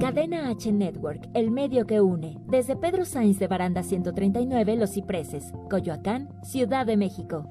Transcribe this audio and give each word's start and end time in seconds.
Cadena 0.00 0.48
H 0.48 0.72
Network, 0.72 1.28
el 1.34 1.50
medio 1.50 1.86
que 1.86 2.00
une. 2.00 2.38
Desde 2.46 2.74
Pedro 2.74 3.04
Sainz 3.04 3.38
de 3.38 3.46
Baranda 3.48 3.82
139, 3.82 4.76
Los 4.76 4.94
Cipreses, 4.94 5.52
Coyoacán, 5.68 6.30
Ciudad 6.42 6.86
de 6.86 6.96
México. 6.96 7.44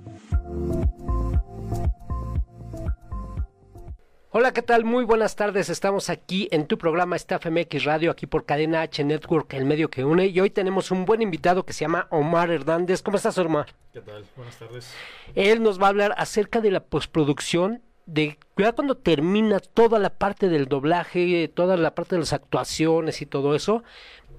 Hola, 4.31 4.51
¿qué 4.51 4.63
tal? 4.63 4.83
Muy 4.83 5.05
buenas 5.05 5.35
tardes. 5.35 5.69
Estamos 5.69 6.09
aquí 6.09 6.47
en 6.51 6.65
tu 6.65 6.79
programa 6.79 7.15
Staff 7.17 7.45
MX 7.45 7.83
Radio, 7.83 8.09
aquí 8.09 8.25
por 8.25 8.47
Cadena 8.47 8.81
H 8.81 9.03
Network, 9.03 9.53
el 9.53 9.65
medio 9.65 9.91
que 9.91 10.03
une. 10.03 10.25
Y 10.25 10.39
hoy 10.39 10.49
tenemos 10.49 10.89
un 10.89 11.05
buen 11.05 11.21
invitado 11.21 11.65
que 11.65 11.73
se 11.73 11.81
llama 11.85 12.07
Omar 12.09 12.49
Hernández. 12.49 13.03
¿Cómo 13.03 13.17
estás, 13.17 13.37
Omar? 13.37 13.75
¿Qué 13.93 14.01
tal? 14.01 14.25
Buenas 14.35 14.57
tardes. 14.57 14.91
Él 15.35 15.61
nos 15.61 15.79
va 15.79 15.85
a 15.85 15.89
hablar 15.89 16.15
acerca 16.17 16.61
de 16.61 16.71
la 16.71 16.79
postproducción 16.79 17.83
de 18.09 18.37
ya 18.57 18.73
cuando 18.73 18.95
termina 18.95 19.59
toda 19.59 19.99
la 19.99 20.09
parte 20.09 20.49
del 20.49 20.67
doblaje, 20.67 21.47
toda 21.47 21.77
la 21.77 21.95
parte 21.95 22.15
de 22.15 22.19
las 22.19 22.33
actuaciones 22.33 23.21
y 23.21 23.25
todo 23.25 23.55
eso, 23.55 23.83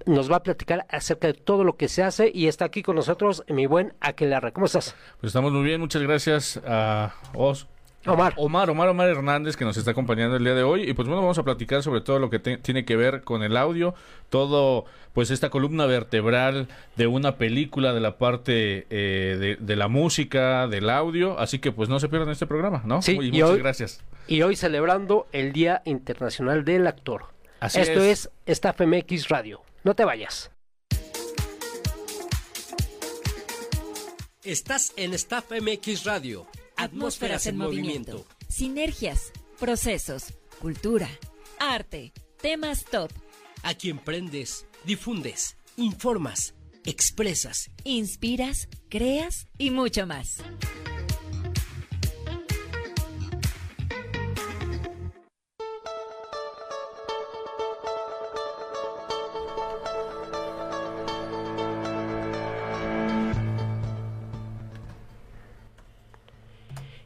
nos 0.06 0.30
va 0.30 0.36
a 0.36 0.42
platicar 0.42 0.86
acerca 0.90 1.28
de 1.28 1.34
todo 1.34 1.64
lo 1.64 1.76
que 1.76 1.88
se 1.88 2.02
hace 2.02 2.30
y 2.32 2.46
está 2.46 2.64
aquí 2.64 2.82
con 2.82 2.96
nosotros 2.96 3.44
mi 3.48 3.66
buen 3.66 3.94
Aquelarre. 4.00 4.52
¿Cómo 4.52 4.66
estás? 4.66 4.94
Pues 5.20 5.30
estamos 5.30 5.52
muy 5.52 5.62
bien, 5.62 5.80
muchas 5.80 6.02
gracias 6.02 6.60
a 6.66 7.14
Os. 7.34 7.66
Omar. 8.06 8.32
Omar, 8.36 8.70
Omar, 8.70 8.88
Omar 8.88 9.08
Hernández 9.08 9.56
que 9.56 9.64
nos 9.66 9.76
está 9.76 9.90
acompañando 9.90 10.36
el 10.36 10.44
día 10.44 10.54
de 10.54 10.62
hoy 10.62 10.88
y 10.88 10.94
pues 10.94 11.06
bueno, 11.06 11.20
vamos 11.20 11.38
a 11.38 11.42
platicar 11.42 11.82
sobre 11.82 12.00
todo 12.00 12.18
lo 12.18 12.30
que 12.30 12.38
tiene 12.38 12.86
que 12.86 12.96
ver 12.96 13.22
con 13.22 13.42
el 13.42 13.58
audio, 13.58 13.94
todo 14.30 14.86
pues 15.12 15.30
esta 15.30 15.50
columna 15.50 15.84
vertebral 15.84 16.68
de 16.96 17.06
una 17.06 17.36
película, 17.36 17.92
de 17.92 18.00
la 18.00 18.16
parte 18.16 18.86
eh, 18.88 19.56
de, 19.60 19.76
la 19.76 19.88
música, 19.88 20.66
del 20.66 20.88
audio, 20.88 21.38
así 21.38 21.58
que 21.58 21.72
pues 21.72 21.90
no 21.90 22.00
se 22.00 22.08
pierdan 22.08 22.30
este 22.30 22.46
programa, 22.46 22.82
¿no? 22.86 23.02
Sí, 23.02 23.18
y, 23.20 23.32
muchas 23.32 23.58
gracias. 23.58 24.00
Y 24.26 24.40
hoy 24.42 24.56
celebrando 24.56 25.26
el 25.32 25.52
Día 25.52 25.82
Internacional 25.84 26.64
del 26.64 26.86
Actor. 26.86 27.24
Así 27.58 27.80
Esto 27.80 28.02
es. 28.02 28.30
es 28.46 28.58
Staff 28.58 28.80
MX 28.80 29.28
Radio. 29.28 29.60
No 29.84 29.94
te 29.94 30.06
vayas. 30.06 30.50
Estás 34.42 34.94
en 34.96 35.12
Staff 35.12 35.50
MX 35.50 36.04
Radio 36.04 36.46
Atmósferas 36.80 37.46
en 37.46 37.58
movimiento. 37.58 38.24
Sinergias, 38.48 39.32
procesos, 39.58 40.32
cultura, 40.60 41.10
arte, 41.58 42.14
temas 42.40 42.86
top. 42.86 43.10
Aquí 43.62 43.90
emprendes, 43.90 44.66
difundes, 44.84 45.58
informas, 45.76 46.54
expresas, 46.86 47.70
inspiras, 47.84 48.66
creas 48.88 49.46
y 49.58 49.68
mucho 49.68 50.06
más. 50.06 50.38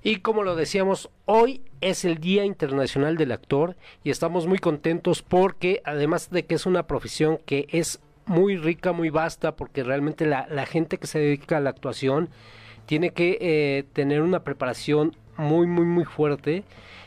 Y 0.06 0.16
como 0.16 0.42
lo 0.42 0.54
decíamos, 0.54 1.08
hoy 1.24 1.62
es 1.80 2.04
el 2.04 2.18
Día 2.18 2.44
Internacional 2.44 3.16
del 3.16 3.32
Actor 3.32 3.74
y 4.02 4.10
estamos 4.10 4.46
muy 4.46 4.58
contentos 4.58 5.22
porque 5.22 5.80
además 5.82 6.28
de 6.28 6.44
que 6.44 6.56
es 6.56 6.66
una 6.66 6.86
profesión 6.86 7.38
que 7.46 7.66
es 7.70 8.00
muy 8.26 8.58
rica, 8.58 8.92
muy 8.92 9.08
vasta, 9.08 9.56
porque 9.56 9.82
realmente 9.82 10.26
la, 10.26 10.66
gente 10.66 10.98
que 10.98 11.06
se 11.06 11.20
dedica 11.20 11.56
a 11.56 11.60
la 11.60 11.70
actuación 11.70 12.28
tiene 12.84 13.14
que 13.14 13.38
eh, 13.40 13.84
tener 13.94 14.20
una 14.20 14.44
preparación 14.44 15.16
muy, 15.38 15.66
muy, 15.66 15.86
muy 15.86 16.04
fuerte 16.04 16.64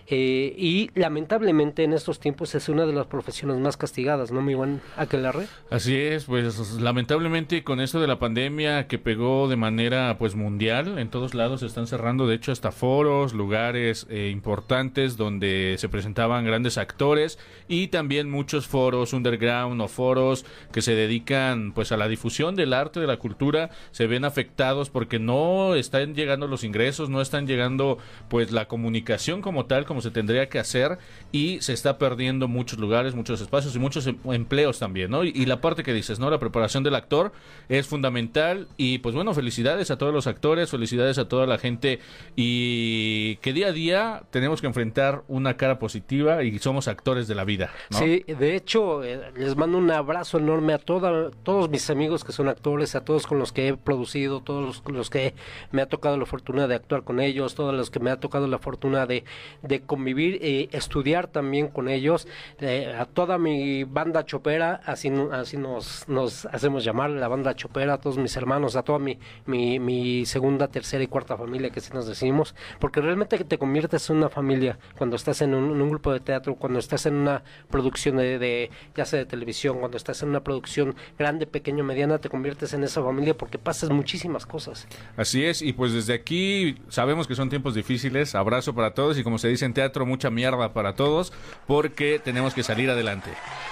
eh, 0.09 0.53
y 0.57 0.89
lamentablemente 0.95 1.83
en 1.83 1.91
estos 1.91 2.19
tiempos 2.21 2.55
es 2.55 2.69
una 2.69 2.85
de 2.85 2.93
las 2.93 3.07
profesiones 3.07 3.57
más 3.57 3.75
castigadas, 3.75 4.31
¿no, 4.31 4.41
mi 4.41 4.55
buen 4.55 4.79
Aquelarre? 4.95 5.47
Así 5.69 5.95
es, 5.95 6.25
pues 6.25 6.79
lamentablemente 6.79 7.65
con 7.65 7.81
esto 7.81 7.99
de 7.99 8.07
la 8.07 8.17
pandemia 8.17 8.87
que 8.87 8.99
pegó 8.99 9.49
de 9.49 9.57
manera 9.57 10.17
pues 10.17 10.35
mundial, 10.35 10.97
en 10.97 11.09
todos 11.09 11.33
lados 11.33 11.59
se 11.59 11.65
están 11.65 11.87
cerrando, 11.87 12.25
de 12.25 12.35
hecho 12.35 12.53
hasta 12.53 12.71
foros, 12.71 13.33
lugares 13.33 14.07
eh, 14.09 14.29
importantes 14.31 15.17
donde 15.17 15.75
se 15.77 15.89
presentaban 15.89 16.45
grandes 16.45 16.77
actores 16.77 17.37
y 17.67 17.87
también 17.87 18.31
muchos 18.31 18.65
foros 18.65 19.11
underground 19.11 19.81
o 19.81 19.89
foros 19.89 20.45
que 20.71 20.81
se 20.81 20.95
dedican 20.95 21.73
pues 21.73 21.91
a 21.91 21.97
la 21.97 22.07
difusión 22.07 22.55
del 22.55 22.71
arte, 22.71 23.01
de 23.01 23.07
la 23.07 23.17
cultura, 23.17 23.71
se 23.91 24.07
ven 24.07 24.23
afectados 24.23 24.89
porque 24.89 25.19
no 25.19 25.75
están 25.75 26.15
llegando 26.15 26.47
los 26.47 26.63
ingresos, 26.63 27.09
no 27.09 27.19
están 27.19 27.45
llegando 27.45 27.97
pues 28.29 28.53
la 28.53 28.69
comunicación 28.69 29.41
como 29.41 29.65
tal, 29.65 29.85
se 30.01 30.11
tendría 30.11 30.49
que 30.49 30.59
hacer 30.59 30.97
y 31.31 31.59
se 31.61 31.73
está 31.73 31.97
perdiendo 31.97 32.47
muchos 32.47 32.79
lugares, 32.79 33.15
muchos 33.15 33.41
espacios 33.41 33.75
y 33.75 33.79
muchos 33.79 34.07
em, 34.07 34.17
empleos 34.25 34.79
también, 34.79 35.11
¿no? 35.11 35.23
Y, 35.23 35.45
la 35.47 35.61
parte 35.61 35.83
que 35.83 35.93
dices, 35.93 36.19
¿no? 36.19 36.29
La 36.29 36.39
preparación 36.39 36.83
del 36.83 36.95
actor 36.95 37.31
es 37.69 37.87
fundamental 37.87 38.67
y 38.75 38.97
pues 38.97 39.15
bueno, 39.15 39.33
felicidades 39.33 39.91
a 39.91 39.97
todos 39.97 40.13
los 40.13 40.27
actores, 40.27 40.69
felicidades 40.69 41.17
a 41.17 41.29
toda 41.29 41.47
la 41.47 41.57
gente 41.57 41.99
y 42.35 43.37
que 43.37 43.53
día 43.53 43.67
a 43.67 43.71
día 43.71 44.23
tenemos 44.29 44.59
que 44.59 44.67
enfrentar 44.67 45.23
una 45.29 45.55
cara 45.55 45.79
positiva 45.79 46.43
y 46.43 46.59
somos 46.59 46.87
actores 46.87 47.27
de 47.27 47.35
la 47.35 47.45
vida. 47.45 47.71
Sí, 47.91 48.23
de 48.27 48.55
hecho, 48.55 49.03
eh, 49.03 49.31
les 49.35 49.55
mando 49.55 49.77
un 49.77 49.89
abrazo 49.89 50.37
enorme 50.37 50.73
a 50.73 50.79
toda, 50.79 51.31
todos 51.43 51.69
mis 51.69 51.89
amigos 51.89 52.23
que 52.23 52.33
son 52.33 52.49
actores, 52.49 52.95
a 52.95 53.05
todos 53.05 53.25
con 53.25 53.39
los 53.39 53.53
que 53.53 53.69
he 53.69 53.77
producido, 53.77 54.41
todos 54.41 54.65
los, 54.65 54.93
los 54.93 55.09
que 55.09 55.33
me 55.71 55.81
ha 55.81 55.87
tocado 55.87 56.17
la 56.17 56.25
fortuna 56.25 56.67
de 56.67 56.75
actuar 56.75 57.03
con 57.03 57.19
ellos, 57.19 57.55
todos 57.55 57.73
los 57.73 57.89
que 57.89 57.99
me 57.99 58.11
ha 58.11 58.19
tocado 58.19 58.47
la 58.47 58.59
fortuna 58.59 59.05
de, 59.05 59.23
de 59.61 59.81
convivir 59.87 60.35
y 60.43 60.69
estudiar 60.71 61.27
también 61.27 61.69
con 61.69 61.89
ellos, 61.89 62.27
eh, 62.59 62.93
a 62.97 63.05
toda 63.05 63.37
mi 63.37 63.83
banda 63.83 64.25
chopera, 64.25 64.81
así, 64.85 65.11
así 65.31 65.57
nos, 65.57 66.07
nos 66.07 66.45
hacemos 66.45 66.83
llamar, 66.83 67.09
la 67.09 67.27
banda 67.27 67.55
chopera, 67.55 67.95
a 67.95 67.97
todos 67.97 68.17
mis 68.17 68.35
hermanos, 68.35 68.75
a 68.75 68.83
toda 68.83 68.99
mi, 68.99 69.17
mi, 69.45 70.25
segunda, 70.25 70.67
tercera 70.67 71.03
y 71.03 71.07
cuarta 71.07 71.37
familia, 71.37 71.69
que 71.69 71.79
así 71.79 71.91
nos 71.93 72.07
decimos, 72.07 72.53
porque 72.79 73.01
realmente 73.01 73.37
te 73.43 73.57
conviertes 73.57 74.09
en 74.09 74.17
una 74.17 74.29
familia 74.29 74.77
cuando 74.97 75.15
estás 75.15 75.41
en 75.41 75.53
un, 75.55 75.87
grupo 75.89 76.11
de 76.11 76.19
teatro, 76.19 76.55
cuando 76.55 76.79
estás 76.79 77.05
en 77.05 77.15
una 77.15 77.43
producción 77.71 78.17
de, 78.17 78.37
de, 78.37 78.69
ya 78.95 79.05
sea 79.05 79.19
de 79.19 79.25
televisión, 79.25 79.79
cuando 79.79 79.95
estás 79.95 80.21
en 80.21 80.29
una 80.29 80.43
producción 80.43 80.95
grande, 81.17 81.47
pequeño, 81.47 81.83
mediana, 81.83 82.17
te 82.19 82.29
conviertes 82.29 82.73
en 82.73 82.83
esa 82.83 83.01
familia 83.01 83.35
porque 83.37 83.57
pasas 83.57 83.89
muchísimas 83.89 84.45
cosas. 84.45 84.87
Así 85.15 85.45
es, 85.45 85.61
y 85.61 85.71
pues 85.73 85.93
desde 85.93 86.13
aquí 86.13 86.75
sabemos 86.89 87.27
que 87.27 87.35
son 87.35 87.49
tiempos 87.49 87.73
difíciles, 87.73 88.35
abrazo 88.35 88.75
para 88.75 88.93
todos 88.93 89.17
y 89.17 89.23
como 89.23 89.37
se 89.37 89.47
dice 89.47 89.65
en 89.65 89.73
teatro, 89.77 90.07
mucha 90.07 90.31
mierda 90.31 90.73
para 90.73 90.95
todos, 90.95 91.31
porque 91.67 92.19
tenemos 92.23 92.55
que 92.55 92.63
salir 92.63 92.89
adelante. 92.89 93.29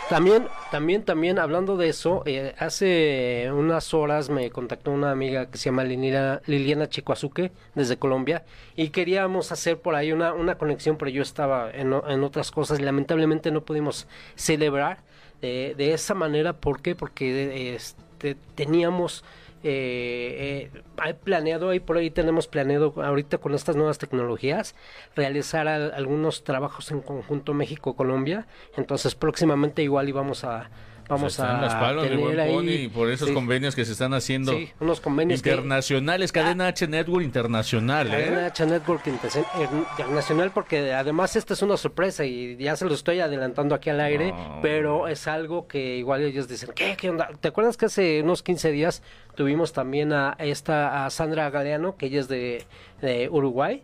También, 0.08 0.48
también, 0.70 1.04
también, 1.04 1.40
hablando 1.40 1.78
de 1.78 1.90
eso, 1.90 2.22
eh, 2.28 2.54
hace 2.60 3.50
unas 3.52 3.92
horas 3.96 4.30
me 4.30 4.52
contactó 4.52 4.92
una 4.92 5.10
amiga 5.10 5.48
que 5.48 5.58
se 5.58 5.66
llama 5.66 5.84
Liliana, 5.84 6.42
Liliana 6.46 6.88
Chicoazuque, 6.88 7.52
desde 7.74 7.98
Colombia, 7.98 8.46
y 8.76 8.90
queríamos 8.90 9.52
hacer 9.52 9.80
por 9.80 9.96
ahí 9.96 10.12
una, 10.12 10.34
una 10.34 10.60
conexión, 10.60 10.96
pero 10.96 11.10
yo 11.10 11.24
estaba 11.24 11.72
en, 11.72 11.92
en 12.08 12.24
otras 12.24 12.52
cosas 12.52 12.80
lamentablemente 12.80 13.50
no 13.50 13.62
pudimos 13.62 14.08
celebrar 14.36 15.00
de, 15.42 15.74
de 15.76 15.94
esa 15.94 16.14
manera. 16.14 16.54
¿Por 16.54 16.84
qué? 16.84 16.94
Porque 16.94 17.74
este, 17.74 18.36
teníamos 18.54 19.24
eh, 19.68 20.70
eh, 21.04 21.14
planeado, 21.24 21.70
ahí 21.70 21.80
por 21.80 21.98
ahí 21.98 22.12
tenemos 22.12 22.48
planeado 22.48 22.94
ahorita 23.02 23.40
con 23.40 23.56
estas 23.56 23.76
nuevas 23.76 23.98
tecnologías 23.98 24.76
realizar 25.16 25.68
algunos 25.68 26.44
trabajos 26.44 26.92
en 26.92 27.02
conjunto 27.02 27.56
México-Colombia. 27.56 28.46
Entonces 28.78 29.16
próximamente 29.16 29.82
igual 29.82 30.08
íbamos 30.08 30.44
a 30.44 30.70
vamos 31.08 31.40
a 31.40 31.62
las 31.62 32.02
tener 32.08 32.40
ahí, 32.40 32.88
por 32.88 33.10
esos 33.10 33.32
convenios 33.32 33.76
que 33.76 33.86
se 33.86 33.92
están 33.92 34.14
haciendo 34.14 34.54
sí, 34.54 34.70
unos 34.80 35.00
convenios 35.00 35.40
internacionales 35.40 36.32
cadena 36.32 36.68
H 36.68 36.88
Network 36.88 37.24
internacional 37.24 38.10
cadena 38.10 38.42
¿eh? 38.42 38.46
H 38.46 38.66
Network 38.66 39.06
internacional 39.08 40.52
porque 40.52 40.94
además 40.94 41.36
esta 41.36 41.54
es 41.54 41.62
una 41.62 41.78
sorpresa 41.78 42.26
y 42.26 42.58
ya 42.58 42.76
se 42.76 42.86
lo 42.86 42.94
estoy 42.94 43.20
adelantando 43.20 43.76
aquí 43.76 43.90
al 43.90 44.00
aire 44.00 44.34
pero 44.62 45.08
es 45.08 45.28
algo 45.28 45.68
que 45.68 45.98
igual 45.98 46.24
ellos 46.24 46.48
dicen 46.48 46.70
¿qué, 46.76 46.96
qué 46.98 47.10
onda? 47.10 47.30
¿te 47.40 47.48
acuerdas 47.50 47.78
que 47.78 47.86
hace 47.86 48.22
unos 48.22 48.42
15 48.44 48.72
días 48.72 49.04
tuvimos 49.36 49.74
también 49.74 50.14
a 50.14 50.36
esta 50.40 51.06
a 51.06 51.10
Sandra 51.10 51.50
Galeano 51.50 51.98
que 51.98 52.08
ella 52.08 52.20
es 52.20 52.28
de, 52.28 52.66
de 53.02 53.30
Uruguay 53.30 53.84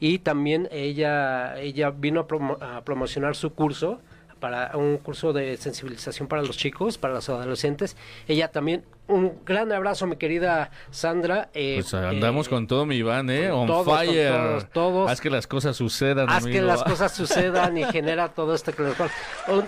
y 0.00 0.18
también 0.18 0.68
ella 0.70 1.58
ella 1.58 1.90
vino 1.90 2.26
a, 2.60 2.76
a 2.76 2.84
promocionar 2.84 3.36
su 3.36 3.54
curso 3.54 4.00
para 4.38 4.76
un 4.76 4.98
curso 4.98 5.32
de 5.32 5.56
sensibilización 5.56 6.28
para 6.28 6.42
los 6.42 6.56
chicos, 6.56 6.98
para 6.98 7.14
los 7.14 7.28
adolescentes. 7.28 7.96
Ella 8.26 8.48
también, 8.48 8.84
un 9.06 9.38
gran 9.44 9.72
abrazo, 9.72 10.06
mi 10.06 10.16
querida 10.16 10.70
Sandra. 10.90 11.50
Eh, 11.54 11.78
pues 11.80 11.94
andamos 11.94 12.46
eh, 12.46 12.50
con 12.50 12.66
todo, 12.66 12.86
mi 12.86 12.96
Iván, 12.96 13.30
¿eh? 13.30 13.50
On 13.50 13.84
fire. 13.84 14.64
Todos, 14.72 15.10
Haz 15.10 15.20
que 15.20 15.30
las 15.30 15.46
cosas 15.46 15.76
sucedan. 15.76 16.28
Haz 16.28 16.46
que 16.46 16.62
las 16.62 16.82
cosas 16.82 17.12
sucedan 17.16 17.76
y 17.76 17.84
genera 17.84 18.28
todo 18.28 18.54
esto 18.54 18.72
que 18.72 18.84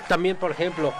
También, 0.09 0.37
por 0.37 0.51
ejemplo, 0.51 0.93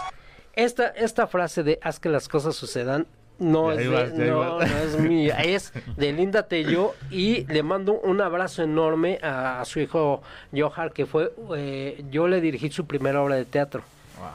esta, 0.55 0.89
esta 0.89 1.27
frase 1.27 1.63
de 1.63 1.79
haz 1.83 2.01
que 2.01 2.09
las 2.09 2.29
cosas 2.29 2.57
sucedan 2.57 3.07
no, 3.41 3.73
es, 3.73 4.13
no, 4.15 4.61
es 4.61 4.99
mía, 4.99 5.39
es 5.43 5.73
de 5.97 6.13
Linda 6.13 6.45
Tello 6.45 6.95
y 7.11 7.45
le 7.47 7.63
mando 7.63 7.95
un 7.95 8.21
abrazo 8.21 8.63
enorme 8.63 9.19
a, 9.23 9.65
su 9.65 9.81
hijo 9.81 10.23
Johar, 10.55 10.93
que 10.93 11.07
fue, 11.07 11.33
eh, 11.57 12.05
yo 12.11 12.29
le 12.29 12.41
dirigí 12.41 12.71
su 12.71 12.87
primera 12.87 13.23
obra 13.23 13.37
de 13.37 13.45
teatro. 13.45 13.83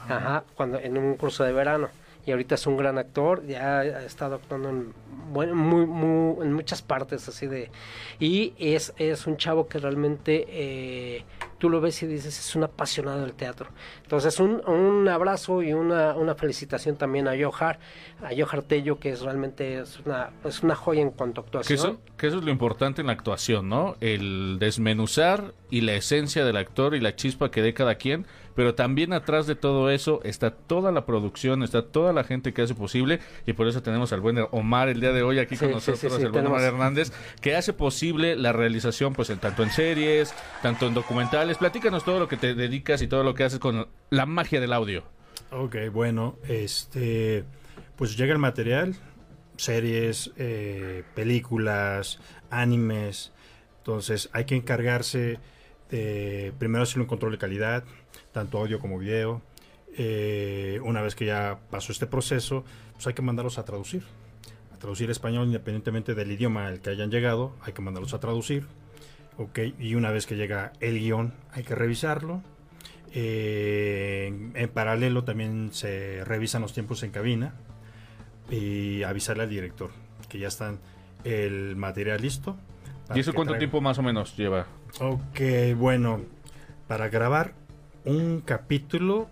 Ajá, 0.10 0.44
cuando 0.56 0.80
en 0.80 0.98
un 0.98 1.16
curso 1.16 1.44
de 1.44 1.54
verano. 1.54 1.90
Y 2.26 2.32
ahorita 2.32 2.56
es 2.56 2.66
un 2.66 2.76
gran 2.76 2.98
actor, 2.98 3.46
ya 3.46 3.80
ha 3.80 4.04
estado 4.04 4.36
actuando 4.36 4.70
en, 4.70 4.94
bueno, 5.32 5.54
muy, 5.54 5.86
muy, 5.86 6.44
en 6.44 6.54
muchas 6.54 6.82
partes 6.82 7.28
así 7.28 7.46
de... 7.46 7.70
Y 8.20 8.54
es, 8.58 8.94
es 8.98 9.28
un 9.28 9.38
chavo 9.38 9.68
que 9.68 9.78
realmente 9.78 10.48
eh, 10.50 11.24
tú 11.58 11.70
lo 11.70 11.82
ves 11.82 12.02
y 12.04 12.08
dices, 12.08 12.38
es 12.38 12.56
un 12.56 12.64
apasionado 12.64 13.22
del 13.22 13.34
teatro. 13.34 13.70
Entonces 14.04 14.40
un, 14.40 14.62
un 14.68 15.08
abrazo 15.08 15.62
y 15.64 15.74
una, 15.74 16.14
una 16.16 16.36
felicitación 16.36 16.96
también 16.98 17.28
a 17.28 17.34
Johar, 17.40 17.80
a 18.22 18.30
Johar 18.38 18.62
Tello, 18.64 19.00
que 19.00 19.10
es 19.12 19.22
realmente 19.22 19.80
es 19.80 20.00
una, 20.06 20.32
es 20.44 20.64
una 20.64 20.76
joya 20.76 21.02
en 21.02 21.12
cuanto 21.12 21.42
a 21.42 21.44
Que 21.44 21.48
actuación. 21.48 21.80
eso, 21.80 22.02
que 22.18 22.28
eso 22.28 22.38
es 22.40 22.44
lo 22.44 22.52
importante 22.52 23.02
en 23.02 23.08
la 23.08 23.14
actuación, 23.14 23.70
¿no? 23.70 23.96
El 24.02 24.58
desmenuzar 24.60 25.54
y 25.70 25.82
la 25.82 25.94
esencia 25.94 26.46
del 26.46 26.58
actor 26.58 26.96
y 26.96 27.00
la 27.00 27.16
chispa 27.16 27.50
que 27.52 27.62
dé 27.62 27.74
cada 27.74 27.96
quien, 27.96 28.26
pero 28.56 28.74
también 28.74 29.14
atrás 29.14 29.46
de 29.46 29.56
todo 29.56 29.90
eso 29.90 30.22
está 30.24 30.52
toda 30.52 30.92
la 30.92 31.06
producción, 31.06 31.62
está 31.62 31.84
toda 31.84 32.14
la 32.14 32.24
gente 32.24 32.54
que 32.54 32.62
hace 32.62 32.74
posible 32.74 33.20
y 33.46 33.54
por 33.54 33.68
eso 33.68 33.84
tenemos 33.84 34.14
al 34.14 34.22
buen 34.22 34.38
Omar 34.52 34.90
el 34.90 35.02
día 35.02 35.12
de 35.12 35.22
hoy 35.22 35.40
aquí 35.40 35.56
Sí, 35.56 35.66
con 35.66 35.74
nosotros, 35.74 36.00
sí, 36.00 36.10
sí, 36.10 36.24
el 36.24 36.32
buen 36.32 36.48
Omar 36.48 36.62
Hernández, 36.62 37.12
que 37.42 37.56
hace 37.56 37.74
posible 37.74 38.36
la 38.36 38.54
realización 38.54 39.14
pues 39.14 39.30
en 39.30 39.40
tanto 39.40 39.62
en 39.64 39.70
series, 39.70 40.34
tanto 40.62 40.88
en 40.88 40.94
documentales. 40.94 41.58
Platícanos 41.58 42.04
todo 42.04 42.20
lo 42.20 42.28
que 42.28 42.38
te 42.38 42.56
dedicas 42.56 43.02
y 43.02 43.08
todo 43.08 43.24
lo 43.24 43.36
que 43.36 43.44
haces 43.44 43.60
con 43.60 43.88
la 44.10 44.26
magia 44.26 44.60
del 44.60 44.74
audio. 44.74 45.04
Ok, 45.52 45.76
bueno, 45.92 46.38
este, 46.48 47.44
pues 47.98 48.18
llega 48.18 48.34
el 48.34 48.40
material, 48.40 48.96
series, 49.58 50.32
eh, 50.38 51.04
películas, 51.14 52.20
animes, 52.50 53.32
entonces 53.78 54.30
hay 54.34 54.46
que 54.46 54.56
encargarse 54.56 55.40
de 55.90 56.54
primero 56.58 56.84
hacer 56.84 57.00
un 57.00 57.06
control 57.06 57.34
de 57.34 57.38
calidad, 57.38 57.84
tanto 58.36 58.58
audio 58.60 58.80
como 58.80 59.00
video. 59.00 59.42
Eh, 59.98 60.82
una 60.84 61.02
vez 61.02 61.16
que 61.16 61.26
ya 61.26 61.58
pasó 61.72 61.94
este 61.94 62.06
proceso, 62.06 62.66
pues 62.94 63.08
hay 63.08 63.14
que 63.14 63.22
mandarlos 63.22 63.58
a 63.58 63.64
traducir, 63.64 64.04
a 64.74 64.78
traducir 64.78 65.10
español 65.10 65.48
independientemente 65.48 66.16
del 66.16 66.30
idioma 66.34 66.68
al 66.68 66.82
que 66.82 66.90
hayan 66.90 67.10
llegado, 67.10 67.56
hay 67.62 67.72
que 67.72 67.82
mandarlos 67.82 68.14
a 68.14 68.20
traducir. 68.20 68.68
Ok, 69.38 69.60
y 69.80 69.96
una 69.96 70.12
vez 70.12 70.26
que 70.28 70.36
llega 70.36 70.74
el 70.82 71.00
guion, 71.00 71.34
hay 71.54 71.64
que 71.64 71.76
revisarlo. 71.76 72.42
Eh, 73.14 74.52
en, 74.54 74.70
paralelo 74.70 75.24
también 75.24 75.70
se 75.72 76.22
revisan 76.26 76.62
los 76.62 76.74
tiempos 76.74 77.02
en 77.04 77.12
cabina 77.12 77.54
y 78.52 79.04
avisarle 79.04 79.44
al 79.44 79.50
director 79.50 79.92
que 80.28 80.40
ya 80.40 80.50
están 80.50 80.80
el 81.24 81.78
material 81.78 82.22
listo. 82.22 82.58
¿Y 83.16 83.22
eso 83.22 83.34
cuánto 83.34 83.54
traiga- 83.54 83.60
tiempo 83.60 83.80
más 83.80 83.98
o 83.98 84.02
menos 84.04 84.36
lleva? 84.36 84.68
Ok, 85.00 85.40
bueno, 85.78 86.20
para 86.90 87.08
grabar 87.08 87.54
un 88.06 88.42
capítulo 88.42 89.28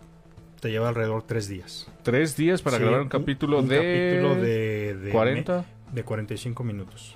te 0.60 0.72
lleva 0.72 0.90
alrededor 0.90 1.24
tres 1.24 1.48
días. 1.48 1.88
Tres 2.04 2.36
días 2.38 2.62
para 2.62 2.78
Sí, 2.78 2.84
grabar 2.84 3.02
un 3.02 3.10
capítulo 3.10 3.60
un 3.60 3.68
de... 3.68 3.75
capítulo 3.78 4.36
de, 4.42 4.96
de 4.96 5.12
40. 5.12 5.66
de 5.92 6.04
45 6.04 6.64
minutos. 6.64 7.16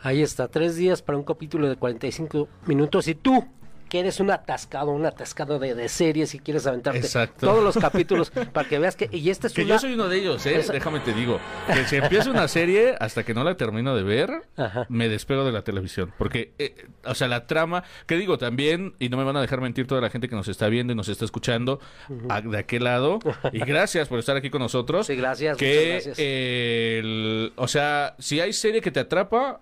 Ahí 0.00 0.22
está, 0.22 0.46
tres 0.48 0.76
días 0.76 1.02
para 1.02 1.18
un 1.18 1.24
capítulo 1.24 1.68
de 1.68 1.76
45 1.76 2.48
minutos. 2.66 3.08
Y 3.08 3.14
tú, 3.16 3.44
que 3.88 4.00
eres 4.00 4.20
un 4.20 4.30
atascado, 4.30 4.90
un 4.90 5.04
atascado 5.06 5.58
de, 5.58 5.74
de 5.74 5.88
series 5.88 6.34
y 6.34 6.38
quieres 6.38 6.66
aventarte 6.66 6.98
Exacto. 7.00 7.46
todos 7.46 7.64
los 7.64 7.76
capítulos 7.76 8.30
para 8.52 8.68
que 8.68 8.78
veas 8.78 8.96
que... 8.96 9.08
Y 9.12 9.30
esta 9.30 9.46
es 9.46 9.52
Que 9.54 9.62
una... 9.62 9.74
yo 9.74 9.78
soy 9.78 9.94
uno 9.94 10.08
de 10.08 10.18
ellos, 10.18 10.44
¿eh? 10.46 10.62
Déjame 10.72 11.00
te 11.00 11.12
digo. 11.12 11.40
Que 11.72 11.84
si 11.86 11.96
empiezo 11.96 12.30
una 12.30 12.46
serie, 12.48 12.94
hasta 13.00 13.24
que 13.24 13.34
no 13.34 13.44
la 13.44 13.56
termino 13.56 13.96
de 13.96 14.02
ver, 14.02 14.30
Ajá. 14.56 14.86
me 14.88 15.08
despego 15.08 15.44
de 15.44 15.52
la 15.52 15.62
televisión. 15.62 16.12
Porque, 16.18 16.52
eh, 16.58 16.86
o 17.04 17.14
sea, 17.14 17.28
la 17.28 17.46
trama, 17.46 17.84
que 18.06 18.16
digo 18.16 18.38
también, 18.38 18.94
y 18.98 19.08
no 19.08 19.16
me 19.16 19.24
van 19.24 19.36
a 19.36 19.40
dejar 19.40 19.60
mentir 19.60 19.86
toda 19.86 20.00
la 20.00 20.10
gente 20.10 20.28
que 20.28 20.36
nos 20.36 20.48
está 20.48 20.68
viendo 20.68 20.92
y 20.92 20.96
nos 20.96 21.08
está 21.08 21.24
escuchando 21.24 21.80
a- 22.28 22.40
de 22.40 22.58
aquel 22.58 22.84
lado. 22.84 23.18
Y 23.52 23.60
gracias 23.60 24.08
por 24.08 24.18
estar 24.18 24.36
aquí 24.36 24.50
con 24.50 24.60
nosotros. 24.60 25.06
Sí, 25.06 25.16
gracias, 25.16 25.56
Que, 25.56 25.90
gracias. 25.92 26.16
eh, 26.20 26.98
el- 27.00 27.52
o 27.56 27.68
sea, 27.68 28.14
si 28.18 28.40
hay 28.40 28.52
serie 28.52 28.80
que 28.80 28.90
te 28.90 29.00
atrapa, 29.00 29.60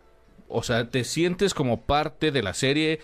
o 0.49 0.63
sea, 0.63 0.89
te 0.89 1.05
sientes 1.05 1.55
como 1.55 1.83
parte 1.87 2.31
de 2.33 2.43
la 2.43 2.55
serie. 2.55 3.01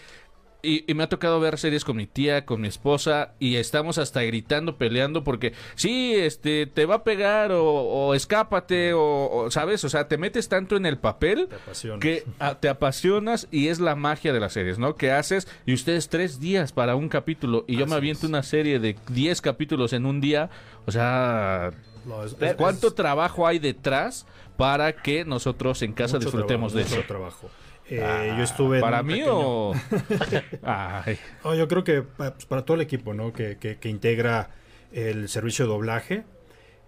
Y, 0.64 0.85
y 0.88 0.94
me 0.94 1.03
ha 1.03 1.09
tocado 1.09 1.41
ver 1.41 1.59
series 1.59 1.85
con 1.85 1.97
mi 1.97 2.06
tía, 2.06 2.47
con 2.47 2.61
mi 2.61 2.69
esposa, 2.69 3.32
y 3.41 3.56
estamos 3.56 3.99
hasta 3.99 4.23
gritando, 4.23 4.79
peleando, 4.79 5.25
porque 5.25 5.55
sí, 5.75 6.14
este, 6.14 6.67
te 6.67 6.87
va 6.87 6.94
a 6.97 7.03
pegar, 7.05 7.50
o, 7.50 7.64
o 7.64 8.14
escápate, 8.14 8.93
o, 8.93 9.29
o, 9.29 9.50
¿sabes? 9.50 9.82
O 9.82 9.88
sea, 9.88 10.06
te 10.06 10.19
metes 10.19 10.49
tanto 10.49 10.76
en 10.76 10.87
el 10.87 10.99
papel 10.99 11.49
Te 11.49 11.99
que 11.99 12.25
te 12.61 12.69
apasionas 12.69 13.49
y 13.50 13.67
es 13.69 13.81
la 13.81 13.97
magia 13.97 14.32
de 14.32 14.38
las 14.38 14.53
series, 14.53 14.79
¿no? 14.79 14.94
Que 14.94 15.11
haces, 15.11 15.49
y 15.67 15.75
ustedes 15.75 16.09
tres 16.09 16.38
días 16.38 16.70
para 16.73 16.94
un 16.94 17.08
capítulo, 17.08 17.65
y 17.67 17.76
yo 17.76 17.87
me 17.88 17.97
aviento 17.97 18.26
es. 18.26 18.31
una 18.31 18.44
serie 18.44 18.79
de 18.79 18.97
10 19.08 19.41
capítulos 19.41 19.93
en 19.93 20.06
un 20.06 20.20
día, 20.20 20.49
o 20.87 20.93
sea, 20.93 21.73
No, 22.05 22.23
es- 22.25 22.37
es- 22.41 22.55
¿cuánto 22.55 22.93
trabajo 22.94 23.49
hay 23.49 23.58
detrás 23.58 24.26
para 24.56 24.93
que 24.93 25.25
nosotros 25.25 25.82
en 25.82 25.93
casa 25.93 26.20
disfrutemos 26.20 26.73
trabajo, 26.73 26.91
de 26.91 26.97
eso? 27.00 27.06
trabajo. 27.08 27.50
Eh, 27.88 28.34
yo 28.38 28.43
estuve 28.44 28.76
en 28.79 28.81
¿Para 28.81 29.02
mí 29.02 29.14
pequeño- 29.14 29.38
o...? 29.38 29.75
Ay. 30.62 31.19
Oh, 31.43 31.55
yo 31.55 31.69
creo 31.69 31.84
que 31.84 32.02
pues, 32.02 32.32
para 32.46 32.64
todo 32.64 32.76
el 32.76 32.81
equipo, 32.81 33.12
¿no? 33.14 33.32
Que, 33.32 33.58
que- 33.58 33.79
que 33.79 33.88
integra 33.88 34.50
el 34.93 35.29
servicio 35.29 35.64
de 35.67 35.70
doblaje, 35.73 36.25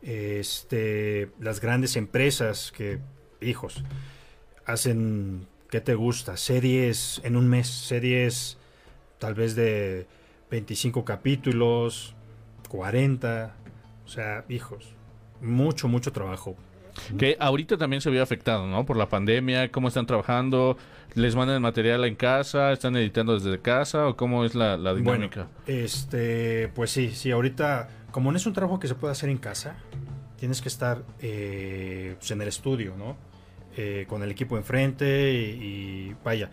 este, 0.03 1.31
las 1.41 1.61
grandes 1.61 1.97
empresas 1.97 2.73
que, 2.73 2.99
hijos, 3.41 3.83
hacen, 4.67 5.47
¿qué 5.71 5.81
te 5.81 5.95
gusta? 5.95 6.37
Series 6.37 7.21
en 7.25 7.37
un 7.37 7.49
mes, 7.49 7.69
series 7.69 8.59
tal 9.19 9.35
vez 9.35 9.55
de 9.57 10.07
25 10.51 11.05
capítulos, 11.05 12.15
40, 12.69 13.55
o 14.05 14.09
sea, 14.09 14.45
hijos, 14.49 14.95
mucho, 15.41 15.89
mucho 15.89 16.13
trabajo. 16.13 16.57
Que 17.19 17.37
ahorita 17.41 17.77
también 17.77 18.01
se 18.01 18.11
vio 18.11 18.23
afectado, 18.23 18.67
¿no? 18.67 18.85
Por 18.87 18.97
la 18.97 19.09
pandemia, 19.09 19.71
cómo 19.73 19.89
están 19.89 20.07
trabajando, 20.07 20.77
les 21.15 21.35
mandan 21.35 21.57
el 21.57 21.61
material 21.61 22.05
en 22.05 22.15
casa, 22.15 22.73
están 22.73 22.97
editando 22.97 23.35
desde 23.39 23.61
casa 23.61 24.07
o 24.09 24.17
cómo 24.17 24.45
es 24.45 24.55
la, 24.55 24.77
la 24.77 24.95
dinámica. 24.95 25.49
Bueno, 25.67 25.83
este, 25.85 26.69
pues 26.75 26.91
sí, 26.91 27.11
sí, 27.11 27.31
ahorita, 27.31 27.89
como 28.11 28.31
no 28.31 28.37
es 28.37 28.47
un 28.47 28.53
trabajo 28.53 28.79
que 28.79 28.89
se 28.89 28.95
puede 28.95 29.13
hacer 29.13 29.29
en 29.29 29.39
casa, 29.39 29.77
tienes 30.39 30.61
que 30.63 30.69
estar 30.69 31.03
eh, 31.21 32.15
pues, 32.19 32.31
en 32.31 32.41
el 32.43 32.49
estudio, 32.49 32.95
¿no? 32.97 33.17
Eh, 33.77 34.07
con 34.09 34.23
el 34.23 34.31
equipo 34.31 34.57
enfrente 34.57 35.33
y, 35.33 35.37
y 36.11 36.17
vaya, 36.25 36.51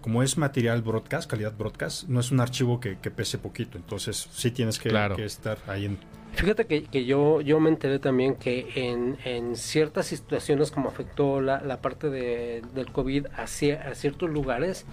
como 0.00 0.22
es 0.22 0.38
material 0.38 0.82
broadcast, 0.82 1.28
calidad 1.28 1.52
broadcast, 1.56 2.08
no 2.08 2.20
es 2.20 2.30
un 2.30 2.38
archivo 2.40 2.78
que, 2.78 2.98
que 3.00 3.10
pese 3.10 3.38
poquito, 3.38 3.76
entonces 3.76 4.28
sí 4.32 4.50
tienes 4.52 4.78
que, 4.78 4.88
Claro. 4.90 5.16
que 5.16 5.24
estar 5.24 5.58
ahí 5.66 5.86
en... 5.86 5.98
Fíjate 6.34 6.66
que, 6.66 6.82
que 6.84 7.04
yo, 7.04 7.40
yo 7.40 7.60
me 7.60 7.70
enteré 7.70 7.98
también 7.98 8.34
que 8.34 8.68
en, 8.74 9.16
en 9.24 9.56
ciertas 9.56 10.06
situaciones 10.06 10.70
como 10.70 10.88
afectó 10.88 11.40
la, 11.40 11.60
la 11.60 11.80
parte 11.80 12.10
de, 12.10 12.62
del 12.74 12.90
COVID 12.92 13.26
a, 13.36 13.44
cier- 13.44 13.80
a 13.86 13.94
ciertos 13.94 14.28
lugares, 14.28 14.84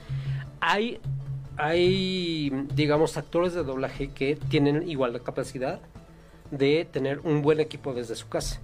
hay, 0.59 0.99
hay, 1.57 2.51
digamos, 2.75 3.17
actores 3.17 3.53
de 3.53 3.63
doblaje 3.63 4.09
que 4.09 4.35
tienen 4.49 4.87
igual 4.87 5.13
la 5.13 5.19
capacidad 5.19 5.79
de 6.51 6.85
tener 6.89 7.19
un 7.19 7.41
buen 7.41 7.59
equipo 7.59 7.93
desde 7.93 8.15
su 8.15 8.29
casa. 8.29 8.61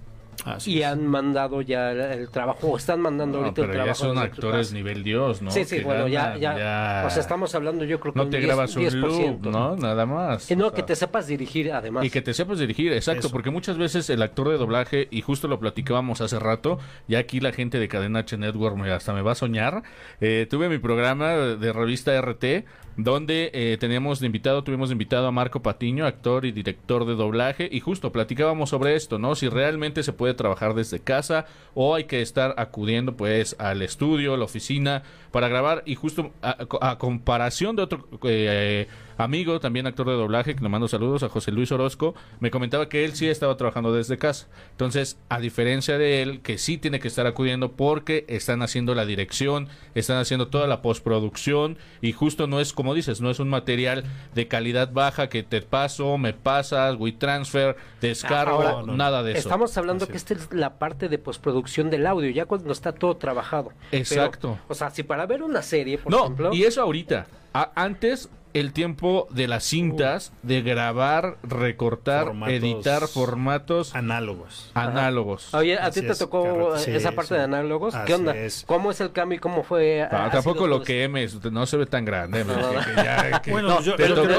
Y 0.66 0.82
han 0.82 1.06
mandado 1.06 1.60
ya 1.62 1.90
el, 1.90 2.00
el 2.00 2.30
trabajo, 2.30 2.68
o 2.68 2.76
están 2.76 3.00
mandando 3.00 3.38
No, 3.38 3.44
ahorita 3.44 3.60
el 3.62 3.66
pero 3.66 3.78
ya 3.78 3.84
trabajo. 3.92 4.04
son 4.04 4.18
actores 4.18 4.66
casa. 4.68 4.74
nivel 4.74 5.02
Dios, 5.02 5.42
¿no? 5.42 5.50
Sí, 5.50 5.64
sí, 5.64 5.78
Que 5.78 5.84
bueno, 5.84 6.08
ya, 6.08 6.36
ya, 6.36 7.04
O 7.06 7.10
sea, 7.10 7.20
estamos 7.20 7.54
hablando, 7.54 7.84
yo 7.84 7.98
creo 8.00 8.12
que 8.12 8.18
No 8.18 8.24
un 8.24 8.30
te 8.30 8.38
10, 8.38 8.46
grabas 8.46 8.76
un 8.76 8.82
10%. 8.84 8.92
loop, 9.00 9.46
¿no? 9.46 9.76
Nada 9.76 10.06
más. 10.06 10.50
Y 10.50 10.56
no, 10.56 10.66
O 10.66 10.68
sea, 10.70 10.76
que 10.76 10.82
te 10.84 10.96
sepas 10.96 11.26
dirigir, 11.26 11.72
además. 11.72 12.04
Y 12.04 12.10
que 12.10 12.22
te 12.22 12.32
sepas 12.34 12.58
dirigir, 12.58 12.92
exacto, 12.92 13.26
Eso. 13.26 13.30
porque 13.30 13.50
muchas 13.50 13.76
veces 13.78 14.08
el 14.10 14.22
actor 14.22 14.48
de 14.48 14.56
doblaje, 14.58 15.08
y 15.10 15.20
justo 15.22 15.48
lo 15.48 15.58
platicábamos 15.60 16.20
hace 16.20 16.38
rato, 16.38 16.78
ya 17.08 17.18
aquí 17.18 17.40
la 17.40 17.52
gente 17.52 17.78
de 17.78 17.88
Cadena 17.88 18.20
H 18.20 18.36
Network 18.38 18.76
me, 18.76 18.90
hasta 18.90 19.12
me 19.12 19.22
va 19.22 19.32
a 19.32 19.34
soñar, 19.34 19.82
eh, 20.20 20.46
tuve 20.48 20.68
mi 20.68 20.78
programa 20.78 21.32
de 21.32 21.72
revista 21.72 22.16
RT, 22.20 22.64
donde 22.98 23.52
eh, 23.54 23.76
teníamos 23.78 24.18
de 24.18 24.26
invitado, 24.26 24.64
tuvimos 24.64 24.90
invitado 24.90 25.28
a 25.28 25.30
Marco 25.30 25.62
Patiño, 25.62 26.04
actor 26.04 26.44
y 26.44 26.50
director 26.50 27.06
de 27.06 27.14
doblaje, 27.14 27.68
y 27.70 27.78
justo 27.78 28.10
platicábamos 28.10 28.70
sobre 28.70 28.96
esto, 28.96 29.20
¿no? 29.20 29.36
Si 29.36 29.48
realmente 29.48 30.02
se 30.02 30.12
puede 30.12 30.34
trabajar 30.34 30.74
desde 30.74 30.98
casa 30.98 31.46
o 31.74 31.94
hay 31.94 32.04
que 32.04 32.20
estar 32.22 32.54
acudiendo 32.58 33.16
pues 33.16 33.54
al 33.60 33.82
estudio, 33.82 34.36
la 34.36 34.46
oficina, 34.46 35.04
para 35.30 35.46
grabar, 35.46 35.84
y 35.86 35.94
justo 35.94 36.32
a, 36.42 36.56
a 36.80 36.98
comparación 36.98 37.76
de 37.76 37.82
otro... 37.82 38.08
eh, 38.24 38.88
amigo, 39.18 39.60
también 39.60 39.86
actor 39.86 40.06
de 40.06 40.14
doblaje, 40.14 40.54
que 40.56 40.62
le 40.62 40.68
mando 40.68 40.88
saludos 40.88 41.22
a 41.22 41.28
José 41.28 41.52
Luis 41.52 41.70
Orozco, 41.72 42.14
me 42.40 42.50
comentaba 42.50 42.88
que 42.88 43.04
él 43.04 43.14
sí 43.14 43.28
estaba 43.28 43.56
trabajando 43.56 43.92
desde 43.92 44.16
casa. 44.16 44.46
Entonces, 44.70 45.18
a 45.28 45.38
diferencia 45.40 45.98
de 45.98 46.22
él, 46.22 46.40
que 46.40 46.56
sí 46.56 46.78
tiene 46.78 47.00
que 47.00 47.08
estar 47.08 47.26
acudiendo 47.26 47.72
porque 47.72 48.24
están 48.28 48.62
haciendo 48.62 48.94
la 48.94 49.04
dirección, 49.04 49.68
están 49.94 50.16
haciendo 50.18 50.48
toda 50.48 50.66
la 50.66 50.80
postproducción 50.82 51.76
y 52.00 52.12
justo 52.12 52.46
no 52.46 52.60
es, 52.60 52.72
como 52.72 52.94
dices, 52.94 53.20
no 53.20 53.30
es 53.30 53.40
un 53.40 53.48
material 53.48 54.04
de 54.34 54.48
calidad 54.48 54.92
baja 54.92 55.28
que 55.28 55.42
te 55.42 55.60
paso, 55.62 56.16
me 56.18 56.32
pasas, 56.32 56.96
WeTransfer, 56.96 57.76
descargo, 58.00 58.54
Ahora, 58.62 58.70
no, 58.72 58.82
no. 58.86 58.96
nada 58.96 59.22
de 59.22 59.32
eso. 59.32 59.40
Estamos 59.40 59.76
hablando 59.76 60.04
Así 60.04 60.12
que 60.12 60.16
es. 60.16 60.30
esta 60.30 60.34
es 60.34 60.52
la 60.52 60.78
parte 60.78 61.08
de 61.08 61.18
postproducción 61.18 61.90
del 61.90 62.06
audio, 62.06 62.30
ya 62.30 62.46
cuando 62.46 62.72
está 62.72 62.92
todo 62.92 63.16
trabajado. 63.16 63.72
Pero, 63.90 64.00
Exacto. 64.02 64.58
o 64.68 64.74
sea, 64.74 64.90
si 64.90 65.02
para 65.02 65.26
ver 65.26 65.42
una 65.42 65.62
serie, 65.62 65.98
por 65.98 66.12
no, 66.12 66.20
ejemplo. 66.24 66.50
y 66.54 66.62
eso 66.64 66.82
ahorita. 66.82 67.26
A- 67.54 67.72
antes 67.74 68.28
el 68.54 68.72
tiempo 68.72 69.26
de 69.30 69.46
las 69.48 69.64
cintas, 69.64 70.32
de 70.42 70.62
grabar, 70.62 71.36
recortar, 71.42 72.24
Formatos 72.26 72.54
editar 72.54 73.06
formatos 73.08 73.94
Análogos. 73.94 74.70
análogos. 74.74 75.52
Oye, 75.54 75.78
¿a 75.78 75.90
ti 75.90 76.00
te 76.00 76.12
es, 76.12 76.18
tocó. 76.18 76.76
Sí, 76.78 76.90
esa 76.92 77.12
parte 77.12 77.28
sí. 77.28 77.34
de 77.34 77.42
análogos? 77.42 77.94
Así 77.94 78.06
¿Qué 78.06 78.14
onda? 78.14 78.36
es. 78.36 78.64
¿Cómo 78.66 78.90
es 78.90 79.00
el 79.00 79.12
cambio 79.12 79.36
y 79.36 79.40
cómo 79.40 79.62
fue? 79.62 80.02
Ah, 80.02 80.28
tampoco 80.32 80.66
lo 80.66 80.76
todo 80.76 80.84
que 80.86 81.04
M, 81.04 81.26
no 81.50 81.66
se 81.66 81.76
ve 81.76 81.86
tan 81.86 82.04
grande. 82.04 82.44
Bueno, 83.50 83.78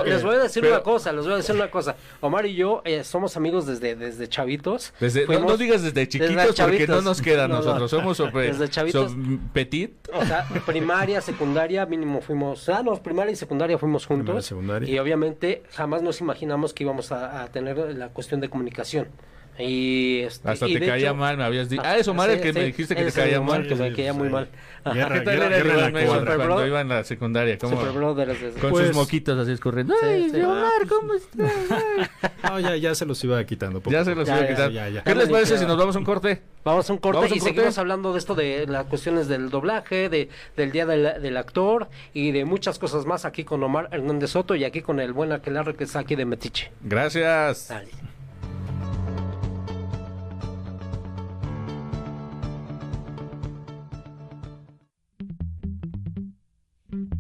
les- 0.06 0.24
voy 0.24 0.36
a 0.36 0.40
decir 0.40 0.62
pero- 0.62 0.76
una 0.76 0.84
cosa, 0.84 1.12
les 1.12 1.24
voy 1.26 1.34
a 1.34 1.38
decir 1.38 1.56
una 1.56 1.70
cosa. 1.72 1.96
Omar 2.22 2.46
y 2.46 2.56
yo 2.56 2.82
eh, 2.86 3.04
somos 3.04 3.38
amigos 3.38 3.66
desde, 3.66 3.96
desde 3.96 4.28
chavitos. 4.28 4.94
Desde, 5.00 5.22
no, 5.22 5.28
Fuimos- 5.28 5.52
no 5.52 5.58
digas 5.58 5.82
desde 5.84 6.08
chiquitos 6.08 6.36
porque 6.36 6.54
chavitos. 6.54 6.90
no 6.90 7.02
nos 7.02 7.22
queda 7.22 7.46
a 7.46 7.48
No, 7.48 7.56
no. 7.56 7.62
nosotros. 7.62 7.92
Somos 7.92 8.18
sobre, 8.18 8.48
Desde 8.48 8.70
chavitos. 8.70 9.12
son 9.12 9.50
petit. 9.54 9.94
O 10.14 10.26
sea, 10.26 10.46
primaria, 10.66 11.22
secundaria, 11.22 11.86
mínimo 11.86 12.22
fuimos, 12.22 12.68
ah, 12.70 12.82
no, 12.84 12.96
primaria 13.02 13.32
y 13.32 13.36
secundaria 13.36 13.78
fuimos 13.78 14.06
juntos. 14.06 14.52
Y 14.90 15.00
obviamente 15.00 15.64
jamás 15.72 16.02
nos 16.02 16.22
imaginamos 16.22 16.74
que 16.74 16.84
íbamos 16.84 17.12
a, 17.12 17.44
a 17.44 17.48
tener 17.48 17.78
la 17.96 18.10
cuestión 18.10 18.42
de 18.42 18.50
comunicación. 18.50 19.08
Y 19.60 20.20
este, 20.22 20.50
Hasta 20.50 20.68
y 20.68 20.74
te 20.74 20.80
caía 20.88 21.08
hecho- 21.10 21.16
mal, 21.16 21.36
me 21.38 21.44
habías 21.44 21.70
dicho. 21.70 21.82
Ah, 21.86 21.98
eso, 21.98 22.12
Omar, 22.12 22.30
sí, 22.30 22.36
el 22.38 22.42
que 22.42 22.54
me 22.54 22.60
sí, 22.62 22.66
dijiste 22.68 22.96
que 22.96 23.04
te 23.06 23.12
caía 23.12 23.42
mal. 23.42 23.68
que 23.68 23.76
me 23.76 23.90
Sí, 23.90 23.96
caía 23.96 24.14
muy 24.14 24.28
sí. 24.28 24.34
mal. 24.34 24.50
Ajá. 24.86 24.96
Guerra, 24.96 25.16
¿Qué 25.16 25.22
tal 25.26 25.34
guerra, 25.34 25.46
era 25.48 25.58
el 25.58 25.64
guerra 25.94 26.06
cuadra. 26.08 26.36
Cuando 26.38 26.68
iba 26.68 26.80
en 26.82 26.88
la 26.88 27.04
secundaria? 27.04 27.58
¿Cómo? 27.58 27.76
Brothers. 27.94 28.40
Con 28.62 28.70
Pues- 28.72 28.88
sus 28.88 28.96
moquitos 28.96 29.38
así 29.38 29.52
escurriendo. 29.52 29.94
Sí, 30.00 30.06
Ay, 30.06 30.30
sí. 30.30 30.42
Omar, 30.42 30.88
¿cómo 30.88 31.14
estás? 31.14 31.52
No, 32.44 32.60
ya, 32.60 32.76
ya 32.78 32.96
se 32.96 33.06
los 33.06 33.22
iba 33.26 33.44
quitando. 33.44 33.80
poco 33.82 33.92
ya 33.92 34.04
se 34.06 34.16
los 34.16 34.26
Ya, 34.28 34.38
iba 34.38 34.42
a 34.46 34.48
ya, 34.48 34.56
quitar. 34.56 34.72
ya, 34.72 34.90
ya. 34.90 35.04
¿Qué 35.04 35.14
les 35.14 35.30
parece 35.30 35.58
si 35.58 35.66
nos 35.66 35.78
vamos 35.78 35.96
a 35.96 36.00
un 36.00 36.06
corte? 36.06 36.42
Vamos 36.64 36.90
a 36.90 36.94
un 36.94 37.00
corte 37.00 37.18
Vamos 37.18 37.32
a 37.32 37.34
un 37.34 37.38
y 37.38 37.40
corte. 37.42 37.54
seguimos 37.56 37.78
hablando 37.78 38.14
de 38.14 38.18
esto 38.20 38.34
de 38.34 38.66
las 38.68 38.86
cuestiones 38.86 39.28
del 39.28 39.50
doblaje, 39.50 40.08
de, 40.10 40.30
del 40.56 40.72
día 40.72 40.86
del, 40.86 41.22
del 41.22 41.38
actor 41.38 41.90
y 42.14 42.32
de 42.32 42.46
muchas 42.46 42.80
cosas 42.80 43.06
más 43.06 43.26
aquí 43.26 43.44
con 43.44 43.62
Omar 43.62 43.90
Hernández 43.92 44.32
Soto 44.32 44.56
y 44.56 44.64
aquí 44.64 44.82
con 44.82 45.00
el 45.02 45.12
buen 45.14 45.32
Aquelarre 45.34 45.76
que 45.76 45.84
está 45.84 46.00
aquí 46.00 46.16
de 46.16 46.26
Metiche. 46.26 46.72
Gracias. 46.82 47.68
Dale. 47.68 47.90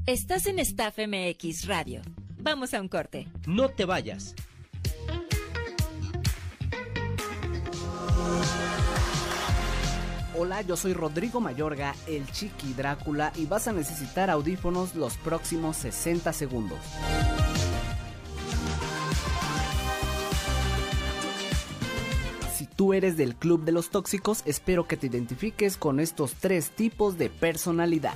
Estás 0.09 0.47
en 0.47 0.57
Staff 0.57 0.97
MX 0.97 1.67
Radio. 1.67 2.01
Vamos 2.39 2.73
a 2.73 2.81
un 2.81 2.87
corte. 2.87 3.27
No 3.45 3.69
te 3.69 3.85
vayas. 3.85 4.33
Hola, 10.35 10.63
yo 10.63 10.75
soy 10.77 10.93
Rodrigo 10.93 11.41
Mayorga, 11.41 11.93
el 12.07 12.25
Chiqui 12.31 12.73
Drácula, 12.73 13.31
y 13.35 13.45
vas 13.45 13.67
a 13.67 13.71
necesitar 13.71 14.31
audífonos 14.31 14.95
los 14.95 15.15
próximos 15.17 15.77
60 15.77 16.33
segundos. 16.33 16.79
Si 22.55 22.65
tú 22.65 22.95
eres 22.95 23.15
del 23.15 23.35
club 23.35 23.63
de 23.63 23.73
los 23.73 23.91
tóxicos, 23.91 24.41
espero 24.47 24.87
que 24.87 24.97
te 24.97 25.05
identifiques 25.05 25.77
con 25.77 25.99
estos 25.99 26.33
tres 26.33 26.71
tipos 26.71 27.19
de 27.19 27.29
personalidad. 27.29 28.15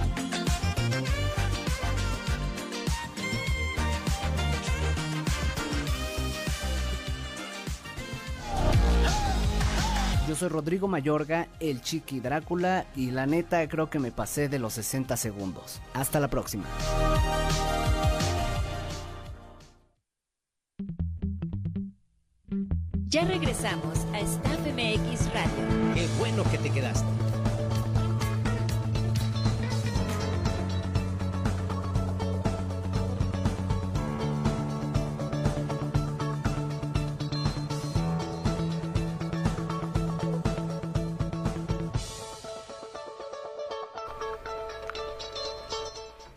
Soy 10.41 10.49
Rodrigo 10.49 10.87
Mayorga, 10.87 11.49
el 11.59 11.81
Chiqui 11.81 12.19
Drácula, 12.19 12.87
y 12.95 13.11
la 13.11 13.27
neta 13.27 13.67
creo 13.67 13.91
que 13.91 13.99
me 13.99 14.11
pasé 14.11 14.49
de 14.49 14.57
los 14.57 14.73
60 14.73 15.15
segundos. 15.15 15.79
Hasta 15.93 16.19
la 16.19 16.29
próxima. 16.29 16.65
Ya 23.07 23.23
regresamos 23.25 23.99
a 24.13 24.19
Staff 24.19 24.59
MX 24.65 25.31
Radio. 25.31 25.93
Qué 25.93 26.07
bueno 26.17 26.43
que 26.49 26.57
te 26.57 26.71
quedaste. 26.71 27.30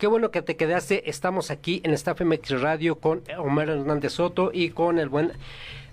Qué 0.04 0.08
bueno 0.08 0.30
que 0.30 0.42
te 0.42 0.54
quedaste. 0.54 1.08
Estamos 1.08 1.50
aquí 1.50 1.80
en 1.82 1.94
Staff 1.94 2.20
MX 2.20 2.60
Radio 2.60 2.96
con 2.96 3.22
Omar 3.38 3.70
Hernández 3.70 4.12
Soto 4.12 4.50
y 4.52 4.68
con 4.68 4.98
el 4.98 5.08
buen 5.08 5.32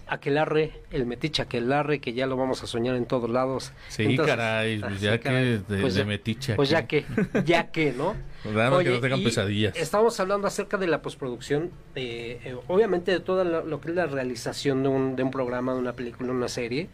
Aquelarre, 0.06 0.74
el 0.92 1.06
metiche 1.06 1.42
Aquelarre, 1.44 2.02
que 2.02 2.12
ya 2.12 2.28
lo 2.28 2.36
vamos 2.36 2.62
a 2.62 2.68
soñar 2.68 2.98
en 2.98 3.06
todos 3.06 3.30
lados. 3.30 3.72
Sí, 3.88 4.04
Entonces, 4.04 4.36
caray, 4.36 4.80
pues 4.80 4.94
ah, 4.96 4.98
ya 5.00 5.18
que 5.22 5.30
de- 5.30 5.60
Pues 5.80 5.94
de 5.94 6.02
ya- 6.02 6.06
metiche 6.06 6.56
Pues 6.56 6.68
ya 6.68 6.88
que, 6.88 7.06
ya 7.46 7.72
que, 7.72 7.94
¿no? 7.94 8.18
Nada 8.54 8.72
más 8.72 8.84
que 8.84 8.90
no 8.90 9.00
tengan 9.00 9.24
pesadillas. 9.24 9.78
Estamos 9.78 10.20
hablando 10.20 10.46
acerca 10.46 10.76
de 10.76 10.88
la 10.88 11.02
postproducción, 11.02 11.72
de, 11.96 12.32
eh, 12.44 12.58
obviamente 12.68 13.12
de 13.14 13.22
todo 13.22 13.46
lo, 13.46 13.64
lo 13.66 13.80
que 13.80 13.92
es 13.92 13.96
la 13.96 14.08
realización 14.08 14.84
de 14.84 14.90
un, 14.90 15.16
de 15.16 15.24
un 15.24 15.32
programa, 15.32 15.74
de 15.74 15.80
una 15.80 15.94
película, 15.94 16.34
una 16.34 16.50
serie. 16.50 16.90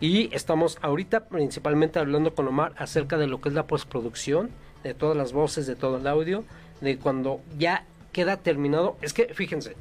Y 0.00 0.34
estamos 0.34 0.78
ahorita 0.80 1.26
principalmente 1.28 1.98
hablando 1.98 2.34
con 2.34 2.48
Omar 2.48 2.72
acerca 2.78 3.18
de 3.18 3.26
lo 3.26 3.42
que 3.42 3.50
es 3.50 3.54
la 3.54 3.66
postproducción, 3.66 4.48
de 4.84 4.94
todas 4.94 5.16
las 5.16 5.32
voces, 5.32 5.66
de 5.66 5.74
todo 5.74 5.96
el 5.96 6.06
audio, 6.06 6.44
de 6.80 6.96
cuando 6.98 7.40
ya 7.58 7.84
queda 8.12 8.36
terminado. 8.36 8.96
Es 9.02 9.12
que, 9.12 9.34
fíjense, 9.34 9.74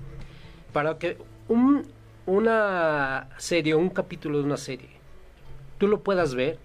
para 0.72 0.98
que 0.98 1.17
un, 1.48 1.86
una 2.25 3.29
serie, 3.38 3.75
un 3.75 3.89
capítulo 3.89 4.39
de 4.39 4.45
una 4.45 4.57
serie, 4.57 4.89
tú 5.77 5.88
lo 5.88 6.00
puedas 6.00 6.33
ver, 6.33 6.57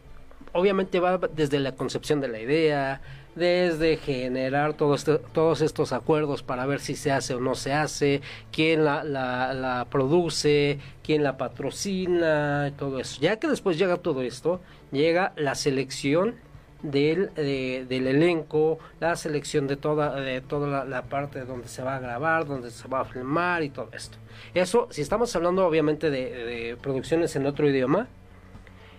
obviamente 0.53 1.01
va 1.01 1.19
desde 1.19 1.59
la 1.59 1.73
concepción 1.73 2.21
de 2.21 2.29
la 2.29 2.41
idea, 2.41 3.01
desde 3.35 3.97
generar 3.99 4.75
todo 4.75 4.95
esto- 4.95 5.19
todos 5.33 5.61
estos 5.61 5.93
acuerdos 5.93 6.43
para 6.43 6.67
ver 6.67 6.81
si 6.81 6.97
se 6.97 7.13
hace 7.13 7.35
o 7.35 7.41
no 7.41 7.55
se 7.55 7.73
hace, 7.73 8.21
quién 8.51 8.85
la, 8.85 9.05
la, 9.05 9.53
la 9.55 9.85
produce, 9.91 10.79
quién 11.05 11.23
la 11.23 11.37
patrocina, 11.37 12.73
todo 12.79 12.99
eso. 12.99 13.21
Ya 13.21 13.37
que 13.39 13.47
después 13.47 13.79
llega 13.79 13.97
todo 13.99 14.23
esto, 14.23 14.61
llega 14.91 15.33
la 15.37 15.55
selección 15.55 16.35
del, 16.83 17.35
de- 17.35 17.87
del 17.89 18.07
elenco, 18.07 18.79
la 19.01 19.17
selección 19.17 19.67
de 19.67 19.77
toda, 19.77 20.15
de 20.21 20.41
toda 20.41 20.69
la, 20.69 20.85
la 20.85 21.03
parte 21.03 21.45
donde 21.45 21.69
se 21.69 21.83
va 21.83 21.97
a 21.97 22.01
grabar, 22.01 22.47
donde 22.47 22.71
se 22.71 22.87
va 22.89 23.01
a 23.01 23.05
filmar 23.05 23.63
y 23.63 23.71
todo 23.71 23.89
esto. 23.93 24.19
Eso, 24.55 24.87
si 24.91 25.03
estamos 25.03 25.35
hablando 25.35 25.67
obviamente 25.67 26.11
de, 26.11 26.77
producciones 26.81 27.35
en 27.37 27.47
otro 27.47 27.69
idioma, 27.69 28.07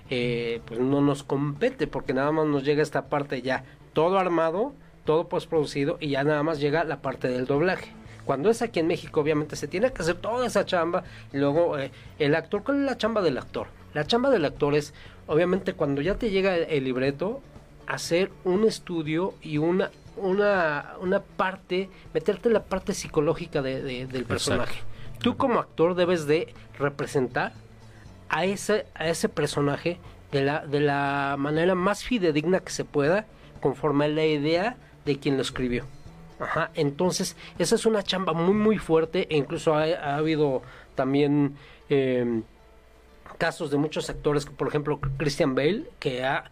eh, 0.09 0.61
pues 0.65 0.79
no 0.79 1.01
nos 1.01 1.23
compete 1.23 1.87
porque 1.87 2.13
nada 2.13 2.31
más 2.31 2.47
nos 2.47 2.63
llega 2.63 2.81
esta 2.81 3.07
parte 3.09 3.41
ya 3.41 3.63
todo 3.93 4.17
armado, 4.17 4.73
todo 5.05 5.27
postproducido 5.29 5.97
y 5.99 6.09
ya 6.09 6.23
nada 6.23 6.43
más 6.43 6.59
llega 6.59 6.83
la 6.83 7.01
parte 7.01 7.27
del 7.27 7.45
doblaje. 7.45 7.91
Cuando 8.25 8.49
es 8.49 8.61
aquí 8.61 8.79
en 8.79 8.87
México, 8.87 9.21
obviamente 9.21 9.55
se 9.55 9.67
tiene 9.67 9.91
que 9.91 10.01
hacer 10.01 10.15
toda 10.15 10.45
esa 10.45 10.65
chamba 10.65 11.03
y 11.33 11.37
luego 11.37 11.79
eh, 11.79 11.91
el 12.19 12.35
actor, 12.35 12.63
¿cuál 12.63 12.79
es 12.81 12.85
la 12.85 12.97
chamba 12.97 13.21
del 13.21 13.37
actor? 13.37 13.67
La 13.93 14.05
chamba 14.05 14.29
del 14.29 14.45
actor 14.45 14.75
es, 14.75 14.93
obviamente, 15.25 15.73
cuando 15.73 16.01
ya 16.01 16.15
te 16.15 16.29
llega 16.29 16.55
el 16.55 16.83
libreto, 16.83 17.41
hacer 17.89 18.31
un 18.43 18.65
estudio 18.65 19.33
y 19.41 19.57
una, 19.57 19.91
una, 20.15 20.93
una 21.01 21.19
parte, 21.21 21.89
meterte 22.13 22.47
en 22.49 22.53
la 22.53 22.63
parte 22.63 22.93
psicológica 22.93 23.61
de- 23.61 23.81
de- 23.81 24.05
del 24.07 24.25
personaje. 24.25 24.79
Tú 25.19 25.35
como 25.37 25.59
actor 25.59 25.95
debes 25.95 26.25
de 26.27 26.53
representar 26.77 27.51
a 28.29 28.45
ese, 28.45 28.85
a 28.95 29.07
ese 29.09 29.27
personaje 29.27 29.99
de 30.31 30.43
la, 30.43 30.65
de 30.65 30.79
la 30.79 31.35
manera 31.37 31.73
más 31.75 32.03
fidedigna 32.03 32.59
que 32.59 32.71
se 32.71 32.85
pueda, 32.85 33.25
conforme 33.59 34.05
a 34.05 34.07
la 34.09 34.25
idea 34.25 34.77
de 35.05 35.17
quien 35.17 35.35
lo 35.35 35.41
escribió. 35.41 35.85
Ajá, 36.39 36.71
entonces 36.75 37.35
esa 37.57 37.75
es 37.75 37.85
una 37.85 38.01
chamba 38.03 38.31
muy 38.31 38.53
muy 38.53 38.77
fuerte 38.77 39.27
e 39.29 39.35
incluso 39.35 39.73
ha, 39.75 39.83
ha 39.83 40.15
habido 40.15 40.61
también 40.95 41.55
eh, 41.89 42.43
casos 43.37 43.71
de 43.71 43.77
muchos 43.77 44.09
actores, 44.09 44.45
por 44.45 44.67
ejemplo 44.69 44.99
Christian 45.17 45.53
Bale, 45.55 45.85
que 45.99 46.23
ha 46.23 46.49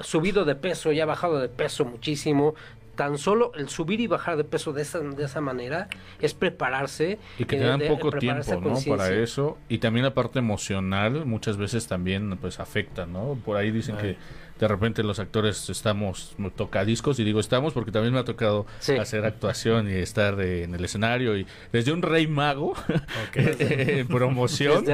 subido 0.00 0.44
de 0.44 0.54
peso 0.54 0.92
y 0.92 1.00
ha 1.00 1.06
bajado 1.06 1.38
de 1.38 1.48
peso 1.48 1.84
muchísimo. 1.84 2.54
Tan 2.94 3.18
solo 3.18 3.52
el 3.54 3.68
subir 3.68 4.00
y 4.00 4.06
bajar 4.06 4.38
de 4.38 4.44
peso 4.44 4.72
de 4.72 4.80
esa, 4.80 5.00
de 5.00 5.24
esa 5.24 5.42
manera 5.42 5.88
es 6.18 6.32
prepararse. 6.32 7.18
Y 7.38 7.44
que 7.44 7.58
te 7.58 7.64
dan 7.64 7.80
poco 7.80 8.10
tiempo, 8.10 8.58
¿no? 8.58 8.78
Para 8.88 9.10
eso. 9.10 9.58
Y 9.68 9.78
también 9.78 10.04
la 10.04 10.14
parte 10.14 10.38
emocional 10.38 11.26
muchas 11.26 11.58
veces 11.58 11.88
también 11.88 12.38
pues 12.38 12.58
afecta, 12.58 13.04
¿no? 13.04 13.38
Por 13.44 13.58
ahí 13.58 13.70
dicen 13.70 13.98
que 13.98 14.16
de 14.58 14.68
repente 14.68 15.02
los 15.02 15.18
actores 15.18 15.68
estamos 15.68 16.34
tocadiscos 16.56 17.18
y 17.18 17.24
digo 17.24 17.40
estamos 17.40 17.72
porque 17.72 17.90
también 17.90 18.14
me 18.14 18.20
ha 18.20 18.24
tocado 18.24 18.66
hacer 18.98 19.24
actuación 19.24 19.90
y 19.90 19.94
estar 19.94 20.40
en 20.40 20.74
el 20.74 20.84
escenario 20.84 21.36
y 21.36 21.46
desde 21.72 21.92
un 21.92 22.02
rey 22.02 22.26
mago 22.26 22.74
en 23.34 24.06
promoción 24.08 24.84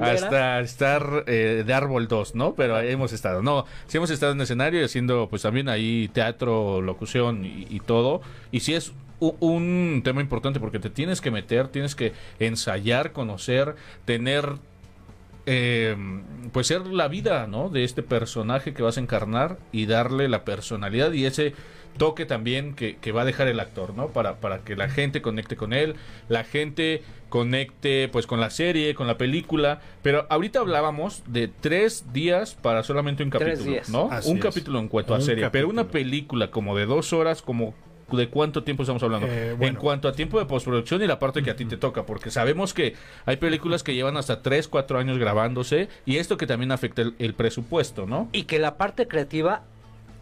hasta 0.00 0.60
estar 0.60 1.24
eh, 1.26 1.64
de 1.66 1.74
árbol 1.74 2.08
2, 2.08 2.34
¿no? 2.34 2.54
Pero 2.54 2.76
ahí 2.76 2.90
hemos 2.90 3.12
estado, 3.12 3.42
no, 3.42 3.66
sí 3.86 3.96
hemos 3.96 4.10
estado 4.10 4.32
en 4.32 4.38
el 4.38 4.44
escenario 4.44 4.80
y 4.80 4.84
haciendo 4.84 5.28
pues 5.28 5.42
también 5.42 5.68
ahí 5.68 6.08
teatro, 6.12 6.80
locución 6.80 7.44
y, 7.44 7.66
y 7.70 7.80
todo. 7.80 8.22
Y 8.50 8.60
sí 8.60 8.74
es 8.74 8.92
un 9.20 10.02
tema 10.04 10.20
importante 10.20 10.58
porque 10.58 10.78
te 10.78 10.90
tienes 10.90 11.20
que 11.20 11.30
meter, 11.30 11.68
tienes 11.68 11.94
que 11.94 12.12
ensayar, 12.38 13.12
conocer, 13.12 13.76
tener 14.04 14.56
eh, 15.46 15.96
pues 16.52 16.68
ser 16.68 16.86
la 16.86 17.08
vida 17.08 17.46
¿no? 17.46 17.68
de 17.68 17.84
este 17.84 18.02
personaje 18.02 18.74
que 18.74 18.82
vas 18.82 18.96
a 18.96 19.00
encarnar 19.00 19.58
y 19.72 19.86
darle 19.86 20.28
la 20.28 20.44
personalidad 20.44 21.12
y 21.12 21.26
ese 21.26 21.54
toque 21.96 22.26
también 22.26 22.74
que, 22.74 23.12
va 23.12 23.22
a 23.22 23.24
dejar 23.24 23.48
el 23.48 23.60
actor, 23.60 23.94
¿no? 23.94 24.08
Para, 24.08 24.36
para 24.36 24.60
que 24.60 24.76
la 24.76 24.88
gente 24.88 25.20
conecte 25.20 25.56
con 25.56 25.72
él, 25.72 25.94
la 26.28 26.44
gente 26.44 27.02
conecte 27.28 28.08
pues 28.08 28.26
con 28.26 28.40
la 28.40 28.50
serie, 28.50 28.94
con 28.94 29.06
la 29.06 29.18
película, 29.18 29.80
pero 30.02 30.26
ahorita 30.30 30.60
hablábamos 30.60 31.22
de 31.26 31.48
tres 31.48 32.12
días 32.12 32.54
para 32.54 32.82
solamente 32.82 33.22
un 33.22 33.30
capítulo, 33.30 33.80
¿no? 33.88 34.10
un 34.24 34.38
capítulo 34.38 34.78
en 34.78 34.88
cuanto 34.88 35.14
a 35.14 35.20
serie, 35.20 35.50
pero 35.50 35.68
una 35.68 35.88
película 35.88 36.50
como 36.50 36.76
de 36.76 36.86
dos 36.86 37.12
horas, 37.12 37.42
como 37.42 37.74
¿De 38.16 38.28
cuánto 38.28 38.62
tiempo 38.62 38.82
estamos 38.82 39.02
hablando? 39.02 39.26
Eh, 39.28 39.56
en 39.58 39.74
cuanto 39.74 40.08
a 40.08 40.12
tiempo 40.12 40.38
de 40.38 40.46
postproducción 40.46 41.02
y 41.02 41.06
la 41.06 41.18
parte 41.18 41.42
que 41.42 41.50
a 41.50 41.56
ti 41.56 41.64
te 41.64 41.76
toca, 41.76 42.04
porque 42.04 42.30
sabemos 42.30 42.74
que 42.74 42.94
hay 43.26 43.36
películas 43.36 43.82
que 43.82 43.94
llevan 43.94 44.16
hasta 44.16 44.42
3, 44.42 44.68
4 44.68 44.98
años 44.98 45.18
grabándose 45.18 45.88
y 46.04 46.18
esto 46.18 46.36
que 46.36 46.46
también 46.46 46.72
afecta 46.72 47.02
el, 47.18 47.34
presupuesto, 47.34 48.06
¿no? 48.06 48.28
Y 48.32 48.44
que 48.44 48.58
la 48.58 48.76
parte 48.76 49.08
creativa 49.08 49.62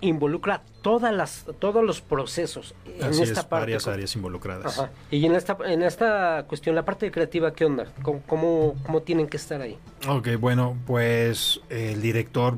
involucra 0.00 0.62
todas 0.80 1.12
las 1.12 1.44
todos 1.58 1.84
los 1.84 2.00
procesos 2.00 2.74
en 2.86 3.10
esta 3.10 3.48
parte 3.48 3.64
varias 3.64 3.86
áreas 3.86 4.16
involucradas. 4.16 4.88
Y 5.10 5.26
en 5.26 5.34
esta 5.34 5.58
en 5.66 5.82
esta 5.82 6.44
cuestión 6.48 6.74
la 6.74 6.84
parte 6.84 7.10
creativa 7.10 7.52
qué 7.52 7.66
onda 7.66 7.86
cómo, 8.02 8.74
cómo, 8.82 9.02
tienen 9.02 9.26
que 9.26 9.36
estar 9.36 9.60
ahí 9.60 9.76
Ok, 10.08 10.28
bueno 10.38 10.78
pues 10.86 11.60
el 11.68 12.00
director 12.00 12.56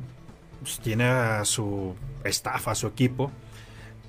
pues, 0.60 0.78
tiene 0.78 1.04
a 1.04 1.44
su 1.44 1.96
staff 2.22 2.68
a 2.68 2.74
su 2.76 2.86
equipo 2.86 3.32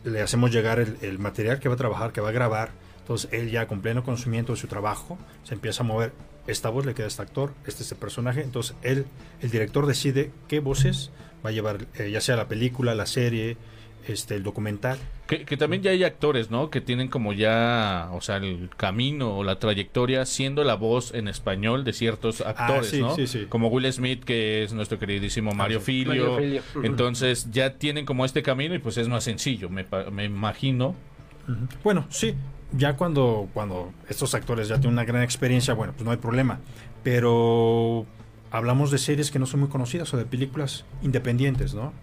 le 0.04 0.22
hacemos 0.22 0.52
llegar 0.52 0.80
el, 0.80 1.20
material 1.20 1.60
que 1.60 1.70
va 1.70 1.76
a 1.76 1.78
trabajar, 1.78 2.12
que 2.12 2.22
va 2.22 2.30
a 2.30 2.34
grabar. 2.34 2.72
Entonces 3.00 3.30
él 3.34 3.52
ya 3.52 3.68
con 3.68 3.82
pleno 3.82 4.04
conocimiento 4.04 4.54
de 4.54 4.60
su 4.60 4.68
trabajo 4.68 5.18
se 5.44 5.54
empieza 5.54 5.84
a 5.84 5.86
mover. 5.86 6.14
Esta 6.48 6.70
voz 6.70 6.86
le 6.86 6.94
queda 6.94 7.06
a 7.06 7.08
este 7.08 7.22
actor, 7.22 7.54
este 7.66 7.84
es 7.84 7.92
el 7.92 7.98
personaje. 7.98 8.42
Entonces 8.42 8.76
él, 8.82 9.06
el 9.42 9.50
director 9.50 9.86
decide 9.86 10.32
qué 10.48 10.60
voces 10.60 11.12
va 11.46 11.50
a 11.50 11.54
llevar, 11.54 11.88
eh, 11.96 12.12
ya 12.12 12.22
sea 12.22 12.36
la 12.36 12.48
película, 12.48 12.96
la 12.96 13.06
serie, 13.06 13.58
este, 14.08 14.36
el 14.36 14.44
documental. 14.44 14.98
Que, 15.28 15.58
también 15.58 15.82
ya 15.82 15.92
hay 15.92 16.04
actores, 16.04 16.52
¿no? 16.52 16.70
Que 16.70 16.80
tienen 16.80 17.08
como 17.08 17.34
ya, 17.34 18.10
o 18.14 18.22
sea, 18.22 18.38
el 18.38 18.70
camino 18.78 19.36
o 19.36 19.44
la 19.44 19.58
trayectoria 19.58 20.26
siendo 20.26 20.64
la 20.64 20.76
voz 20.76 21.14
en 21.14 21.28
español 21.28 21.84
de 21.84 21.94
ciertos 21.94 22.42
ah, 22.42 22.50
actores, 22.50 22.94
¿no? 23.00 23.16
Como 23.50 23.70
Will 23.70 23.92
Smith, 23.92 24.24
que 24.24 24.64
es 24.64 24.74
nuestro 24.74 25.00
queridísimo 25.00 25.52
ah, 25.52 25.56
Mario, 25.56 25.82
Filio. 25.82 26.38
Entonces 26.84 27.50
ya 27.52 27.78
tienen 27.78 28.06
como 28.06 28.26
este 28.26 28.44
camino 28.44 28.76
y 28.76 28.80
pues 28.80 28.98
es 28.98 29.08
más 29.08 29.24
sencillo, 29.24 29.70
me, 29.70 29.86
me 30.12 30.26
imagino. 30.26 30.96
Bueno, 31.84 32.06
sí, 32.10 32.36
ya 32.72 32.96
cuando, 32.96 33.50
cuando 33.54 33.94
estos 34.10 34.34
actores 34.36 34.68
ya 34.68 34.76
tienen 34.76 34.94
una 34.94 35.06
gran 35.06 35.24
experiencia, 35.24 35.74
bueno, 35.74 35.94
pues 35.94 36.06
no 36.06 36.12
hay 36.12 36.18
problema. 36.18 36.60
Pero 37.04 38.06
hablamos 38.52 38.92
de 38.92 38.98
series 38.98 39.32
que 39.32 39.40
no 39.40 39.46
son 39.46 39.62
muy 39.62 39.70
conocidas 39.70 40.14
o 40.14 40.18
de 40.18 40.26
películas 40.26 40.86
independientes, 41.02 41.74
¿no? 41.74 41.94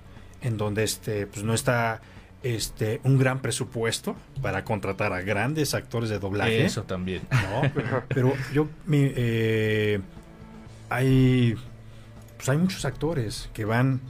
En 0.42 0.56
donde 0.56 0.84
este, 0.84 1.26
pues 1.26 1.44
no 1.44 1.54
está 1.54 2.00
este, 2.42 3.00
un 3.04 3.18
gran 3.18 3.40
presupuesto 3.40 4.16
para 4.40 4.64
contratar 4.64 5.12
a 5.12 5.20
grandes 5.20 5.74
actores 5.74 6.08
de 6.08 6.18
doblaje. 6.18 6.64
Eso 6.64 6.84
también. 6.84 7.22
Pero, 8.08 8.32
yo 8.52 8.68
me, 8.86 9.12
eh, 9.14 10.00
hay 10.88 11.56
pues 12.36 12.48
hay 12.48 12.56
muchos 12.56 12.84
actores 12.84 13.50
que 13.52 13.66
van 13.66 14.00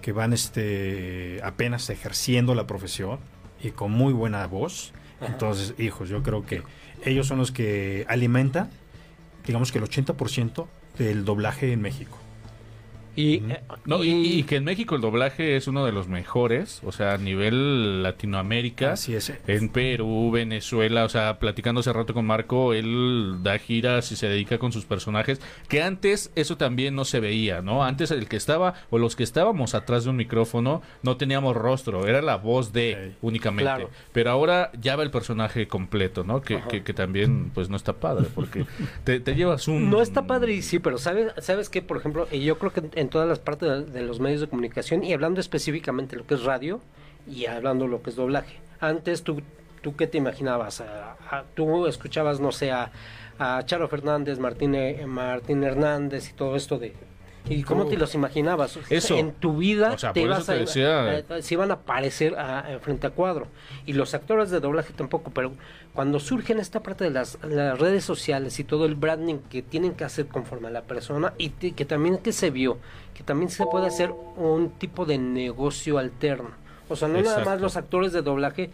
que 0.00 0.12
van 0.12 0.32
este 0.32 1.40
apenas 1.44 1.90
ejerciendo 1.90 2.54
la 2.54 2.66
profesión 2.66 3.18
y 3.62 3.70
con 3.70 3.92
muy 3.92 4.12
buena 4.12 4.46
voz. 4.46 4.92
Entonces, 5.20 5.74
hijos, 5.78 6.08
yo 6.08 6.22
creo 6.22 6.46
que 6.46 6.62
ellos 7.04 7.26
son 7.26 7.38
los 7.38 7.50
que 7.50 8.06
alimentan 8.08 8.70
digamos 9.48 9.72
que 9.72 9.78
el 9.78 9.84
80% 9.84 10.66
del 10.98 11.24
doblaje 11.24 11.72
en 11.72 11.80
México. 11.80 12.18
Y, 13.18 13.42
eh, 13.50 13.60
no, 13.84 14.04
y, 14.04 14.44
que 14.44 14.54
en 14.54 14.64
México 14.64 14.94
el 14.94 15.00
doblaje 15.00 15.56
es 15.56 15.66
uno 15.66 15.84
de 15.84 15.90
los 15.90 16.06
mejores, 16.06 16.80
o 16.84 16.92
sea, 16.92 17.14
a 17.14 17.18
nivel 17.18 18.00
Latinoamérica. 18.04 18.92
Así 18.92 19.12
es. 19.12 19.32
En 19.48 19.70
Perú, 19.70 20.30
Venezuela, 20.30 21.02
o 21.02 21.08
sea, 21.08 21.40
platicando 21.40 21.80
hace 21.80 21.92
rato 21.92 22.14
con 22.14 22.26
Marco, 22.26 22.74
él 22.74 23.38
da 23.42 23.58
giras 23.58 24.12
y 24.12 24.16
se 24.16 24.28
dedica 24.28 24.58
con 24.58 24.70
sus 24.70 24.84
personajes, 24.84 25.40
que 25.68 25.82
antes 25.82 26.30
eso 26.36 26.56
también 26.56 26.94
no 26.94 27.04
se 27.04 27.18
veía, 27.18 27.60
¿no? 27.60 27.82
Antes 27.82 28.12
el 28.12 28.28
que 28.28 28.36
estaba, 28.36 28.74
o 28.88 28.98
los 28.98 29.16
que 29.16 29.24
estábamos 29.24 29.74
atrás 29.74 30.04
de 30.04 30.10
un 30.10 30.16
micrófono, 30.16 30.80
no 31.02 31.16
teníamos 31.16 31.56
rostro, 31.56 32.06
era 32.06 32.22
la 32.22 32.36
voz 32.36 32.72
de 32.72 33.16
únicamente. 33.20 33.88
Pero 34.12 34.30
ahora 34.30 34.70
ya 34.80 34.94
va 34.94 35.02
el 35.02 35.10
personaje 35.10 35.66
completo, 35.66 36.22
¿no? 36.22 36.40
Que, 36.40 36.60
que, 36.84 36.94
también, 36.94 37.50
pues 37.52 37.68
no 37.68 37.74
está 37.74 37.94
padre, 37.94 38.28
porque 38.32 38.64
te, 39.02 39.18
llevas 39.34 39.66
un... 39.66 39.90
No 39.90 40.02
está 40.02 40.28
padre, 40.28 40.52
y 40.52 40.62
sí, 40.62 40.78
pero 40.78 40.98
¿sabes, 40.98 41.32
sabes 41.38 41.68
que, 41.68 41.82
por 41.82 41.96
ejemplo, 41.96 42.28
y 42.30 42.44
yo 42.44 42.60
creo 42.60 42.72
que 42.72 42.84
en 42.94 43.07
todas 43.08 43.28
las 43.28 43.38
partes 43.38 43.92
de, 43.92 44.02
los 44.02 44.20
medios 44.20 44.40
de 44.40 44.48
comunicación 44.48 45.04
y 45.04 45.12
hablando 45.12 45.40
específicamente 45.40 46.16
lo 46.16 46.26
que 46.26 46.34
es 46.34 46.44
radio 46.44 46.80
y 47.26 47.46
hablando 47.46 47.86
lo 47.86 48.02
que 48.02 48.10
es 48.10 48.16
doblaje. 48.16 48.60
Antes 48.80 49.22
tú, 49.22 49.42
tú 49.82 49.96
¿qué 49.96 50.06
te 50.06 50.18
imaginabas? 50.18 50.82
tú 51.54 51.86
escuchabas, 51.86 52.40
no 52.40 52.52
sé, 52.52 52.72
a, 52.72 52.90
Charo 53.66 53.86
Fernández, 53.86 54.40
Martín, 54.40 54.76
Martín 55.06 55.62
Hernández 55.62 56.30
y 56.30 56.32
todo 56.32 56.56
esto 56.56 56.78
de, 56.78 56.92
¿Y 57.48 57.62
cómo 57.62 57.86
te 57.86 57.96
los 57.96 58.14
imaginabas? 58.14 58.78
Eso. 58.90 59.16
En 59.16 59.32
tu 59.32 59.56
vida 59.56 59.96
te 60.12 60.20
ibas 60.20 60.48
a, 60.48 60.56
eh, 60.56 61.24
se 61.40 61.54
iban 61.54 61.70
a 61.70 61.74
aparecer 61.74 62.36
frente 62.80 63.06
a 63.06 63.10
cuadro. 63.10 63.46
Y 63.86 63.92
los 63.92 64.14
actores 64.14 64.50
de 64.50 64.60
doblaje 64.60 64.92
tampoco, 64.92 65.30
pero 65.30 65.52
cuando 65.94 66.20
surgen 66.20 66.58
esta 66.58 66.82
parte 66.82 67.04
de 67.04 67.10
las, 67.10 67.38
redes 67.42 68.04
sociales 68.04 68.58
y 68.58 68.64
todo 68.64 68.84
el 68.84 68.94
branding 68.94 69.38
que 69.50 69.62
tienen 69.62 69.94
que 69.94 70.04
hacer 70.04 70.26
conforme 70.26 70.68
a 70.68 70.70
la 70.70 70.82
persona 70.82 71.32
y 71.38 71.50
que 71.50 71.84
también 71.84 72.18
que 72.18 72.32
se 72.32 72.50
vio, 72.50 72.78
que 73.14 73.22
también 73.22 73.50
se 73.50 73.64
puede 73.66 73.86
hacer 73.86 74.12
un 74.36 74.70
tipo 74.70 75.06
de 75.06 75.18
negocio 75.18 75.98
alterno. 75.98 76.50
O 76.88 76.96
sea, 76.96 77.08
no 77.08 77.20
nada 77.20 77.44
más 77.44 77.60
los 77.60 77.76
actores 77.76 78.12
de 78.12 78.22
doblaje 78.22 78.70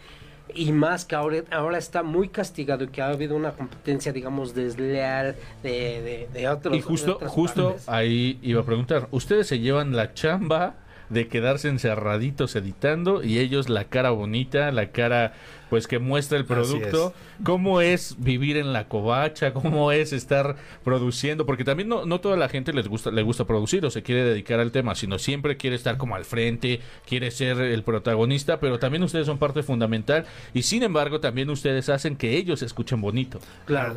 y 0.53 0.71
más 0.71 1.05
que 1.05 1.15
ahora, 1.15 1.43
ahora 1.51 1.77
está 1.77 2.03
muy 2.03 2.29
castigado 2.29 2.83
y 2.83 2.87
que 2.87 3.01
ha 3.01 3.09
habido 3.09 3.35
una 3.35 3.51
competencia, 3.53 4.11
digamos, 4.13 4.53
desleal 4.53 5.35
de, 5.63 6.27
de, 6.31 6.47
otros. 6.47 6.75
Y 6.75 6.81
justo, 6.81 7.19
justo 7.25 7.75
ahí 7.87 8.39
iba 8.41 8.61
a 8.61 8.65
preguntar, 8.65 9.07
¿ustedes 9.11 9.47
se 9.47 9.59
llevan 9.59 9.95
la 9.95 10.13
chamba 10.13 10.75
de 11.09 11.27
quedarse 11.27 11.69
encerraditos 11.69 12.55
editando 12.55 13.23
y 13.23 13.39
ellos 13.39 13.69
la 13.69 13.85
cara 13.85 14.09
bonita, 14.09 14.71
la 14.71 14.91
cara 14.91 15.33
pues 15.75 15.87
que 15.87 15.99
muestra 15.99 16.37
el 16.37 16.45
producto, 16.45 17.13
cómo 17.43 17.81
es 17.81 18.15
vivir 18.17 18.55
en 18.55 18.71
la 18.71 18.87
covacha, 18.87 19.51
cómo 19.51 19.91
es 19.91 20.13
estar 20.13 20.55
produciendo, 20.85 21.45
porque 21.45 21.65
también 21.65 21.89
no, 21.89 22.05
no 22.05 22.21
toda 22.21 22.37
la 22.37 22.47
gente 22.47 22.71
les 22.71 22.87
gusta, 22.87 23.11
le 23.11 23.23
gusta 23.23 23.43
producir 23.43 23.85
o 23.85 23.89
se 23.89 24.01
quiere 24.01 24.23
dedicar 24.23 24.61
al 24.61 24.71
tema, 24.71 24.95
sino 24.95 25.19
siempre 25.19 25.57
quiere 25.57 25.75
estar 25.75 25.97
como 25.97 26.15
al 26.15 26.23
frente, 26.23 26.79
quiere 27.05 27.29
ser 27.29 27.59
el 27.59 27.83
protagonista, 27.83 28.61
pero 28.61 28.79
también 28.79 29.03
ustedes 29.03 29.25
son 29.25 29.37
parte 29.37 29.63
fundamental 29.63 30.23
y 30.53 30.61
sin 30.61 30.81
embargo 30.81 31.19
también 31.19 31.49
ustedes 31.49 31.89
hacen 31.89 32.15
que 32.15 32.37
ellos 32.37 32.61
escuchen 32.61 33.01
bonito. 33.01 33.41
Claro. 33.65 33.95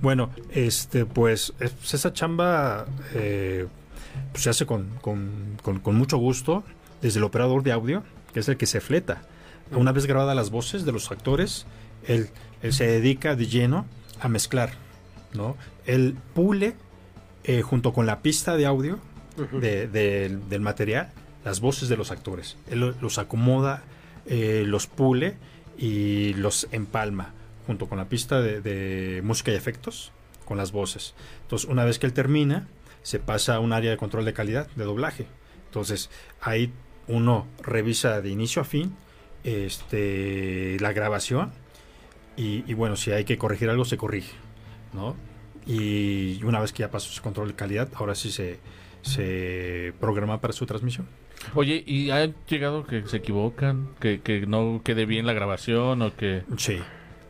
Bueno, 0.00 0.30
este, 0.54 1.04
pues, 1.04 1.52
pues 1.58 1.92
esa 1.92 2.14
chamba 2.14 2.86
eh, 3.12 3.66
pues, 4.32 4.44
se 4.44 4.48
hace 4.48 4.64
con, 4.64 4.88
con, 5.02 5.58
con, 5.82 5.94
mucho 5.96 6.16
gusto 6.16 6.64
desde 7.02 7.18
el 7.18 7.24
operador 7.24 7.62
de 7.62 7.72
audio, 7.72 8.04
que 8.32 8.40
es 8.40 8.48
el 8.48 8.56
que 8.56 8.64
se 8.64 8.80
fleta. 8.80 9.20
Una 9.72 9.92
vez 9.92 10.06
grabadas 10.06 10.34
las 10.36 10.50
voces 10.50 10.84
de 10.84 10.92
los 10.92 11.10
actores, 11.10 11.66
él, 12.06 12.28
se 12.70 12.86
dedica 12.86 13.36
de 13.36 13.46
lleno 13.46 13.86
a 14.20 14.28
mezclar, 14.28 14.70
¿no? 15.34 15.56
Él 15.86 16.16
pule 16.34 16.74
eh, 17.44 17.62
junto 17.62 17.92
con 17.94 18.04
la 18.06 18.20
pista 18.20 18.56
de 18.56 18.66
audio 18.66 18.98
de- 19.60 19.86
del- 19.88 20.48
del 20.50 20.60
material, 20.60 21.10
las 21.44 21.60
voces 21.60 21.88
de 21.88 21.96
los 21.96 22.10
actores. 22.10 22.56
Él 22.70 22.80
lo- 22.80 22.94
los 23.00 23.16
acomoda, 23.18 23.82
eh, 24.26 24.64
los 24.66 24.86
pule 24.86 25.36
y 25.78 26.34
los 26.34 26.68
empalma 26.72 27.32
junto 27.66 27.88
con 27.88 27.96
la 27.96 28.06
pista 28.10 28.40
de, 28.42 28.60
de 28.60 29.22
música 29.22 29.52
y 29.52 29.54
efectos 29.54 30.12
con 30.44 30.58
las 30.58 30.72
voces. 30.72 31.14
Entonces, 31.42 31.68
una 31.68 31.84
vez 31.84 31.98
que 31.98 32.06
él 32.06 32.12
termina, 32.12 32.66
se 33.02 33.18
pasa 33.20 33.54
a 33.54 33.60
un 33.60 33.72
área 33.72 33.90
de 33.90 33.96
control 33.96 34.24
de 34.26 34.32
calidad, 34.34 34.68
de 34.76 34.84
doblaje. 34.84 35.26
Entonces, 35.66 36.10
ahí 36.42 36.72
uno 37.08 37.46
revisa 37.62 38.20
de 38.20 38.28
inicio 38.28 38.60
a 38.60 38.64
fin 38.66 38.94
este, 39.44 40.78
la 40.80 40.92
grabación 40.92 41.52
y, 42.36 42.64
y 42.66 42.74
bueno, 42.74 42.96
si 42.96 43.12
hay 43.12 43.24
que 43.24 43.38
corregir 43.38 43.70
algo, 43.70 43.84
se 43.84 43.96
corrige, 43.96 44.34
¿no? 44.92 45.16
Y 45.66 46.42
una 46.44 46.60
vez 46.60 46.72
que 46.72 46.80
ya 46.80 46.90
pasó 46.90 47.10
ese 47.10 47.20
control 47.20 47.48
de 47.48 47.54
calidad, 47.54 47.88
ahora 47.94 48.14
sí 48.14 48.30
se, 48.30 48.58
se 49.02 49.92
programa 50.00 50.40
para 50.40 50.52
su 50.52 50.66
transmisión. 50.66 51.06
Oye, 51.54 51.82
¿y 51.86 52.10
ha 52.10 52.32
llegado 52.46 52.84
que 52.84 53.06
se 53.06 53.18
equivocan? 53.18 53.90
Que, 53.98 54.20
que 54.20 54.46
no 54.46 54.82
quede 54.84 55.06
bien 55.06 55.26
la 55.26 55.32
grabación 55.32 56.02
o 56.02 56.14
que... 56.14 56.42
Sí, 56.56 56.80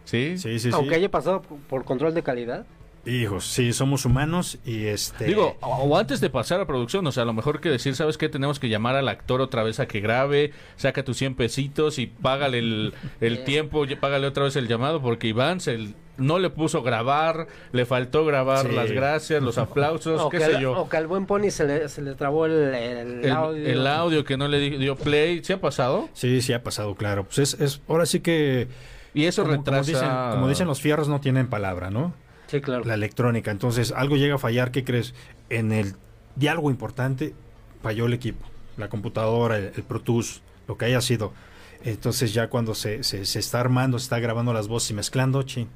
¿Sí? 0.05 0.37
sí, 0.39 0.59
sí. 0.59 0.71
Aunque 0.73 0.91
sí. 0.91 0.97
haya 0.97 1.11
pasado 1.11 1.43
por 1.43 1.85
control 1.85 2.15
de 2.15 2.23
calidad. 2.23 2.67
Hijos, 3.11 3.45
sí, 3.47 3.73
somos 3.73 4.05
humanos 4.05 4.59
y 4.65 4.87
este... 4.87 5.25
Digo, 5.25 5.57
o 5.61 5.99
antes 5.99 6.21
de 6.21 6.31
pasar 6.31 6.61
a 6.61 6.67
producción, 6.67 7.07
o 7.07 7.13
sea, 7.13 7.25
a 7.25 7.27
lo 7.27 7.33
mejor 7.33 7.61
que 7.61 7.69
decir, 7.69 7.97
¿sabes 7.97 8.17
qué? 8.17 8.29
Tenemos 8.29 8.61
que 8.61 8.69
llamar 8.69 8.95
al 8.95 9.09
actor 9.09 9.41
otra 9.41 9.63
vez 9.65 9.81
a 9.81 9.87
que 9.89 10.01
grabe, 10.01 10.53
saca 10.77 11.03
tus 11.05 11.17
100 11.17 11.35
pesitos 11.35 11.99
y 11.99 12.07
págale 12.07 12.59
el, 12.61 12.95
el 13.21 13.43
tiempo, 13.45 13.85
y 13.85 13.97
págale 13.97 14.27
otra 14.29 14.45
vez 14.45 14.55
el 14.57 14.69
llamado, 14.69 15.03
porque 15.03 15.27
Iván 15.29 15.59
se, 15.61 15.93
no 16.19 16.39
le 16.39 16.51
puso 16.51 16.83
grabar, 16.83 17.49
le 17.73 17.85
faltó 17.85 18.25
grabar 18.25 18.69
Sí. 18.69 18.75
las 18.77 18.93
gracias, 18.93 19.43
los 19.43 19.59
aplausos, 19.59 20.21
O 20.25 20.29
qué 20.29 20.39
que, 20.39 20.45
sé 20.45 20.57
al, 20.57 20.63
yo. 20.63 20.73
o 20.79 20.89
que 20.89 20.97
al 20.97 21.07
buen 21.09 21.27
Pony 21.27 21.51
se 21.51 21.65
le, 21.67 21.89
se 21.89 22.03
le 22.03 22.15
trabó 22.15 22.47
el, 22.47 22.53
el 22.53 23.25
El, 23.25 23.31
audio. 23.33 23.67
el 23.67 23.87
audio 23.87 24.25
que 24.25 24.37
no 24.37 24.47
le 24.47 24.59
di- 24.61 24.77
dio 24.77 24.95
play, 24.95 25.43
¿se 25.43 25.55
ha 25.55 25.61
pasado? 25.61 26.09
Sí, 26.13 26.41
sí 26.43 26.53
ha 26.53 26.63
pasado, 26.63 26.95
claro. 26.95 27.25
Pues 27.25 27.39
es, 27.39 27.61
es 27.61 27.81
ahora 27.89 28.07
sí 28.07 28.21
que... 28.21 28.69
Y 29.15 29.25
eso 29.25 29.43
como, 29.43 29.55
como 29.57 29.65
retrasa... 29.65 29.91
dicen, 29.91 30.09
como 30.33 30.49
dicen 30.49 30.69
los 30.69 30.81
fierros 30.81 31.09
no 31.09 31.21
tienen 31.21 31.49
palabra, 31.49 31.91
¿no? 31.91 32.15
Sí, 32.51 32.61
claro. 32.61 32.85
la 32.85 32.95
electrónica. 32.95 33.51
Entonces, 33.51 33.93
algo 33.93 34.17
llega 34.17 34.35
a 34.35 34.39
fallar, 34.39 34.71
¿qué 34.73 34.85
crees? 34.85 35.15
En 35.51 35.73
el 35.73 35.95
diálogo 36.37 36.71
importante, 36.71 37.33
falló 37.83 38.07
el 38.07 38.13
equipo, 38.13 38.45
la 38.77 38.89
computadora, 38.89 39.57
el, 39.59 39.73
el 39.77 39.83
Pro 39.83 40.01
Tools, 40.01 40.43
lo 40.67 40.77
que 40.77 40.87
haya 40.87 41.01
sido. 41.01 41.33
Entonces, 41.85 42.35
ya 42.35 42.49
cuando 42.49 42.75
se, 42.75 43.05
se, 43.05 43.25
se 43.25 43.39
está 43.39 43.61
armando, 43.61 43.99
se 43.99 44.05
está 44.05 44.19
grabando 44.19 44.53
las 44.53 44.69
voces 44.69 44.91
y 44.91 44.95
mezclando, 44.95 45.43
chin, 45.45 45.69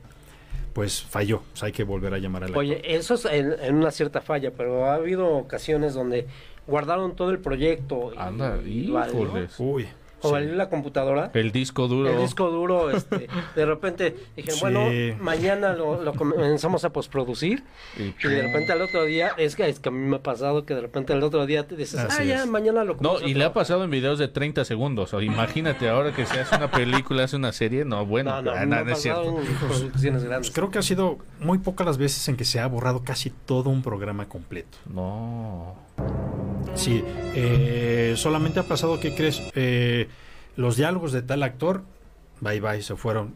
pues 0.72 1.02
falló. 1.02 1.42
Hay 1.62 1.72
que 1.72 1.84
volver 1.84 2.12
a 2.14 2.18
llamar 2.18 2.42
al 2.42 2.48
actor. 2.50 2.60
Oye, 2.60 2.82
eso 2.84 3.14
es 3.14 3.24
en, 3.26 3.52
en 3.62 3.74
una 3.76 3.90
cierta 3.90 4.20
falla, 4.20 4.50
pero 4.56 4.86
ha 4.86 4.94
habido 4.96 5.28
ocasiones 5.28 5.94
donde 5.94 6.26
guardaron 6.66 7.14
todo 7.16 7.30
el 7.30 7.38
proyecto. 7.38 8.12
y- 8.14 8.18
Anda, 8.18 8.58
y 8.64 8.90
híjoles. 8.90 9.54
Uy. 9.58 9.86
O 10.24 10.28
sí. 10.28 10.32
valió 10.32 10.54
la 10.54 10.68
computadora. 10.68 11.30
El 11.34 11.52
disco 11.52 11.86
duro. 11.88 12.10
El 12.10 12.20
disco 12.20 12.50
duro, 12.50 12.90
este, 12.90 13.28
de 13.54 13.66
repente 13.66 14.16
dije, 14.36 14.50
Sí. 14.52 14.60
bueno, 14.60 14.88
mañana 15.20 15.72
lo, 15.74 16.02
lo 16.02 16.12
comenzamos 16.14 16.84
a 16.84 16.90
postproducir 16.92 17.62
Y- 17.98 18.02
y 18.26 18.28
de 18.28 18.42
repente 18.42 18.72
al 18.72 18.82
otro 18.82 19.04
día, 19.04 19.32
es 19.36 19.56
que, 19.56 19.68
es 19.68 19.78
que 19.80 19.88
a 19.88 19.92
mí 19.92 19.98
me 20.08 20.16
ha 20.16 20.22
pasado 20.22 20.64
que 20.64 20.74
de 20.74 20.80
repente 20.80 21.12
al 21.12 21.22
otro 21.22 21.46
día 21.46 21.66
te 21.66 21.76
dices, 21.76 22.00
Así 22.00 22.22
ah, 22.22 22.24
ya, 22.24 22.42
es. 22.42 22.46
mañana 22.46 22.84
lo 22.84 22.96
No, 23.00 23.20
y 23.20 23.34
le 23.34 23.44
ha 23.44 23.52
trabajar". 23.52 23.52
pasado 23.52 23.84
en 23.84 23.90
videos 23.90 24.18
de 24.18 24.28
30 24.28 24.64
segundos. 24.64 25.12
O 25.14 25.20
imagínate 25.20 25.88
ahora 25.88 26.12
que 26.14 26.26
se 26.26 26.40
hace 26.40 26.56
una 26.56 26.70
película, 26.70 27.24
hace 27.24 27.36
una 27.36 27.52
serie. 27.52 27.84
No, 27.84 28.06
bueno, 28.06 28.30
No, 28.30 28.42
no, 28.42 28.50
ah, 28.52 28.64
no, 28.66 28.84
no, 28.84 28.92
es 28.92 29.00
cierto. 29.02 29.36
producciones 29.68 30.24
grandes. 30.24 30.48
Pues 30.50 30.54
creo 30.54 30.70
que 30.70 30.78
ha 30.78 30.82
sido 30.82 31.18
muy 31.40 31.58
pocas 31.58 31.86
las 31.86 31.98
veces 31.98 32.26
en 32.28 32.36
que 32.36 32.44
se 32.44 32.60
ha 32.60 32.66
borrado 32.66 33.02
casi 33.04 33.30
todo 33.30 33.70
un 33.70 33.82
programa 33.82 34.28
completo. 34.28 34.78
No. 34.86 35.76
Sí, 36.74 37.02
eh, 37.34 38.14
solamente 38.16 38.60
ha 38.60 38.64
pasado, 38.64 38.98
¿qué 39.00 39.14
crees? 39.14 39.40
Eh, 39.54 40.08
los 40.56 40.76
diálogos 40.76 41.12
de 41.12 41.22
tal 41.22 41.42
actor, 41.42 41.82
bye 42.40 42.60
bye, 42.60 42.82
se 42.82 42.96
fueron. 42.96 43.34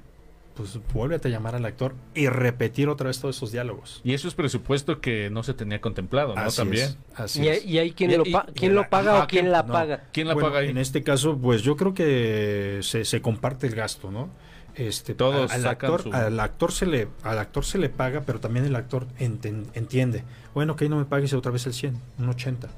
Pues 0.56 0.76
vuélvete 0.92 1.28
a 1.28 1.30
llamar 1.30 1.54
al 1.54 1.64
actor 1.66 1.94
y 2.16 2.26
repetir 2.26 2.88
otra 2.88 3.06
vez 3.06 3.20
todos 3.20 3.36
esos 3.36 3.52
diálogos. 3.52 4.00
Y 4.02 4.14
eso 4.14 4.26
es 4.26 4.34
presupuesto 4.34 5.00
que 5.00 5.30
no 5.30 5.44
se 5.44 5.54
tenía 5.54 5.80
contemplado, 5.80 6.34
¿no? 6.34 6.40
Así 6.40 6.56
También. 6.56 6.84
es, 6.84 6.98
así 7.14 7.42
¿Y, 7.44 7.48
es. 7.48 7.64
y 7.64 7.78
ahí 7.78 7.92
quién, 7.92 8.10
Y- 8.10 8.16
lo, 8.16 8.22
y- 8.26 8.32
pa- 8.32 8.46
y 8.48 8.52
quién 8.54 8.74
la- 8.74 8.82
lo 8.82 8.88
paga 8.88 9.22
o 9.22 9.26
quién 9.28 9.42
¿quién- 9.44 9.52
la 9.52 9.62
no. 9.62 9.72
paga? 9.72 10.02
¿Quién 10.12 10.26
la 10.26 10.34
Bueno, 10.34 10.48
paga 10.48 10.60
ahí? 10.60 10.70
En 10.70 10.78
este 10.78 11.04
caso, 11.04 11.38
pues 11.38 11.62
yo 11.62 11.76
creo 11.76 11.94
que 11.94 12.80
se, 12.82 13.04
se 13.04 13.22
comparte 13.22 13.68
el 13.68 13.76
gasto, 13.76 14.10
¿no? 14.10 14.30
Este, 14.78 15.14
Todos 15.14 15.50
al, 15.52 15.66
actor, 15.66 16.02
su- 16.02 16.12
al 16.12 16.38
actor 16.40 16.72
se 16.72 16.86
le 16.86 17.08
al 17.24 17.38
actor 17.38 17.64
se 17.64 17.78
le 17.78 17.88
paga, 17.88 18.22
pero 18.24 18.38
también 18.40 18.64
el 18.64 18.76
actor 18.76 19.06
enten- 19.18 19.66
entiende. 19.74 20.22
Bueno, 20.54 20.76
que 20.76 20.88
no 20.88 20.96
me 20.96 21.04
pagues 21.04 21.32
otra 21.34 21.50
vez 21.52 21.66
el 21.66 21.74
100, 21.74 22.00
un 22.18 22.28
80. 22.28 22.68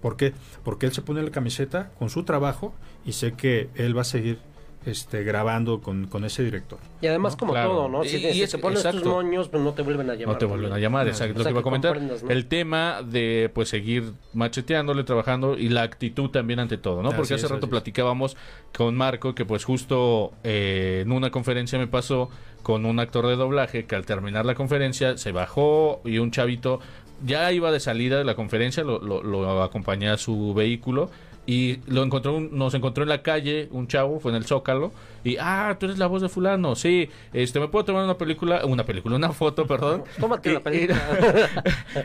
¿Por 0.00 0.16
qué? 0.16 0.32
Porque 0.64 0.86
él 0.86 0.92
se 0.92 1.02
pone 1.02 1.22
la 1.22 1.30
camiseta 1.30 1.90
con 1.98 2.10
su 2.10 2.22
trabajo 2.24 2.74
y 3.04 3.12
sé 3.12 3.32
que 3.32 3.68
él 3.74 3.96
va 3.96 4.02
a 4.02 4.04
seguir 4.04 4.38
este, 4.86 5.22
grabando 5.24 5.80
con, 5.80 6.06
con 6.06 6.24
ese 6.24 6.42
director. 6.42 6.78
Y 7.00 7.06
además 7.06 7.36
como 7.36 7.52
Claro. 7.52 7.70
todo, 7.70 7.88
¿no? 7.88 8.04
Y- 8.04 8.08
Si, 8.08 8.16
y 8.16 8.32
si 8.32 8.42
es- 8.42 8.50
te 8.50 8.58
pones 8.58 8.80
tus 8.82 8.86
exacto. 8.86 9.10
moños, 9.10 9.48
pues 9.48 9.62
no 9.62 9.72
te 9.72 9.82
vuelven 9.82 10.10
a 10.10 10.14
llamar. 10.14 10.34
No 10.34 10.38
te 10.38 10.44
vuelven 10.44 10.72
a 10.72 10.78
llamar, 10.78 11.04
No, 11.06 11.10
exacto. 11.12 11.34
o 11.34 11.38
lo 11.38 11.44
que 11.44 11.50
iba 11.50 11.60
a 11.60 11.62
comentar. 11.62 12.00
El 12.28 12.46
tema 12.46 13.02
de 13.04 13.50
pues 13.54 13.68
seguir 13.68 14.12
macheteándole, 14.34 15.04
trabajando 15.04 15.56
y 15.56 15.68
la 15.68 15.82
actitud 15.82 16.30
también 16.30 16.58
ante 16.60 16.78
todo, 16.78 17.02
¿no? 17.02 17.08
Así 17.08 17.16
Porque 17.16 17.34
hace 17.34 17.46
es, 17.46 17.50
rato 17.52 17.68
platicábamos 17.68 18.36
con 18.76 18.94
Marco 18.96 19.34
que 19.34 19.44
pues 19.44 19.64
justo 19.64 20.32
eh, 20.44 21.00
en 21.04 21.12
una 21.12 21.30
conferencia 21.30 21.78
me 21.78 21.86
pasó 21.86 22.28
con 22.62 22.84
un 22.86 23.00
actor 23.00 23.26
de 23.26 23.36
doblaje 23.36 23.86
que 23.86 23.96
al 23.96 24.06
terminar 24.06 24.46
la 24.46 24.54
conferencia 24.54 25.16
se 25.18 25.32
bajó 25.32 26.00
y 26.04 26.18
un 26.18 26.30
chavito 26.30 26.80
ya 27.24 27.50
iba 27.52 27.70
de 27.70 27.78
salida 27.80 28.18
de 28.18 28.24
la 28.24 28.34
conferencia, 28.34 28.82
lo, 28.82 29.00
lo, 29.00 29.22
lo 29.22 29.62
acompañé 29.62 30.08
a 30.08 30.16
su 30.16 30.54
vehículo 30.54 31.10
y 31.46 31.78
lo 31.86 32.02
encontró 32.04 32.36
un- 32.36 32.56
nos 32.56 32.74
encontró 32.74 33.02
en 33.02 33.08
la 33.08 33.22
calle 33.22 33.68
un 33.72 33.88
chavo 33.88 34.20
fue 34.20 34.30
en 34.30 34.36
el 34.36 34.44
zócalo 34.44 34.92
y 35.24 35.36
ah 35.40 35.76
tú 35.78 35.86
eres 35.86 35.98
la 35.98 36.06
voz 36.06 36.22
de 36.22 36.28
fulano 36.28 36.76
sí 36.76 37.08
este 37.32 37.58
me 37.60 37.66
puedo 37.68 37.84
tomar 37.84 38.04
una 38.04 38.16
película 38.18 38.64
una 38.64 38.84
película 38.84 39.16
una 39.16 39.32
foto 39.32 39.66
perdón 39.66 40.04
Tómate 40.20 40.50
Y- 40.50 40.54
la 40.54 40.60
película. 40.60 41.00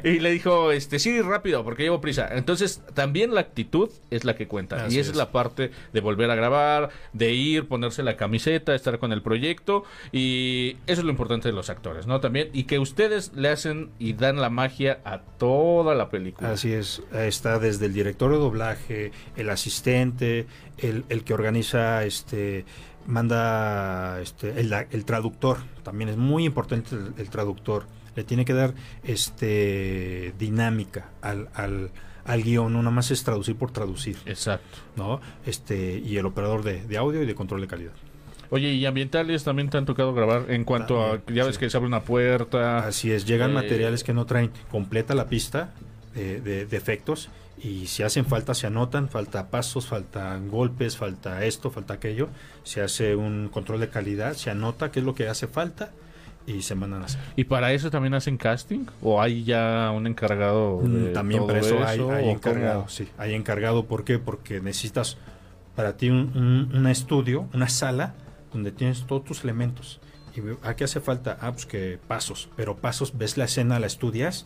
y, 0.04 0.10
y 0.10 0.20
le 0.20 0.32
dijo 0.32 0.72
este 0.72 0.98
sí 1.00 1.22
rápido 1.22 1.64
porque 1.64 1.84
llevo 1.84 2.02
prisa 2.02 2.30
entonces 2.32 2.82
también 2.96 3.34
la 3.36 3.42
actitud 3.42 3.90
es 4.10 4.24
la 4.26 4.36
que 4.36 4.48
cuenta 4.48 4.86
Así 4.86 4.96
y 4.96 5.00
esa 5.00 5.10
es. 5.10 5.12
es. 5.12 5.18
la 5.18 5.32
parte 5.32 5.72
de 5.94 6.02
volver 6.02 6.32
a 6.32 6.36
grabar 6.36 6.90
de 7.14 7.34
ir 7.34 7.68
ponerse 7.68 8.02
la 8.04 8.18
camiseta 8.18 8.74
estar 8.74 8.98
con 9.00 9.12
el 9.12 9.22
proyecto 9.22 9.84
y 10.12 10.78
eso 10.88 11.02
es 11.02 11.04
lo 11.06 11.12
importante 11.12 11.48
de 11.48 11.54
los 11.54 11.70
actores 11.70 12.08
no 12.08 12.20
también 12.20 12.50
y 12.54 12.64
que 12.64 12.80
ustedes 12.80 13.34
le 13.36 13.50
hacen 13.50 13.92
y 14.00 14.14
dan 14.14 14.38
la 14.42 14.50
magia 14.50 15.00
a 15.06 15.20
toda 15.22 15.94
la 15.96 16.10
película 16.10 16.52
Así 16.52 16.72
es, 16.74 17.02
está 17.14 17.60
desde 17.60 17.86
el 17.88 17.94
director 17.94 18.32
de 18.32 18.38
doblaje, 18.38 19.12
el 19.38 19.50
asistente, 19.50 20.46
el, 20.78 21.06
el 21.10 21.24
que 21.24 21.34
organiza, 21.34 22.04
este, 22.04 22.66
manda, 23.06 24.20
este, 24.22 24.60
el, 24.60 24.74
el 24.92 25.06
traductor, 25.06 25.58
también 25.84 26.10
es 26.10 26.18
muy 26.18 26.46
importante 26.46 26.96
el, 26.96 27.14
el 27.18 27.30
traductor, 27.30 27.86
le 28.16 28.24
tiene 28.24 28.44
que 28.46 28.54
dar, 28.54 28.74
este, 29.04 30.34
dinámica 30.40 31.10
al, 31.22 31.50
al, 31.54 31.92
al 32.26 32.44
guion, 32.44 32.74
no 32.74 32.80
nada 32.80 32.92
más 32.92 33.12
es 33.12 33.24
traducir 33.24 33.56
por 33.56 33.72
traducir, 33.72 34.18
exacto 34.26 34.80
¿no? 34.96 35.22
Este, 35.46 36.00
y 36.00 36.18
el 36.18 36.26
operador 36.26 36.64
de, 36.64 36.84
de 36.84 36.98
audio 36.98 37.22
y 37.24 37.26
de 37.26 37.36
control 37.36 37.62
de 37.62 37.68
calidad. 37.68 37.92
Oye, 38.50 38.72
¿y 38.74 38.86
ambientales 38.86 39.44
también 39.44 39.70
te 39.70 39.78
han 39.78 39.86
tocado 39.86 40.14
grabar 40.14 40.46
en 40.50 40.64
cuanto 40.64 41.04
a, 41.04 41.22
ya 41.28 41.44
ves 41.44 41.56
sí. 41.56 41.60
que 41.60 41.70
se 41.70 41.76
abre 41.78 41.88
una 41.88 42.02
puerta? 42.04 42.80
Así 42.88 43.12
es, 43.12 43.26
llegan 43.26 43.52
Eh, 43.52 43.56
materiales 43.56 44.04
que 44.06 44.14
no 44.14 44.26
traen 44.26 44.52
completa 44.72 45.14
la 45.16 45.28
pista 45.28 45.74
de, 46.16 46.40
de- 46.42 46.66
de 46.66 46.78
efectos 46.78 47.30
y 47.62 47.88
si 47.88 48.04
hacen 48.04 48.26
falta 48.26 48.54
se 48.54 48.68
anotan, 48.68 49.10
falta 49.10 49.50
pasos, 49.50 49.88
faltan 49.88 50.48
golpes, 50.50 50.96
falta 50.98 51.44
esto, 51.46 51.72
falta 51.72 51.96
aquello, 51.96 52.30
se 52.64 52.82
hace 52.82 53.16
un 53.16 53.50
control 53.50 53.80
de 53.80 53.90
calidad, 53.90 54.34
se 54.34 54.50
anota 54.50 54.92
qué 54.92 55.00
es 55.00 55.06
lo 55.06 55.16
que 55.16 55.28
hace 55.28 55.48
falta 55.48 55.92
y 56.46 56.62
se 56.62 56.76
mandan 56.76 57.02
a 57.02 57.06
hacer. 57.06 57.20
¿Y 57.36 57.44
para 57.46 57.74
eso 57.74 57.90
también 57.92 58.14
hacen 58.14 58.38
casting? 58.38 58.86
¿O 59.02 59.22
hay 59.22 59.44
ya 59.44 59.92
un 59.94 60.08
encargado 60.08 60.82
de 60.84 61.10
Mm, 61.10 61.14
También 61.14 61.40
todo 61.42 61.48
para 61.48 61.60
eso, 61.60 61.84
hay, 61.84 62.00
eso, 62.00 62.12
hay 62.12 62.26
o 62.28 62.32
encargado, 62.32 62.80
cómo? 62.82 62.90
sí, 62.90 63.08
hay 63.18 63.34
encargado, 63.34 63.86
¿por 63.86 64.04
qué? 64.04 64.20
Porque 64.20 64.62
necesitas 64.62 65.18
para 65.76 65.98
ti 65.98 66.10
un, 66.10 66.32
un- 66.36 66.76
un 66.78 66.88
estudio, 66.88 67.50
una 67.54 67.70
sala 67.70 68.14
donde 68.54 68.72
tienes 68.72 69.06
todos 69.08 69.24
tus 69.26 69.44
elementos. 69.44 70.00
¿Y 70.36 70.42
a 70.66 70.76
qué 70.76 70.84
hace 70.84 71.02
falta? 71.02 71.38
Ah, 71.42 71.52
pues 71.52 71.66
que 71.66 72.00
pasos, 72.08 72.50
pero 72.56 72.78
pasos, 72.78 73.18
ves 73.18 73.38
la 73.38 73.46
escena, 73.46 73.80
la 73.80 73.88
estudias, 73.88 74.46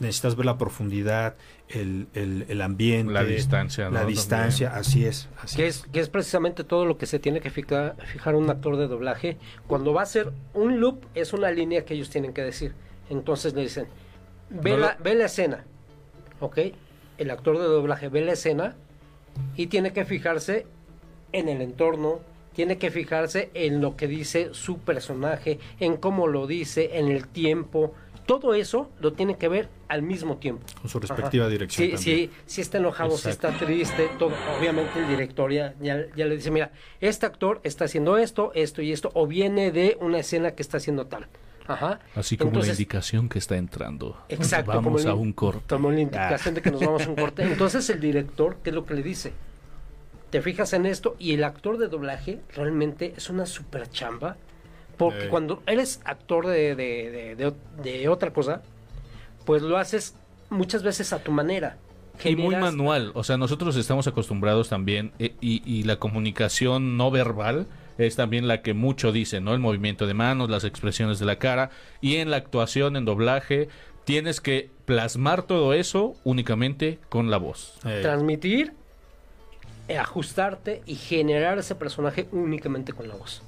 necesitas 0.00 0.36
ver 0.36 0.46
la 0.46 0.58
profundidad, 0.58 1.36
el, 1.68 2.08
el, 2.14 2.44
el 2.48 2.60
ambiente, 2.62 3.12
La 3.12 3.24
distancia, 3.24 3.90
la 3.90 4.02
¿no? 4.02 4.06
distancia, 4.06 4.74
así 4.74 5.04
es. 5.06 5.28
Así 5.40 5.56
que 5.56 5.66
es, 5.66 5.84
que 5.92 6.00
es 6.00 6.08
precisamente 6.08 6.64
todo 6.64 6.84
lo 6.84 6.98
que 6.98 7.06
se 7.06 7.18
tiene 7.18 7.40
que 7.40 7.50
fijar, 7.50 7.96
fijar 8.12 8.34
un 8.34 8.50
actor 8.50 8.76
de 8.76 8.86
doblaje. 8.88 9.36
Cuando 9.66 9.92
va 9.92 10.00
a 10.00 10.04
hacer 10.04 10.32
un 10.52 10.80
loop, 10.80 11.04
es 11.14 11.32
una 11.32 11.50
línea 11.50 11.84
que 11.84 11.94
ellos 11.94 12.10
tienen 12.10 12.32
que 12.32 12.42
decir. 12.42 12.74
Entonces 13.10 13.54
le 13.54 13.62
dicen, 13.62 13.86
ve, 14.50 14.70
No 14.72 14.76
la, 14.78 14.96
lo- 14.98 15.04
ve 15.04 15.14
la 15.14 15.26
escena, 15.26 15.64
¿ok? 16.40 16.58
El 17.18 17.30
actor 17.30 17.58
de 17.58 17.64
doblaje 17.64 18.08
ve 18.08 18.20
la 18.22 18.32
escena 18.32 18.76
y 19.56 19.66
tiene 19.68 19.92
que 19.92 20.04
fijarse 20.04 20.66
en 21.32 21.48
el 21.48 21.60
entorno, 21.62 22.20
tiene 22.54 22.78
que 22.78 22.90
fijarse 22.90 23.50
en 23.54 23.80
lo 23.80 23.96
que 23.96 24.06
dice 24.06 24.50
su 24.52 24.78
personaje, 24.78 25.58
en 25.80 25.96
cómo 25.96 26.26
lo 26.28 26.46
dice, 26.46 26.98
en 26.98 27.08
el 27.08 27.26
tiempo, 27.26 27.94
todo 28.26 28.54
eso 28.54 28.90
lo 29.00 29.12
tiene 29.12 29.36
que 29.36 29.48
ver 29.48 29.68
al 29.88 30.02
mismo 30.02 30.36
tiempo. 30.38 30.64
Con 30.80 30.90
su 30.90 30.98
respectiva 30.98 31.44
Ajá. 31.44 31.50
dirección 31.52 31.88
Sí, 31.90 31.96
sí, 31.98 32.30
si 32.46 32.60
está 32.60 32.78
enojado, 32.78 33.16
si 33.18 33.28
está 33.28 33.56
triste, 33.58 34.08
todo. 34.18 34.32
Obviamente 34.58 34.98
el 34.98 35.08
director 35.08 35.52
ya, 35.52 35.74
ya, 35.80 36.06
ya 36.16 36.24
le 36.24 36.36
dice, 36.36 36.50
mira, 36.50 36.72
este 37.00 37.26
actor 37.26 37.60
está 37.64 37.84
haciendo 37.84 38.16
esto, 38.18 38.52
esto 38.54 38.82
y 38.82 38.92
esto, 38.92 39.10
o 39.14 39.26
viene 39.26 39.70
de 39.72 39.96
una 40.00 40.18
escena 40.18 40.52
que 40.52 40.62
está 40.62 40.78
haciendo 40.78 41.06
tal. 41.06 41.26
Ajá. 41.66 41.98
Así 42.14 42.36
como 42.36 42.60
la 42.60 42.66
indicación 42.66 43.28
que 43.30 43.38
está 43.38 43.56
entrando. 43.56 44.18
Exacto. 44.28 44.72
como 44.72 44.90
Vamos 44.90 45.04
el- 45.04 45.10
a 45.10 45.14
un 45.14 45.32
corte. 45.32 45.62
Tomó 45.66 45.90
la 45.90 46.00
indicación 46.00 46.54
de 46.54 46.60
que 46.62 46.70
nos 46.70 46.80
vamos 46.80 47.06
a 47.06 47.08
un 47.08 47.16
corte. 47.16 47.42
Entonces 47.42 47.88
el 47.88 48.00
director, 48.00 48.56
¿qué 48.62 48.68
es 48.70 48.74
lo 48.76 48.84
que 48.84 48.94
le 48.94 49.02
dice? 49.02 49.32
Te 50.30 50.42
fijas 50.42 50.72
en 50.72 50.84
esto 50.84 51.16
y 51.18 51.32
el 51.32 51.44
actor 51.44 51.78
de 51.78 51.88
doblaje 51.88 52.40
realmente 52.54 53.14
es 53.16 53.30
una 53.30 53.46
super 53.46 53.88
chamba. 53.88 54.36
Porque 54.96 55.28
cuando 55.28 55.62
eres 55.66 56.00
actor 56.04 56.46
de, 56.46 56.74
de, 56.74 57.52
de- 57.82 58.08
otra 58.08 58.32
cosa, 58.32 58.62
pues 59.44 59.62
lo 59.62 59.76
haces 59.76 60.14
muchas 60.50 60.82
veces 60.82 61.12
a 61.12 61.18
tu 61.22 61.32
manera. 61.32 61.76
Y 62.24 62.36
muy 62.36 62.54
Generas- 62.54 62.60
manual, 62.72 63.10
o 63.14 63.24
sea, 63.24 63.36
nosotros 63.36 63.74
estamos 63.76 64.06
acostumbrados 64.06 64.68
también 64.68 65.12
eh, 65.18 65.34
y, 65.40 65.62
y 65.70 65.82
la 65.82 65.96
comunicación 65.96 66.96
no 66.96 67.10
verbal 67.10 67.66
es 67.98 68.16
también 68.16 68.46
la 68.48 68.62
que 68.62 68.72
mucho 68.74 69.10
dice, 69.12 69.40
¿no? 69.40 69.52
El 69.52 69.60
movimiento 69.60 70.06
de 70.06 70.14
manos, 70.14 70.48
las 70.50 70.64
expresiones 70.64 71.18
de 71.18 71.26
la 71.26 71.36
cara 71.38 71.70
y 72.00 72.16
en 72.16 72.30
la 72.30 72.36
actuación, 72.36 72.96
en 72.96 73.04
doblaje, 73.04 73.68
tienes 74.04 74.40
que 74.40 74.70
plasmar 74.84 75.42
todo 75.42 75.72
eso 75.74 76.14
únicamente 76.24 76.98
con 77.08 77.30
la 77.30 77.36
voz. 77.36 77.78
Eh, 77.84 78.00
transmitir, 78.02 78.72
eh, 79.88 79.98
ajustarte 79.98 80.82
y 80.86 80.94
generar 80.96 81.58
ese 81.58 81.74
personaje 81.74 82.26
únicamente 82.32 82.92
con 82.92 83.08
la 83.08 83.14
voz. 83.14 83.42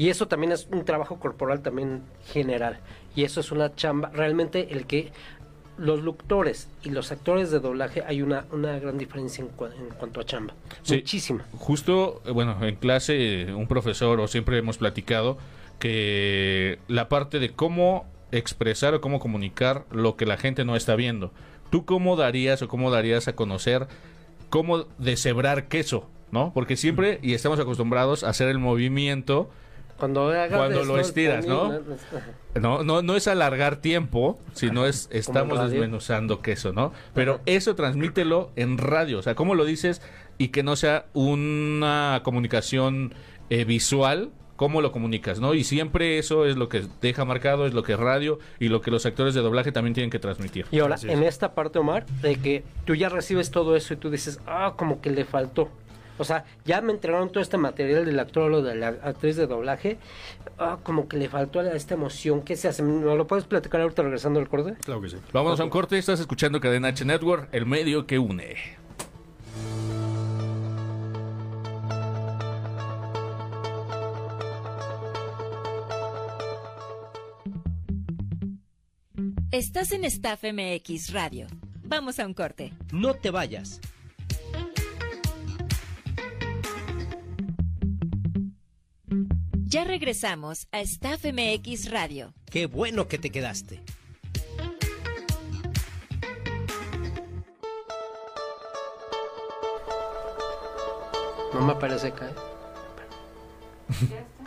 Y 0.00 0.08
eso 0.08 0.26
también 0.28 0.52
es 0.52 0.66
un 0.72 0.86
trabajo 0.86 1.18
corporal 1.20 1.60
también 1.60 2.00
general. 2.32 2.78
Y 3.14 3.24
eso 3.24 3.40
es 3.40 3.52
una 3.52 3.74
chamba. 3.74 4.08
Realmente 4.14 4.68
el 4.72 4.86
que 4.86 5.12
los 5.76 6.00
locutores 6.02 6.68
y 6.82 6.88
los 6.88 7.12
actores 7.12 7.50
de 7.50 7.60
doblaje 7.60 8.02
hay 8.06 8.22
una, 8.22 8.46
una 8.50 8.78
gran 8.78 8.96
diferencia 8.96 9.44
en, 9.44 9.50
cua- 9.54 9.74
en 9.78 9.90
cuanto 9.98 10.20
a 10.20 10.24
chamba. 10.24 10.54
Sí. 10.84 10.96
Muchísima. 10.96 11.44
Justo, 11.58 12.22
eh, 12.24 12.30
bueno, 12.30 12.56
en 12.64 12.76
clase 12.76 13.42
eh, 13.42 13.54
un 13.54 13.66
profesor 13.66 14.20
o 14.20 14.26
siempre 14.26 14.56
hemos 14.56 14.78
platicado 14.78 15.36
que 15.78 16.78
la 16.88 17.10
parte 17.10 17.38
de 17.38 17.50
cómo 17.50 18.06
expresar 18.32 18.94
o 18.94 19.00
cómo 19.02 19.20
comunicar 19.20 19.84
lo 19.90 20.16
que 20.16 20.24
la 20.24 20.38
gente 20.38 20.64
no 20.64 20.76
está 20.76 20.96
viendo. 20.96 21.30
¿Tú 21.70 21.84
cómo 21.84 22.16
darías 22.16 22.62
o 22.62 22.68
cómo 22.68 22.90
darías 22.90 23.28
a 23.28 23.34
conocer 23.34 23.86
cómo 24.48 24.86
deshebrar 24.98 25.68
queso? 25.68 26.08
¿No? 26.30 26.52
Porque 26.54 26.76
siempre, 26.76 27.18
y 27.22 27.34
estamos 27.34 27.58
acostumbrados 27.60 28.22
a 28.24 28.28
hacer 28.30 28.48
el 28.48 28.58
movimiento, 28.58 29.50
Cuando, 30.00 30.32
Cuando 30.48 30.84
lo 30.84 30.98
estiras, 30.98 31.46
¿no? 31.46 31.80
no, 32.60 32.82
no, 32.82 33.02
no 33.02 33.16
es 33.16 33.28
alargar 33.28 33.76
tiempo, 33.76 34.38
sino 34.52 34.86
es 34.86 35.08
estamos 35.12 35.56
radio. 35.56 35.70
desmenuzando 35.70 36.40
queso, 36.40 36.72
¿no? 36.72 36.92
Pero 37.14 37.40
eso 37.46 37.74
transmítelo 37.74 38.50
en 38.56 38.78
radio, 38.78 39.18
o 39.18 39.22
sea, 39.22 39.34
¿cómo 39.34 39.54
lo 39.54 39.64
dices? 39.64 40.02
Y 40.38 40.48
que 40.48 40.62
no 40.62 40.74
sea 40.74 41.06
una 41.12 42.22
comunicación 42.24 43.14
eh, 43.50 43.64
visual, 43.64 44.30
¿cómo 44.56 44.82
lo 44.82 44.92
comunicas, 44.92 45.40
no? 45.40 45.54
Y 45.54 45.64
siempre 45.64 46.18
eso 46.18 46.44
es 46.44 46.56
lo 46.56 46.68
que 46.68 46.84
deja 47.00 47.24
marcado, 47.24 47.66
es 47.66 47.72
lo 47.72 47.82
que 47.82 47.94
es 47.94 47.98
radio 47.98 48.38
y 48.58 48.68
lo 48.68 48.82
que 48.82 48.90
los 48.90 49.06
actores 49.06 49.32
de 49.34 49.40
doblaje 49.40 49.72
también 49.72 49.94
tienen 49.94 50.10
que 50.10 50.18
transmitir. 50.18 50.66
Y 50.70 50.80
ahora, 50.80 50.96
es. 50.96 51.04
en 51.04 51.22
esta 51.22 51.54
parte, 51.54 51.78
Omar, 51.78 52.04
de 52.20 52.36
que 52.36 52.62
tú 52.84 52.94
ya 52.94 53.08
recibes 53.08 53.50
todo 53.50 53.74
eso 53.74 53.94
y 53.94 53.96
tú 53.96 54.10
dices, 54.10 54.38
ah, 54.46 54.74
como 54.76 55.00
que 55.00 55.10
le 55.10 55.24
faltó. 55.24 55.70
O 56.20 56.24
sea, 56.24 56.44
ya 56.66 56.82
me 56.82 56.92
entregaron 56.92 57.30
todo 57.30 57.42
este 57.42 57.56
material 57.56 58.04
del 58.04 58.20
actor 58.20 58.52
o 58.52 58.60
de 58.60 58.74
la 58.74 58.88
actriz 58.88 59.36
de 59.36 59.46
doblaje, 59.46 59.96
ah, 60.58 60.78
como 60.82 61.08
que 61.08 61.16
le 61.16 61.30
faltó 61.30 61.60
a 61.60 61.72
esta 61.72 61.94
emoción. 61.94 62.42
¿Qué 62.42 62.56
se 62.56 62.68
hace? 62.68 62.82
¿No 62.82 63.16
lo 63.16 63.26
puedes 63.26 63.46
platicar 63.46 63.80
ahorita 63.80 64.02
regresando 64.02 64.38
al 64.38 64.46
corte? 64.46 64.74
Claro 64.84 65.00
que 65.00 65.08
sí. 65.08 65.16
Vámonos 65.32 65.58
a 65.60 65.64
un 65.64 65.70
corte, 65.70 65.96
estás 65.96 66.20
escuchando 66.20 66.60
Cadena 66.60 66.88
H 66.88 67.06
Network, 67.06 67.48
el 67.52 67.64
medio 67.64 68.06
que 68.06 68.18
une. 68.18 68.56
Estás 79.50 79.92
en 79.92 80.04
Staff 80.04 80.44
MX 80.44 81.14
Radio. 81.14 81.46
Vamos 81.82 82.18
a 82.20 82.26
un 82.26 82.34
corte. 82.34 82.74
No 82.92 83.14
te 83.14 83.30
vayas. 83.30 83.80
Ya 89.72 89.84
regresamos 89.84 90.66
a 90.72 90.80
Staff 90.80 91.24
MX 91.26 91.92
Radio. 91.92 92.34
Qué 92.50 92.66
bueno 92.66 93.06
que 93.06 93.18
te 93.18 93.30
quedaste. 93.30 93.80
No 101.54 101.60
me 101.60 101.76
parece 101.76 102.08
acá. 102.08 102.32
¿eh? 104.10 104.24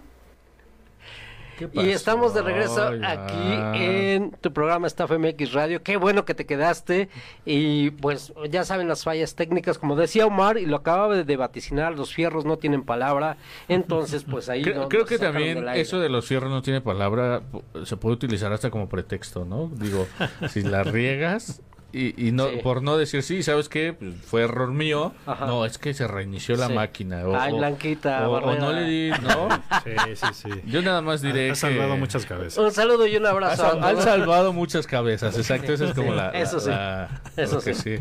¿Qué 1.57 1.69
Y 1.73 1.89
estamos 1.89 2.33
de 2.33 2.41
regreso 2.41 2.87
Ay, 2.87 3.01
aquí 3.03 3.35
ah. 3.37 3.73
en 3.75 4.31
tu 4.31 4.51
programa 4.53 4.87
Staff 4.87 5.11
MX 5.11 5.53
Radio. 5.53 5.83
Qué 5.83 5.97
bueno 5.97 6.25
que 6.25 6.33
te 6.33 6.45
quedaste. 6.45 7.09
Y 7.45 7.91
pues 7.91 8.33
ya 8.49 8.63
saben 8.63 8.87
las 8.87 9.03
fallas 9.03 9.35
técnicas, 9.35 9.77
como 9.77 9.95
decía 9.95 10.25
Omar, 10.25 10.57
y 10.57 10.65
lo 10.65 10.77
acababa 10.77 11.15
de 11.15 11.37
vaticinar, 11.37 11.95
los 11.95 12.13
fierros 12.13 12.45
no 12.45 12.57
tienen 12.57 12.83
palabra. 12.83 13.37
Entonces, 13.67 14.23
pues 14.23 14.49
ahí... 14.49 14.63
Creo, 14.63 14.81
no- 14.81 14.89
creo 14.89 15.05
que 15.05 15.17
también 15.19 15.67
eso 15.69 15.99
de 15.99 16.09
los 16.09 16.25
fierros 16.25 16.49
no 16.49 16.61
tiene 16.61 16.81
palabra, 16.81 17.43
se 17.85 17.97
puede 17.97 18.15
utilizar 18.15 18.51
hasta 18.53 18.69
como 18.69 18.89
pretexto, 18.89 19.45
¿no? 19.45 19.69
Digo, 19.73 20.07
si 20.49 20.61
la 20.61 20.83
riegas 20.83 21.61
y, 21.93 22.27
y 22.27 22.31
no 22.31 22.49
Sí. 22.49 22.57
por 22.63 22.81
no 22.81 22.97
decir 22.97 23.23
sí, 23.23 23.43
¿sabes 23.43 23.69
qué? 23.69 23.93
Pues 23.93 24.15
fue 24.25 24.41
error 24.43 24.71
mío. 24.73 25.13
Ajá. 25.25 25.45
No, 25.45 25.65
es 25.65 25.77
que 25.77 25.93
se 25.93 26.07
reinició 26.07 26.55
la 26.57 26.67
Sí. 26.67 26.73
máquina. 26.73 27.25
O, 27.27 27.35
Ay, 27.39 27.53
Blanquita, 27.53 28.27
o- 28.27 28.31
o 28.31 28.33
Barrera. 28.41 28.59
no 28.59 28.73
le 28.73 28.83
di, 28.83 29.11
¿no? 29.11 29.47
Sí, 29.83 30.15
sí, 30.15 30.27
sí. 30.33 30.49
Yo 30.65 30.81
nada 30.81 31.01
más 31.01 31.21
diré 31.21 31.51
Ha 31.51 31.55
salvado 31.55 31.93
que 31.93 31.99
muchas 31.99 32.25
cabezas. 32.25 32.57
Un 32.57 32.71
saludo 32.71 33.05
y 33.07 33.15
un 33.17 33.25
ha 33.25 33.29
abrazo. 33.29 33.61
sal- 33.63 33.83
a- 33.83 33.89
han 33.89 34.01
salvado 34.01 34.53
muchas 34.53 34.87
cabezas, 34.87 35.37
exacto, 35.37 35.71
esa 35.73 35.85
es 35.85 35.93
como 35.93 36.13
la... 36.13 36.29
Eso 36.31 36.59
sí. 36.59 36.69
la- 36.69 37.21
Eso 37.37 37.61
sí. 37.61 37.97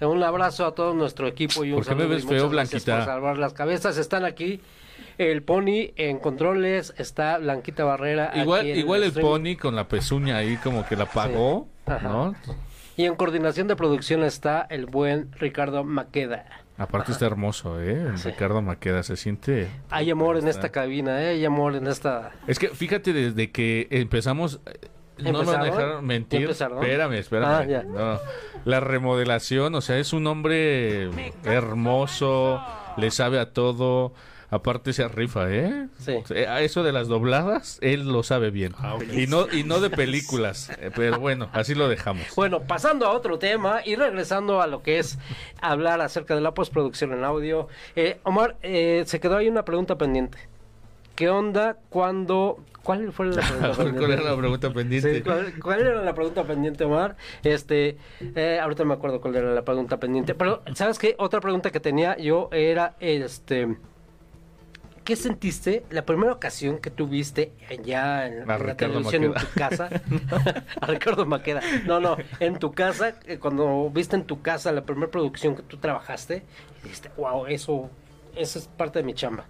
Un 0.00 0.22
abrazo 0.22 0.64
a 0.66 0.74
todo 0.74 0.94
nuestro 0.94 1.26
equipo 1.26 1.64
y 1.64 1.70
un 1.72 1.76
¿Por 1.78 1.84
qué 1.86 1.94
me 1.94 2.00
saludo 2.02 2.12
y 2.14 2.16
ves 2.16 2.26
feo, 2.28 2.48
Blanquita? 2.48 2.96
por 2.96 3.04
salvar 3.04 3.38
las 3.38 3.52
cabezas. 3.52 3.98
Están 3.98 4.24
aquí 4.24 4.60
el 5.18 5.42
Pony 5.42 5.90
en 5.96 6.18
controles, 6.20 6.94
está 6.98 7.38
Blanquita 7.38 7.82
Barrera. 7.82 8.30
Igual, 8.36 8.60
aquí 8.60 8.70
igual 8.70 9.02
el 9.02 9.08
streaming. 9.08 9.30
pony 9.56 9.56
con 9.60 9.74
la 9.74 9.88
pezuña 9.88 10.36
ahí 10.36 10.56
como 10.58 10.86
que 10.86 10.94
la 10.94 11.06
pagó, 11.06 11.66
Ajá. 11.86 12.08
¿no? 12.08 12.34
Y 12.98 13.04
en 13.04 13.14
coordinación 13.14 13.68
de 13.68 13.76
producción 13.76 14.24
está 14.24 14.66
el 14.70 14.86
buen 14.86 15.30
Ricardo 15.32 15.84
Maqueda. 15.84 16.46
Aparte 16.76 17.12
está 17.12 17.26
hermoso, 17.26 17.80
¿eh? 17.80 17.92
El 18.08 18.18
Sí. 18.18 18.28
Ricardo 18.30 18.60
Maqueda 18.60 19.04
se 19.04 19.16
siente... 19.16 19.68
Hay 19.88 20.10
amor 20.10 20.36
en 20.36 20.48
esta 20.48 20.70
cabina, 20.70 21.22
¿eh? 21.22 21.28
hay 21.28 21.44
amor 21.44 21.76
en 21.76 21.86
esta... 21.86 22.32
Es 22.48 22.58
que 22.58 22.68
fíjate, 22.70 23.12
desde 23.12 23.52
que 23.52 23.86
empezamos, 23.92 24.58
eh, 24.66 24.88
no 25.18 25.30
me 25.30 25.44
van 25.44 25.48
a 25.48 25.64
¿Empezaron? 25.66 25.88
dejar 25.88 26.02
mentir. 26.02 26.40
¿Ya 26.40 26.44
empezaron? 26.46 26.78
Espérame, 26.82 27.12
espérame. 27.14 27.46
Ah, 27.48 27.64
ya. 27.64 27.82
No. 27.84 28.18
La 28.64 28.80
remodelación, 28.80 29.76
o 29.76 29.80
sea, 29.80 29.96
es 29.98 30.12
un 30.12 30.26
hombre 30.26 31.08
hermoso, 31.44 32.60
le 32.96 33.12
sabe 33.12 33.38
a 33.38 33.52
todo. 33.52 34.12
Aparte 34.50 34.94
se 34.94 35.06
rifa, 35.08 35.50
¿eh? 35.50 35.88
Sí. 35.98 36.14
A 36.48 36.62
eso 36.62 36.82
de 36.82 36.92
las 36.92 37.08
dobladas, 37.08 37.78
él 37.82 38.08
lo 38.08 38.22
sabe 38.22 38.50
bien. 38.50 38.72
Ah. 38.78 38.96
Y 39.12 39.26
no 39.26 39.46
y 39.52 39.62
no 39.62 39.80
de 39.80 39.90
películas, 39.90 40.70
eh, 40.80 40.90
pero 40.94 41.18
bueno, 41.20 41.50
así 41.52 41.74
lo 41.74 41.88
dejamos. 41.88 42.24
Bueno, 42.34 42.62
pasando 42.62 43.06
a 43.06 43.12
otro 43.12 43.38
tema 43.38 43.82
y 43.84 43.96
regresando 43.96 44.62
a 44.62 44.66
lo 44.66 44.82
que 44.82 44.98
es 44.98 45.18
hablar 45.60 46.00
acerca 46.00 46.34
de 46.34 46.40
la 46.40 46.54
postproducción 46.54 47.12
en 47.12 47.24
audio. 47.24 47.68
Eh, 47.94 48.20
Omar, 48.22 48.56
eh, 48.62 49.02
se 49.06 49.20
quedó 49.20 49.36
ahí 49.36 49.48
una 49.48 49.64
pregunta 49.64 49.98
pendiente. 49.98 50.38
¿Qué 51.14 51.28
onda 51.28 51.76
cuando... 51.90 52.58
¿Cuál 52.82 53.12
fue 53.12 53.26
la 53.26 53.42
pregunta 53.42 53.76
pendiente? 53.76 54.00
¿Cuál 54.00 54.12
era 54.12 54.22
la 54.22 54.36
pregunta 54.36 54.72
pendiente? 54.72 55.14
Sí, 55.16 55.20
¿cuál, 55.20 55.52
cuál 55.60 55.80
era 55.80 56.02
la 56.02 56.14
pregunta 56.14 56.44
pendiente, 56.44 56.84
Omar? 56.84 57.16
Este, 57.42 57.98
eh, 58.34 58.58
ahorita 58.62 58.84
me 58.84 58.94
acuerdo 58.94 59.20
cuál 59.20 59.36
era 59.36 59.52
la 59.52 59.62
pregunta 59.62 59.98
pendiente. 59.98 60.34
Pero, 60.34 60.62
¿sabes 60.74 60.98
qué? 60.98 61.16
Otra 61.18 61.40
pregunta 61.40 61.70
que 61.70 61.80
tenía 61.80 62.16
yo 62.16 62.48
era, 62.52 62.94
este... 63.00 63.76
¿Qué 65.08 65.16
sentiste 65.16 65.84
la 65.88 66.04
primera 66.04 66.34
ocasión 66.34 66.76
que 66.80 66.90
tuviste 66.90 67.52
allá 67.70 68.26
en, 68.26 68.42
en 68.42 68.46
la 68.46 68.58
Ricardo 68.58 68.76
televisión 68.76 69.24
en 69.24 69.32
tu 69.32 69.46
casa? 69.54 69.88
a 70.82 70.86
Ricardo 70.86 71.24
Maqueda. 71.24 71.62
No, 71.86 71.98
no, 71.98 72.18
en 72.40 72.58
tu 72.58 72.72
casa, 72.72 73.14
eh, 73.24 73.38
cuando 73.38 73.88
viste 73.88 74.16
en 74.16 74.24
tu 74.24 74.42
casa 74.42 74.70
la 74.70 74.84
primera 74.84 75.10
producción 75.10 75.56
que 75.56 75.62
tú 75.62 75.78
trabajaste, 75.78 76.42
y 76.80 76.82
dijiste, 76.82 77.10
wow, 77.16 77.46
eso, 77.46 77.88
eso 78.36 78.58
es 78.58 78.66
parte 78.66 78.98
de 78.98 79.06
mi 79.06 79.14
chamba. 79.14 79.46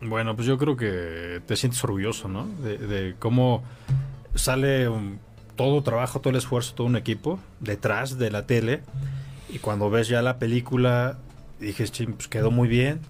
Bueno, 0.00 0.34
pues 0.34 0.48
yo 0.48 0.56
creo 0.56 0.78
que 0.78 1.42
te 1.44 1.56
sientes 1.56 1.84
orgulloso, 1.84 2.28
¿no? 2.28 2.46
De, 2.62 2.78
de 2.78 3.14
cómo 3.18 3.62
sale 4.34 4.88
un- 4.88 5.20
todo 5.56 5.82
trabajo, 5.82 6.20
todo 6.22 6.30
el 6.30 6.36
esfuerzo, 6.38 6.72
todo 6.74 6.86
un 6.86 6.96
equipo 6.96 7.38
detrás 7.60 8.16
de 8.16 8.30
la 8.30 8.46
tele. 8.46 8.80
Y 9.50 9.58
cuando 9.58 9.90
ves 9.90 10.08
ya 10.08 10.22
la 10.22 10.38
película, 10.38 11.18
dices, 11.60 11.92
"Chin, 11.92 12.14
pues 12.14 12.28
quedó 12.28 12.50
muy 12.50 12.66
bien, 12.66 13.00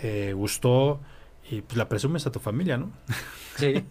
eh, 0.00 0.32
gustó. 0.34 1.00
Y 1.50 1.60
pues 1.62 1.76
la 1.76 1.88
presumes 1.88 2.26
a 2.26 2.32
tu 2.32 2.40
familia, 2.40 2.76
¿no? 2.78 2.90
Sí. 3.56 3.84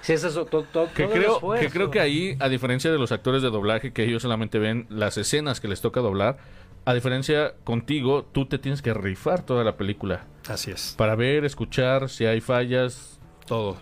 Sí, 0.00 0.14
es 0.14 0.24
eso. 0.24 0.46
to- 0.46 0.64
to- 0.64 0.88
Que 0.92 1.04
todo 1.04 1.14
el 1.14 1.20
creo, 1.20 1.34
esfuerzo. 1.36 1.64
que 1.64 1.70
creo 1.72 1.90
que 1.92 2.00
ahí, 2.00 2.36
a 2.40 2.48
diferencia 2.48 2.90
de 2.90 2.98
los 2.98 3.12
actores 3.12 3.40
de 3.40 3.50
doblaje, 3.50 3.92
que 3.92 4.02
ellos 4.02 4.22
solamente 4.22 4.58
ven 4.58 4.86
las 4.90 5.16
escenas 5.16 5.60
que 5.60 5.68
les 5.68 5.80
toca 5.80 6.00
doblar, 6.00 6.38
a 6.84 6.92
diferencia 6.94 7.54
contigo, 7.62 8.24
tú 8.24 8.46
te 8.46 8.58
tienes 8.58 8.82
que 8.82 8.92
rifar 8.94 9.42
toda 9.46 9.62
la 9.62 9.76
película. 9.76 10.24
Así 10.48 10.72
es. 10.72 10.94
Para 10.98 11.14
ver, 11.14 11.44
escuchar, 11.44 12.08
si 12.08 12.26
hay 12.26 12.40
fallas. 12.40 13.20
Todo. 13.46 13.76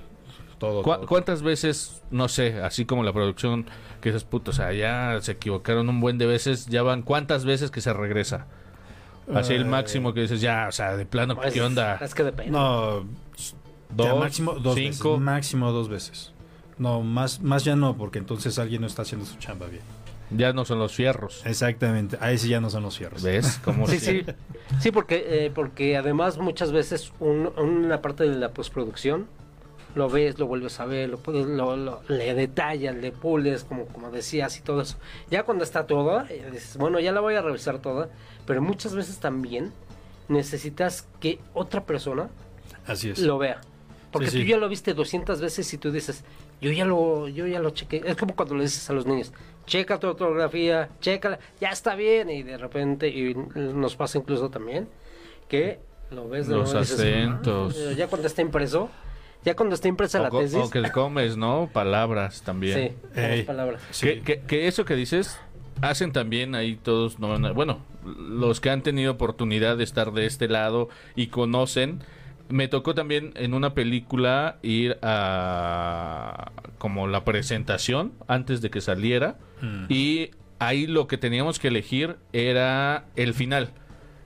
Todo. 0.58 0.82
¿Cu- 0.82 0.90
todo. 0.92 1.06
¿Cuántas 1.06 1.42
veces, 1.42 2.02
no 2.10 2.28
sé, 2.28 2.60
así 2.62 2.84
como 2.84 3.02
la 3.02 3.12
producción, 3.14 3.64
que 4.02 4.10
dices, 4.10 4.24
puto, 4.24 4.50
o 4.50 4.54
sea, 4.54 4.72
ya 4.74 5.18
se 5.22 5.32
equivocaron 5.32 5.88
un 5.88 6.00
buen 6.02 6.18
de 6.18 6.26
veces, 6.26 6.66
ya 6.66 6.82
van 6.82 7.00
cuántas 7.02 7.46
veces 7.46 7.70
que 7.70 7.80
se 7.80 7.92
regresa? 7.94 8.46
Así 9.32 9.54
el 9.54 9.62
Eh, 9.62 9.64
máximo 9.66 10.12
que 10.12 10.22
dices, 10.22 10.40
ya, 10.40 10.66
o 10.68 10.72
sea, 10.72 10.96
de 10.96 11.06
plano, 11.06 11.36
Pues, 11.36 11.54
¿qué 11.54 11.62
onda? 11.62 11.96
Es 11.96 12.14
que 12.14 12.24
depende. 12.24 12.52
No, 12.52 13.04
Dos, 13.90 14.06
ya 14.06 14.14
máximo 14.16 14.54
dos 14.54 14.74
cinco. 14.74 15.10
veces. 15.12 15.20
Máximo 15.24 15.72
dos 15.72 15.88
veces. 15.88 16.32
No, 16.78 17.02
más, 17.02 17.40
más 17.40 17.64
ya 17.64 17.76
no, 17.76 17.96
porque 17.96 18.18
entonces 18.18 18.58
alguien 18.58 18.80
no 18.80 18.86
está 18.86 19.02
haciendo 19.02 19.24
su 19.26 19.36
chamba 19.38 19.66
bien. 19.66 19.82
Ya 20.30 20.52
no 20.52 20.64
son 20.64 20.78
los 20.80 20.92
fierros. 20.94 21.42
Exactamente. 21.46 22.16
Ahí 22.20 22.38
sí 22.38 22.48
ya 22.48 22.60
no 22.60 22.68
son 22.70 22.82
los 22.82 22.98
fierros. 22.98 23.22
¿Ves? 23.22 23.60
Como 23.64 23.86
Sí, 23.86 24.00
sí. 24.00 24.24
Sí, 24.80 24.90
porque, 24.90 25.24
eh, 25.46 25.52
porque 25.54 25.96
además 25.96 26.38
muchas 26.38 26.72
veces 26.72 27.12
un- 27.20 27.52
una 27.56 28.02
parte 28.02 28.24
de 28.28 28.34
la 28.36 28.48
postproducción 28.50 29.26
lo 29.94 30.08
ves, 30.08 30.38
lo 30.38 30.46
vuelves 30.46 30.80
a 30.80 30.86
ver, 30.86 31.08
lo, 31.10 31.20
lo- 31.26 31.76
lo- 31.76 32.02
le 32.08 32.34
detallas, 32.34 32.94
le 32.96 33.12
pules, 33.12 33.64
como, 33.64 33.86
como 33.86 34.10
decías 34.10 34.58
y 34.58 34.62
todo 34.62 34.80
eso. 34.80 34.96
Ya 35.30 35.44
cuando 35.44 35.62
está 35.64 35.86
toda, 35.86 36.26
eh, 36.30 36.48
dices, 36.52 36.76
bueno, 36.76 36.98
ya 37.00 37.12
la 37.12 37.20
voy 37.20 37.34
a 37.34 37.42
revisar 37.42 37.78
toda, 37.78 38.08
pero 38.46 38.60
muchas 38.60 38.94
veces 38.94 39.18
también 39.18 39.72
necesitas 40.28 41.06
que 41.20 41.38
otra 41.52 41.84
persona 41.84 42.28
Así 42.86 43.10
es. 43.10 43.18
lo 43.20 43.38
vea. 43.38 43.60
Porque 44.10 44.30
Sí, 44.30 44.38
tú 44.38 44.42
sí. 44.44 44.48
ya 44.50 44.56
lo 44.58 44.68
viste 44.68 44.94
200 44.94 45.40
veces 45.40 45.72
y 45.74 45.78
tú 45.78 45.90
dices, 45.90 46.24
yo 46.60 46.70
ya 46.70 46.84
lo 46.84 47.28
yo 47.28 47.46
ya 47.46 47.58
lo 47.60 47.70
chequé. 47.70 48.02
Es 48.06 48.16
como 48.16 48.34
cuando 48.36 48.54
le 48.54 48.62
dices 48.62 48.88
a 48.88 48.92
los 48.92 49.06
niños, 49.06 49.32
checa 49.66 49.98
tu 49.98 50.06
ortografía, 50.08 50.88
chécala, 51.00 51.38
ya 51.60 51.70
está 51.70 51.94
bien. 51.96 52.30
Y 52.30 52.42
de 52.44 52.56
repente, 52.56 53.08
y 53.08 53.34
nos 53.34 53.96
pasa 53.96 54.18
incluso 54.18 54.50
también, 54.50 54.88
que 55.48 55.80
lo 56.12 56.28
ves 56.28 56.46
de 56.46 56.54
Los 56.54 56.72
nuevo 56.72 56.78
y 56.78 56.82
dices, 56.82 57.00
acentos. 57.00 57.76
"Ah", 57.90 57.92
ya 57.96 58.06
cuando 58.06 58.28
está 58.28 58.40
impreso, 58.40 58.88
ya 59.44 59.54
cuando 59.56 59.74
está 59.74 59.88
impresa 59.88 60.20
O, 60.20 60.22
la 60.22 60.30
tesis, 60.30 60.56
o 60.58 60.70
que 60.70 60.80
le 60.80 60.90
comes, 60.92 61.36
¿no? 61.36 61.68
Palabras 61.72 62.42
también. 62.42 62.90
sí, 62.90 62.96
las 63.14 63.30
Ey. 63.30 63.42
palabras. 63.42 63.82
Sí. 63.90 64.06
Que, 64.06 64.20
que- 64.22 64.40
que 64.40 64.66
eso 64.68 64.84
que 64.84 64.94
dices 64.96 65.38
hacen 65.82 66.12
también 66.12 66.54
ahí 66.54 66.76
todos, 66.76 67.18
no, 67.18 67.38
no, 67.38 67.52
bueno, 67.52 67.80
los 68.04 68.60
que 68.60 68.70
han 68.70 68.82
tenido 68.82 69.12
oportunidad 69.12 69.76
de 69.76 69.84
estar 69.84 70.12
de 70.12 70.26
este 70.26 70.48
lado 70.48 70.88
y 71.16 71.26
conocen. 71.28 72.00
Me 72.48 72.68
tocó 72.68 72.94
también 72.94 73.32
en 73.36 73.54
una 73.54 73.72
película 73.74 74.58
ir 74.62 74.98
a 75.02 76.52
como 76.78 77.06
la 77.08 77.24
presentación 77.24 78.12
antes 78.28 78.60
de 78.60 78.70
que 78.70 78.80
saliera 78.80 79.36
Mm. 79.62 79.86
y 79.88 80.30
ahí 80.58 80.86
lo 80.86 81.06
que 81.06 81.16
teníamos 81.16 81.58
que 81.58 81.68
elegir 81.68 82.16
era 82.32 83.06
el 83.16 83.32
final. 83.34 83.70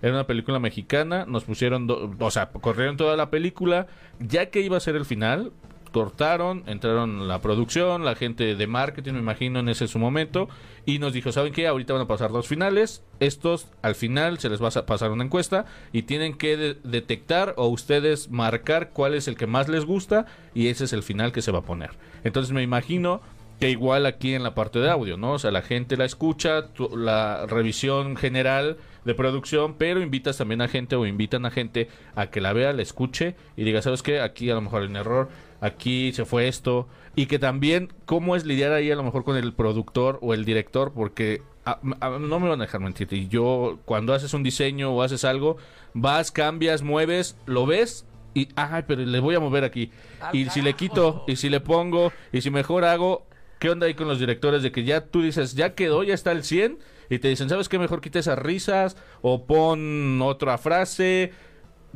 Era 0.03 0.13
una 0.13 0.27
película 0.27 0.59
mexicana, 0.59 1.25
nos 1.27 1.45
pusieron, 1.45 1.87
do- 1.87 2.15
o 2.19 2.31
sea, 2.31 2.51
corrieron 2.51 2.97
toda 2.97 3.17
la 3.17 3.31
película, 3.31 3.87
ya 4.21 4.47
que 4.51 4.61
iba 4.61 4.77
a 4.77 4.81
ser 4.81 4.97
el 4.97 5.05
final, 5.05 5.53
cortaron, 5.93 6.65
entraron 6.67 7.29
la 7.29 7.41
producción, 7.41 8.05
la 8.05 8.15
gente 8.15 8.55
de 8.55 8.67
marketing, 8.67 9.15
me 9.15 9.19
imagino, 9.21 9.61
en 9.61 9.69
ese 9.71 9.89
su 9.89 9.99
momento, 9.99 10.49
y 10.85 10.99
nos 10.99 11.13
dijo, 11.15 11.33
¿saben 11.33 11.53
qué? 11.53 11.67
Ahorita 11.67 11.95
van 11.95 12.03
a 12.03 12.07
pasar 12.07 12.31
dos 12.31 12.47
finales, 12.47 13.03
estos 13.21 13.69
al 13.83 13.95
final 13.95 14.39
se 14.39 14.51
les 14.51 14.63
va 14.63 14.69
a 14.69 14.87
pasar 14.87 15.11
una 15.11 15.25
encuesta 15.25 15.65
y 15.93 16.03
tienen 16.03 16.37
que 16.37 16.57
de- 16.57 16.75
detectar 16.85 17.55
o 17.57 17.69
ustedes 17.69 18.31
marcar 18.31 18.91
cuál 18.91 19.15
es 19.15 19.29
el 19.29 19.37
que 19.37 19.47
más 19.47 19.69
les 19.69 19.85
gusta 19.87 20.27
y 20.55 20.69
ese 20.69 20.85
es 20.85 20.93
el 20.93 21.03
final 21.03 21.33
que 21.33 21.43
se 21.43 21.53
va 21.53 21.61
a 21.61 21.65
poner. 21.65 21.91
Entonces 22.23 22.53
me 22.53 22.63
imagino 22.63 23.21
que 23.59 23.71
igual 23.71 24.07
aquí 24.07 24.35
en 24.35 24.45
la 24.45 24.55
parte 24.55 24.79
de 24.79 24.89
audio, 24.91 25.17
¿no? 25.17 25.33
O 25.33 25.39
sea, 25.39 25.51
la 25.51 25.63
gente 25.63 25.97
la 25.97 26.05
escucha, 26.05 26.67
la 26.95 27.45
revisión 27.47 28.17
general 28.17 28.77
de 29.09 29.15
producción, 29.15 29.75
pero 29.77 30.01
invitas 30.01 30.37
también 30.39 30.61
a 30.61 30.69
gente 30.69 30.95
o 30.95 31.05
invitan 31.07 31.45
a 31.47 31.51
gente 31.51 31.89
a 32.15 32.29
que 32.29 32.41
la 32.41 32.53
vea, 32.53 32.73
la 32.73 32.83
escuche 32.83 33.35
y 33.57 33.65
diga, 33.65 33.83
¿sabes 33.83 34.03
qué? 34.05 34.21
Aquí 34.21 34.49
a 34.51 34.55
lo 34.55 34.61
mejor 34.61 34.83
hay 34.83 34.89
un 34.89 34.97
error, 34.97 35.29
aquí 35.61 36.13
se 36.13 36.25
fue 36.25 36.47
esto. 36.47 36.87
Y 37.17 37.27
que 37.27 37.39
también, 37.41 37.93
¿cómo 38.05 38.37
es 38.37 38.45
lidiar 38.47 38.73
ahí 38.73 38.91
a 38.93 38.97
lo 38.97 39.03
mejor 39.03 39.25
con 39.25 39.37
el 39.37 39.53
productor 39.53 40.19
o 40.23 40.35
el 40.35 40.45
director? 40.45 40.93
Porque 40.95 41.43
a- 41.65 41.81
a- 42.01 42.11
no 42.19 42.39
me 42.39 42.49
van 42.49 42.61
a 42.61 42.65
dejar 42.65 42.81
mentir. 42.81 43.09
Y 43.13 43.27
yo, 43.29 43.79
cuando 43.85 44.15
haces 44.15 44.33
un 44.35 44.43
diseño 44.45 44.93
o 44.93 45.03
haces 45.03 45.25
algo, 45.25 45.57
vas, 45.95 46.31
cambias, 46.31 46.83
mueves, 46.83 47.37
lo 47.47 47.67
ves 47.67 48.07
y, 48.35 48.49
ay, 48.55 48.85
pero 48.87 49.03
le 49.05 49.19
voy 49.21 49.35
a 49.35 49.41
mover 49.41 49.65
aquí. 49.65 49.91
Y 50.33 50.45
si 50.51 50.63
le 50.63 50.75
quito, 50.75 51.25
y 51.27 51.37
si 51.37 51.49
le 51.49 51.61
pongo, 51.61 52.13
y 52.33 52.41
si 52.43 52.51
mejor 52.51 52.85
hago, 52.85 53.27
¿qué 53.59 53.71
onda 53.71 53.87
ahí 53.87 53.95
con 53.95 54.07
los 54.07 54.21
directores? 54.21 54.63
De 54.63 54.71
que 54.71 54.85
ya 54.85 55.01
tú 55.07 55.23
dices, 55.23 55.55
ya 55.55 55.75
quedó, 55.75 56.05
ya 56.05 56.15
está 56.15 56.31
el 56.33 56.45
100, 56.45 56.79
y 57.11 57.19
te 57.19 57.29
dicen, 57.29 57.49
¿sabes 57.49 57.69
qué? 57.69 57.79
Mejor 57.79 58.01
quita 58.01 58.19
esas 58.19 58.39
risas, 58.39 58.97
o 59.23 59.45
pon 59.47 60.21
otra 60.23 60.59
frase. 60.59 61.33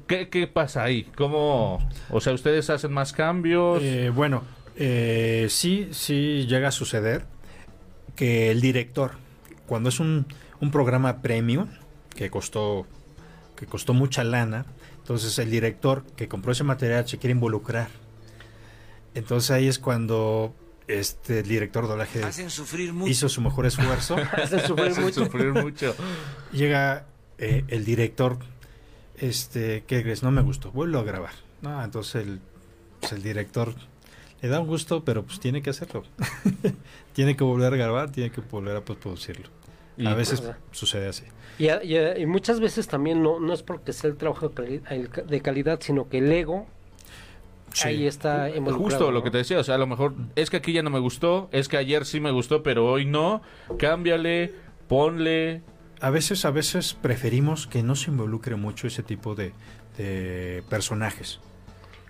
¿Qué, 0.07 0.29
qué 0.29 0.46
pasa 0.46 0.85
ahí? 0.85 1.05
¿Cómo? 1.16 1.87
O 2.11 2.20
sea, 2.20 2.33
¿ustedes 2.33 2.70
hacen 2.70 2.92
más 2.92 3.12
cambios? 3.12 3.83
Eh, 3.83 4.11
bueno, 4.14 4.42
eh, 4.77 5.46
sí, 5.51 5.88
sí 5.92 6.46
llega 6.46 6.68
a 6.68 6.72
suceder 6.72 7.27
que 8.16 8.51
el 8.51 8.61
director, 8.61 9.12
cuando 9.66 9.90
es 9.90 10.01
un, 10.01 10.27
un 10.61 10.70
programa 10.70 11.20
premium, 11.20 11.68
que 12.14 12.31
costó, 12.31 12.87
que 13.57 13.66
costó 13.66 13.94
mucha 13.94 14.25
lana, 14.25 14.64
entonces 14.98 15.38
el 15.38 15.51
director 15.51 16.05
que 16.16 16.29
compró 16.29 16.53
ese 16.53 16.64
material 16.64 17.07
se 17.07 17.18
quiere 17.18 17.33
involucrar. 17.33 17.88
Entonces 19.14 19.51
ahí 19.51 19.68
es 19.68 19.79
cuando 19.79 20.55
este 20.88 21.40
el 21.40 21.49
director 21.49 21.85
de 21.85 21.90
doblaje 21.90 22.23
Hacen 22.25 22.51
sufrir 22.51 22.92
mucho. 22.92 23.11
hizo 23.11 23.29
su 23.29 23.40
mejor 23.40 23.66
esfuerzo. 23.66 24.16
Hacen 24.33 24.61
sufrir 24.61 24.90
Hacen 24.90 25.05
mucho. 25.05 25.25
sufrir 25.25 25.53
mucho. 25.53 25.95
Llega 26.53 27.07
eh, 27.38 27.64
el 27.68 27.85
director, 27.85 28.38
este, 29.16 29.85
¿qué 29.87 30.03
crees? 30.03 30.23
No 30.23 30.31
me 30.31 30.42
gustó, 30.42 30.71
vuelvo 30.73 30.99
a 30.99 31.03
grabar. 31.05 31.33
No, 31.61 31.83
entonces 31.83 32.27
el, 32.27 32.40
pues 33.01 33.12
el 33.12 33.23
director 33.23 33.75
le 34.40 34.49
da 34.49 34.61
un 34.61 34.66
gusto, 34.66 35.05
pero 35.05 35.23
pues 35.25 35.38
tiene 35.40 35.62
que 35.62 35.71
hacerlo. 35.71 36.03
tiene 37.12 37.37
que 37.37 37.45
volver 37.45 37.73
a 37.73 37.77
grabar, 37.77 38.11
tiene 38.11 38.31
que 38.31 38.40
volver 38.40 38.77
a 38.77 38.81
postproducirlo. 38.85 39.49
Y- 39.97 40.07
a 40.07 40.14
veces 40.14 40.40
pues, 40.40 40.57
sucede 40.73 41.09
así. 41.09 41.25
Y, 41.59 41.68
a- 41.68 41.85
y 41.85 41.97
a- 41.97 42.18
y 42.18 42.27
muchas 42.27 42.59
veces 42.61 42.88
también 42.88 43.23
no, 43.23 43.38
no 43.38 43.53
es 43.53 43.62
porque 43.62 43.92
sea 43.92 44.11
el 44.11 44.16
trabajo 44.16 44.49
de 44.49 45.40
calidad, 45.42 45.81
sino 45.81 46.09
que 46.09 46.18
el 46.18 46.33
ego 46.33 46.66
Sí. 47.73 47.89
ahí 47.89 48.07
está 48.07 48.49
involucrado. 48.51 48.85
Justo 48.91 49.11
lo 49.11 49.19
¿no? 49.19 49.25
que 49.25 49.31
te 49.31 49.39
decía, 49.39 49.59
o 49.59 49.65
sea, 49.65 49.77
a 49.77 49.79
lo 49.79 49.87
mejor 49.87 50.15
es 50.37 50.51
que 50.51 50.59
aquí 50.59 50.73
ya 50.73 50.83
no 50.83 50.91
me 50.91 50.99
gustó, 50.99 51.49
es 51.53 51.69
que 51.69 51.77
ayer 51.77 52.05
sí 52.05 52.21
me 52.21 52.31
gustó, 52.31 52.63
pero 52.63 52.91
hoy 52.91 53.05
no. 53.05 53.43
Cámbiale, 53.79 54.53
ponle. 54.89 55.63
A 56.01 56.11
veces, 56.11 56.45
a 56.45 56.51
veces 56.51 56.95
preferimos 56.95 57.67
que 57.67 57.83
no 57.83 57.95
se 57.95 58.11
involucre 58.11 58.57
mucho 58.57 58.87
ese 58.87 59.03
tipo 59.03 59.35
de, 59.35 59.53
de 59.97 60.63
personajes. 60.69 61.41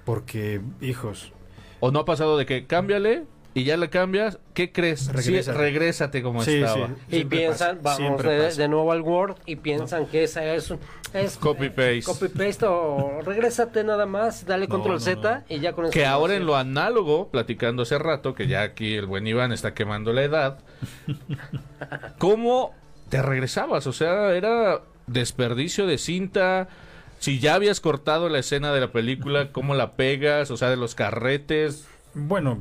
Porque, 0.04 0.60
hijos, 0.80 1.32
O 1.80 1.90
no 1.90 2.00
ha 2.00 2.04
pasado 2.04 2.36
de 2.38 2.46
que 2.46 2.66
cámbiale 2.66 3.24
y 3.54 3.64
ya 3.64 3.76
le 3.76 3.90
cambias. 3.90 4.38
¿Qué 4.54 4.72
crees? 4.72 5.10
Sí, 5.18 5.40
Regrésate. 5.42 6.22
como 6.22 6.42
Sí, 6.42 6.54
estaba. 6.56 6.88
sí. 7.08 7.18
Y 7.18 7.24
piensan, 7.24 7.78
pasa, 7.78 8.02
vamos 8.02 8.56
de, 8.56 8.68
nuevo 8.68 8.92
al 8.92 9.02
Word 9.02 9.36
y 9.46 9.56
piensan 9.56 10.06
que 10.06 10.24
esa 10.24 10.44
es 10.54 10.70
un 10.70 10.78
es 11.14 11.36
Copy 11.36 11.68
paste. 11.68 12.02
copy 12.04 12.28
paste 12.28 12.64
o 12.66 13.20
regrésate 13.24 13.84
nada 13.84 14.06
más, 14.06 14.46
dale 14.46 14.66
No, 14.66 14.74
control 14.74 14.94
no, 14.94 15.00
Z 15.00 15.44
y 15.48 15.60
ya 15.60 15.72
con 15.72 15.84
eso. 15.84 15.92
Que 15.92 16.06
ahora 16.06 16.34
en 16.36 16.46
lo 16.46 16.56
análogo, 16.56 17.28
platicando 17.28 17.82
hace 17.82 17.98
rato, 17.98 18.34
que 18.34 18.46
ya 18.46 18.62
aquí 18.62 18.94
el 18.94 19.06
buen 19.06 19.26
Iván 19.26 19.52
está 19.52 19.74
quemando 19.74 20.12
la 20.12 20.22
edad, 20.22 20.58
¿cómo 22.18 22.74
te 23.08 23.22
regresabas? 23.22 23.86
O 23.86 23.92
sea, 23.92 24.32
era 24.34 24.80
desperdicio 25.06 25.86
de 25.86 25.98
cinta. 25.98 26.68
Si 27.18 27.38
ya 27.38 27.54
habías 27.54 27.80
cortado 27.80 28.28
la 28.28 28.38
escena 28.38 28.72
de 28.72 28.80
la 28.80 28.90
película, 28.90 29.52
¿cómo 29.52 29.74
la 29.74 29.92
pegas? 29.92 30.50
O 30.50 30.56
sea, 30.56 30.70
de 30.70 30.76
los 30.76 30.94
carretes. 30.94 31.86
bueno, 32.14 32.58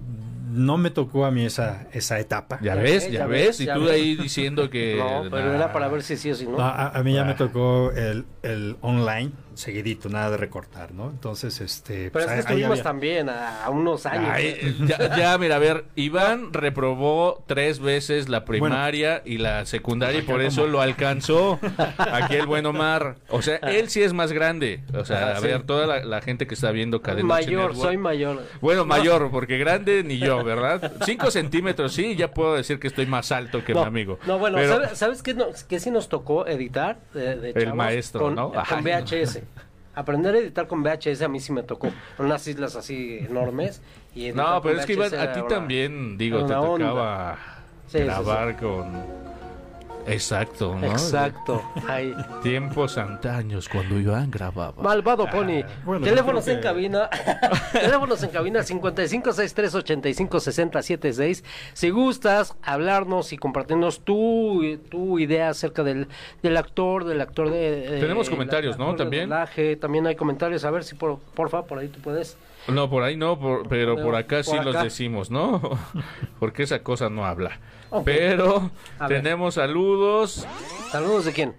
no 0.52 0.78
me 0.78 0.92
tocó 0.92 1.26
a 1.26 1.32
mí 1.32 1.46
esa, 1.46 1.88
esa 1.94 2.20
etapa. 2.20 2.60
Ya 2.62 2.76
Ya 2.76 2.82
ves, 2.82 3.06
ya 3.06 3.20
ya 3.20 3.26
ves. 3.28 3.48
ves, 3.48 3.60
Y 3.62 3.66
ya 3.66 3.74
tú 3.76 3.82
ves. 3.84 3.92
ahí 3.92 4.16
diciendo 4.16 4.70
que... 4.70 4.96
No, 5.00 5.30
pero 5.30 5.50
nah. 5.50 5.56
era 5.56 5.74
para 5.74 5.88
ver 5.88 6.04
si 6.04 6.18
sí 6.18 6.32
o 6.32 6.36
si 6.36 6.46
no. 6.46 6.58
No, 6.58 6.64
a, 6.64 6.90
a 6.90 7.04
mí 7.04 7.14
ya 7.14 7.24
me 7.24 7.32
Ah. 7.32 7.36
tocó 7.38 7.92
el, 7.92 8.26
el 8.44 8.76
online, 8.82 9.32
seguidito, 9.56 10.10
nada 10.10 10.32
de 10.32 10.38
recortar, 10.38 10.94
¿no? 10.94 11.10
Entonces, 11.10 11.62
este... 11.62 12.10
pero 12.12 12.26
pues, 12.26 12.26
es 12.28 12.32
que 12.34 12.40
estuvimos 12.40 12.72
había- 12.72 12.84
también 12.84 13.30
a, 13.30 13.66
a 13.66 13.70
unos 13.70 14.06
años. 14.06 14.30
Ay, 14.32 14.76
ya, 14.88 15.16
ya, 15.16 15.38
mira, 15.38 15.56
a 15.56 15.60
ver, 15.60 15.86
Iván 15.96 16.54
reprobó 16.54 17.44
tres 17.48 17.80
veces 17.80 18.30
la 18.30 18.46
primaria 18.46 19.22
y 19.26 19.38
la 19.38 19.66
secundaria 19.66 20.20
y 20.20 20.24
por 20.24 20.42
eso 20.42 20.68
lo 20.68 20.82
alcanzó 20.82 21.60
aquí 21.98 22.36
el 22.36 22.46
buen 22.46 22.66
Omar. 22.66 23.16
O 23.30 23.42
sea, 23.42 23.58
él 23.58 23.90
sí 23.90 24.02
es 24.02 24.14
más 24.14 24.32
grande. 24.32 24.82
O 24.94 25.06
sea, 25.06 25.22
Ah, 25.30 25.32
a 25.34 25.40
sí. 25.40 25.48
ver, 25.48 25.64
toda 25.64 25.86
la, 25.88 26.04
la 26.04 26.22
gente 26.22 26.48
que 26.48 26.54
está 26.56 26.72
viendo 26.72 27.02
Cadena 27.02 27.28
mayor, 27.28 27.70
Network. 27.72 27.76
soy 27.76 27.98
mayor. 27.98 28.42
Bueno, 28.62 28.86
mayor, 28.86 29.30
porque 29.32 29.58
grande 29.58 30.04
ni 30.04 30.18
yo, 30.18 30.44
¿verdad? 30.44 30.94
Cinco 31.06 31.30
centímetros, 31.32 31.94
sí, 31.94 32.16
ya 32.16 32.32
puedo 32.34 32.56
decir 32.56 32.80
que 32.80 32.88
estoy 32.88 33.06
más 33.06 33.32
alto 33.32 33.64
que 33.64 33.74
no, 33.74 33.82
mi 33.82 33.88
amigo. 33.88 34.20
No, 34.26 34.40
bueno, 34.40 34.58
Pero- 34.58 34.74
¿sabes, 34.76 34.98
¿sabes 34.98 35.22
qué, 35.24 35.34
no, 35.34 35.48
qué 35.68 35.80
sí 35.80 35.92
nos 35.92 36.10
tocó 36.10 36.48
editar? 36.48 36.98
De, 37.14 37.36
de 37.36 37.50
El 37.50 37.64
chavos? 37.64 37.76
maestro, 37.76 38.22
con, 38.22 38.36
¿no? 38.36 38.52
Con 38.52 38.84
VHS. 38.84 39.42
Aprender 39.94 40.36
a 40.36 40.38
editar 40.40 40.68
con 40.68 40.84
VHS 40.84 41.22
a 41.22 41.28
mí 41.28 41.40
sí 41.40 41.52
me 41.52 41.64
tocó. 41.64 41.90
Unas 42.18 42.48
islas 42.48 42.76
así 42.76 43.20
enormes. 43.20 43.82
Y 44.16 44.32
No, 44.32 44.62
pero 44.62 44.80
es 44.80 44.86
que 44.86 44.94
Iván, 44.94 45.14
a 45.16 45.34
ti 45.34 45.42
también, 45.50 46.18
digo, 46.18 46.46
te 46.46 46.54
onda. 46.54 46.86
tocaba 46.88 47.40
Sí, 47.88 47.98
sí, 47.98 48.04
grabar 48.06 48.58
con... 48.58 49.21
Exacto, 50.08 50.76
¿no? 50.76 50.88
Exacto. 50.88 51.62
Ahí. 51.88 52.14
Tiempos 52.44 52.98
antaños 52.98 53.70
cuando 53.70 54.00
Iván 54.00 54.32
grababa. 54.32 54.82
Malvado 54.82 55.28
Pony. 55.30 55.64
bueno, 55.86 56.06
Teléfonos 56.06 56.48
en 56.48 56.60
cabina. 56.62 57.10
Teléfonos 57.72 58.22
en 58.24 58.30
cabina 58.30 58.62
5563-856076. 60.22 61.44
Si 61.74 61.90
gustas 61.90 62.56
hablarnos 62.64 63.34
y 63.34 63.38
compartirnos 63.38 64.02
tu, 64.02 64.78
tu 64.90 65.20
idea 65.20 65.50
acerca 65.50 65.84
del, 65.84 66.08
del 66.42 66.58
actor, 66.58 67.06
del 67.06 67.22
actor 67.22 67.50
de. 67.50 67.98
Tenemos 68.00 68.28
el 68.28 68.34
comentarios, 68.34 68.78
¿no? 68.78 68.96
También. 68.96 69.30
doblaje. 69.30 69.76
También 69.76 70.08
hay 70.08 70.16
comentarios. 70.16 70.66
A 70.66 70.72
ver 70.72 70.84
si 70.84 70.96
por, 70.96 71.20
porfa, 71.36 71.64
por 71.64 71.80
ahí 71.80 71.88
tú 71.88 72.00
puedes. 72.00 72.38
No, 72.68 72.90
por 72.90 73.04
ahí 73.04 73.18
no, 73.18 73.40
por- 73.40 73.68
pero 73.68 73.96
por 73.96 74.16
acá 74.16 74.44
sí 74.44 74.56
los 74.64 74.82
decimos, 74.84 75.32
¿no? 75.32 75.62
Porque 76.40 76.64
esa 76.64 76.84
cosa 76.84 77.10
no 77.10 77.26
habla. 77.26 77.60
Pero 78.06 78.72
A 79.00 79.08
ver. 79.08 79.22
tenemos 79.22 79.56
saludos 79.56 80.48
Saludos 80.92 81.26
de 81.26 81.34
quién. 81.34 81.54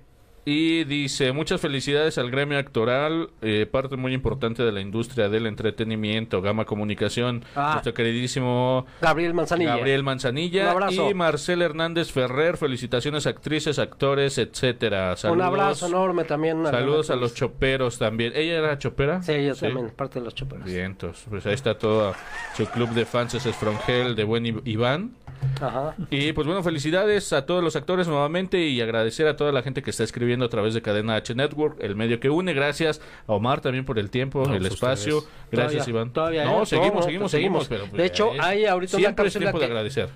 y 0.44 0.82
dice, 0.84 1.30
muchas 1.30 1.60
felicidades 1.60 2.18
al 2.18 2.28
gremio 2.32 2.58
actoral, 2.58 3.30
eh, 3.42 3.64
parte 3.70 3.96
muy 3.96 4.12
importante 4.12 4.64
de 4.64 4.72
la 4.72 4.80
industria 4.80 5.28
del 5.28 5.46
entretenimiento, 5.46 6.42
Gama 6.42 6.64
Comunicación, 6.64 7.44
Ah. 7.54 7.70
nuestro 7.74 7.94
queridísimo 7.94 8.84
Gabriel 9.00 9.34
Manzanilla. 9.34 9.76
Gabriel 9.76 10.02
Manzanilla 10.02 10.62
Un 10.64 10.68
abrazo. 10.70 11.10
y 11.10 11.14
Marcel 11.14 11.62
Hernández 11.62 12.10
Ferrer, 12.10 12.56
felicitaciones 12.56 13.28
actrices, 13.28 13.78
actores, 13.78 14.36
etcétera. 14.38 15.14
Saludos. 15.16 15.36
Un 15.38 15.42
abrazo 15.46 15.86
enorme 15.86 16.24
también. 16.24 16.66
Saludos 16.66 17.10
a 17.10 17.14
los 17.16 17.34
choperos 17.34 17.98
también. 17.98 18.32
¿Ella 18.34 18.54
era 18.58 18.78
chopera? 18.78 19.22
Sí, 19.22 19.44
yo 19.46 19.54
también, 19.54 19.90
parte 19.90 20.18
de 20.18 20.24
los 20.24 20.34
choperos. 20.34 20.64
Bien, 20.64 20.86
entonces, 20.86 21.24
pues 21.30 21.46
ahí 21.46 21.54
está 21.54 21.78
todo 21.78 22.14
su 22.56 22.66
club 22.66 22.88
de 22.90 23.06
fans 23.06 23.34
es 23.34 23.44
Frongel 23.54 24.16
de 24.16 24.24
buen 24.24 24.60
Iván. 24.64 25.12
Ajá. 25.60 25.94
Y 26.10 26.32
pues 26.32 26.46
bueno, 26.46 26.62
felicidades 26.62 27.32
a 27.32 27.46
todos 27.46 27.62
los 27.62 27.76
actores 27.76 28.08
nuevamente 28.08 28.58
y 28.66 28.80
agradecer 28.80 29.26
a 29.28 29.36
toda 29.36 29.52
la 29.52 29.62
gente 29.62 29.82
que 29.82 29.90
está 29.90 30.04
escribiendo 30.04 30.44
a 30.44 30.48
través 30.48 30.74
de 30.74 30.82
Cadena 30.82 31.14
H 31.16 31.34
Network, 31.34 31.78
el 31.80 31.96
medio 31.96 32.18
que 32.20 32.30
une. 32.30 32.52
Gracias 32.54 33.00
a 33.26 33.32
Omar 33.32 33.60
también 33.60 33.84
por 33.84 33.98
el 33.98 34.10
tiempo, 34.10 34.44
No, 34.46 34.54
el 34.54 34.60
pues, 34.60 34.74
espacio. 34.74 35.18
ustedes. 35.18 35.34
Gracias, 35.50 35.84
Todavía- 35.86 35.90
Iván. 36.00 36.12
todavía, 36.12 36.44
no, 36.44 36.62
¿eh? 36.62 36.66
seguimos, 36.66 36.94
No, 36.94 37.02
seguimos, 37.02 37.30
seguimos. 37.30 37.30
seguimos. 37.30 37.68
pero, 37.68 37.84
pues, 37.86 37.92
De 38.00 38.06
hecho, 38.06 38.34
ya 38.34 38.44
hay 38.46 38.64
ahorita 38.66 38.96
una 38.96 39.02
Siempre 39.06 39.26
es 39.26 39.32
cápsula 39.34 39.44
tiempo 39.50 39.58
de 39.60 39.64
agradecer. 39.66 40.08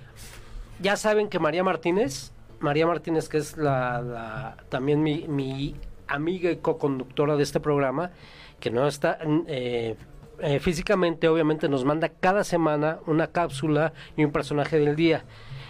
Ya 0.79 0.95
saben 0.95 1.27
que 1.29 1.39
María 1.39 1.63
Martínez, 1.63 2.31
María 2.59 2.85
Martínez, 2.87 3.29
que 3.29 3.37
es 3.37 3.57
la, 3.57 4.01
la- 4.01 4.57
también 4.69 5.01
mi, 5.01 5.27
mi 5.27 5.75
amiga 6.07 6.51
y 6.51 6.57
co-conductora 6.57 7.35
de 7.35 7.43
este 7.43 7.59
programa, 7.59 8.11
que 8.59 8.71
no 8.71 8.87
está 8.87 9.17
eh, 9.47 9.95
eh, 10.41 10.59
físicamente, 10.59 11.27
obviamente 11.27 11.69
nos 11.69 11.85
manda 11.85 12.09
cada 12.09 12.43
semana 12.43 12.99
una 13.05 13.27
cápsula 13.27 13.93
y 14.15 14.23
un 14.23 14.31
personaje 14.31 14.79
del 14.79 14.95
día. 14.95 15.25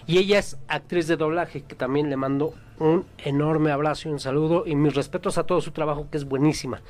Y 0.05 0.19
ella 0.19 0.39
es 0.39 0.57
actriz 0.67 1.07
de 1.07 1.17
doblaje, 1.17 1.63
que 1.63 1.75
también 1.75 2.09
le 2.09 2.15
mando 2.15 2.53
un 2.79 3.05
enorme 3.17 3.71
abrazo 3.71 4.07
y 4.07 4.11
un 4.11 4.19
saludo 4.19 4.63
y 4.65 4.75
mis 4.75 4.95
respetos 4.95 5.37
a 5.37 5.43
todo 5.43 5.59
su 5.59 5.71
trabajo, 5.71 6.07
que 6.09 6.17
es 6.17 6.25
buenísima. 6.25 6.81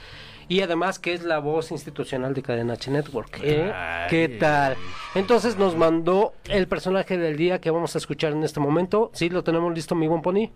Y 0.47 0.61
además 0.61 0.99
que 0.99 1.13
es 1.13 1.23
la 1.23 1.39
voz 1.39 1.71
institucional 1.71 2.33
de 2.33 2.41
Cadena 2.41 2.73
H 2.73 2.91
Network. 2.91 3.39
¿eh? 3.43 3.73
¿Qué 4.09 4.29
tal? 4.39 4.77
Entonces 5.15 5.57
nos 5.57 5.75
mandó 5.75 6.33
el 6.45 6.67
personaje 6.67 7.17
del 7.17 7.35
día 7.35 7.59
que 7.59 7.71
vamos 7.71 7.95
a 7.95 7.97
escuchar 7.97 8.33
en 8.33 8.43
este 8.43 8.59
momento. 8.59 9.09
¿Sí 9.13 9.29
lo 9.29 9.43
tenemos 9.43 9.73
listo, 9.73 9.95
mi 9.95 10.07
buen 10.07 10.21
pony? 10.21 10.49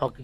Ok. 0.00 0.20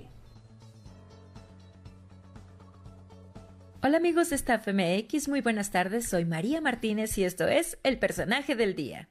Hola 3.83 3.97
amigos 3.97 4.29
de 4.29 4.37
Staff 4.37 4.69
MX, 4.69 5.29
muy 5.29 5.41
buenas 5.41 5.71
tardes, 5.71 6.07
soy 6.07 6.27
María 6.27 6.61
Martínez 6.61 7.17
y 7.17 7.25
esto 7.25 7.49
es 7.49 7.79
El 7.83 7.99
personaje 7.99 8.55
del 8.55 8.75
día. 8.75 9.09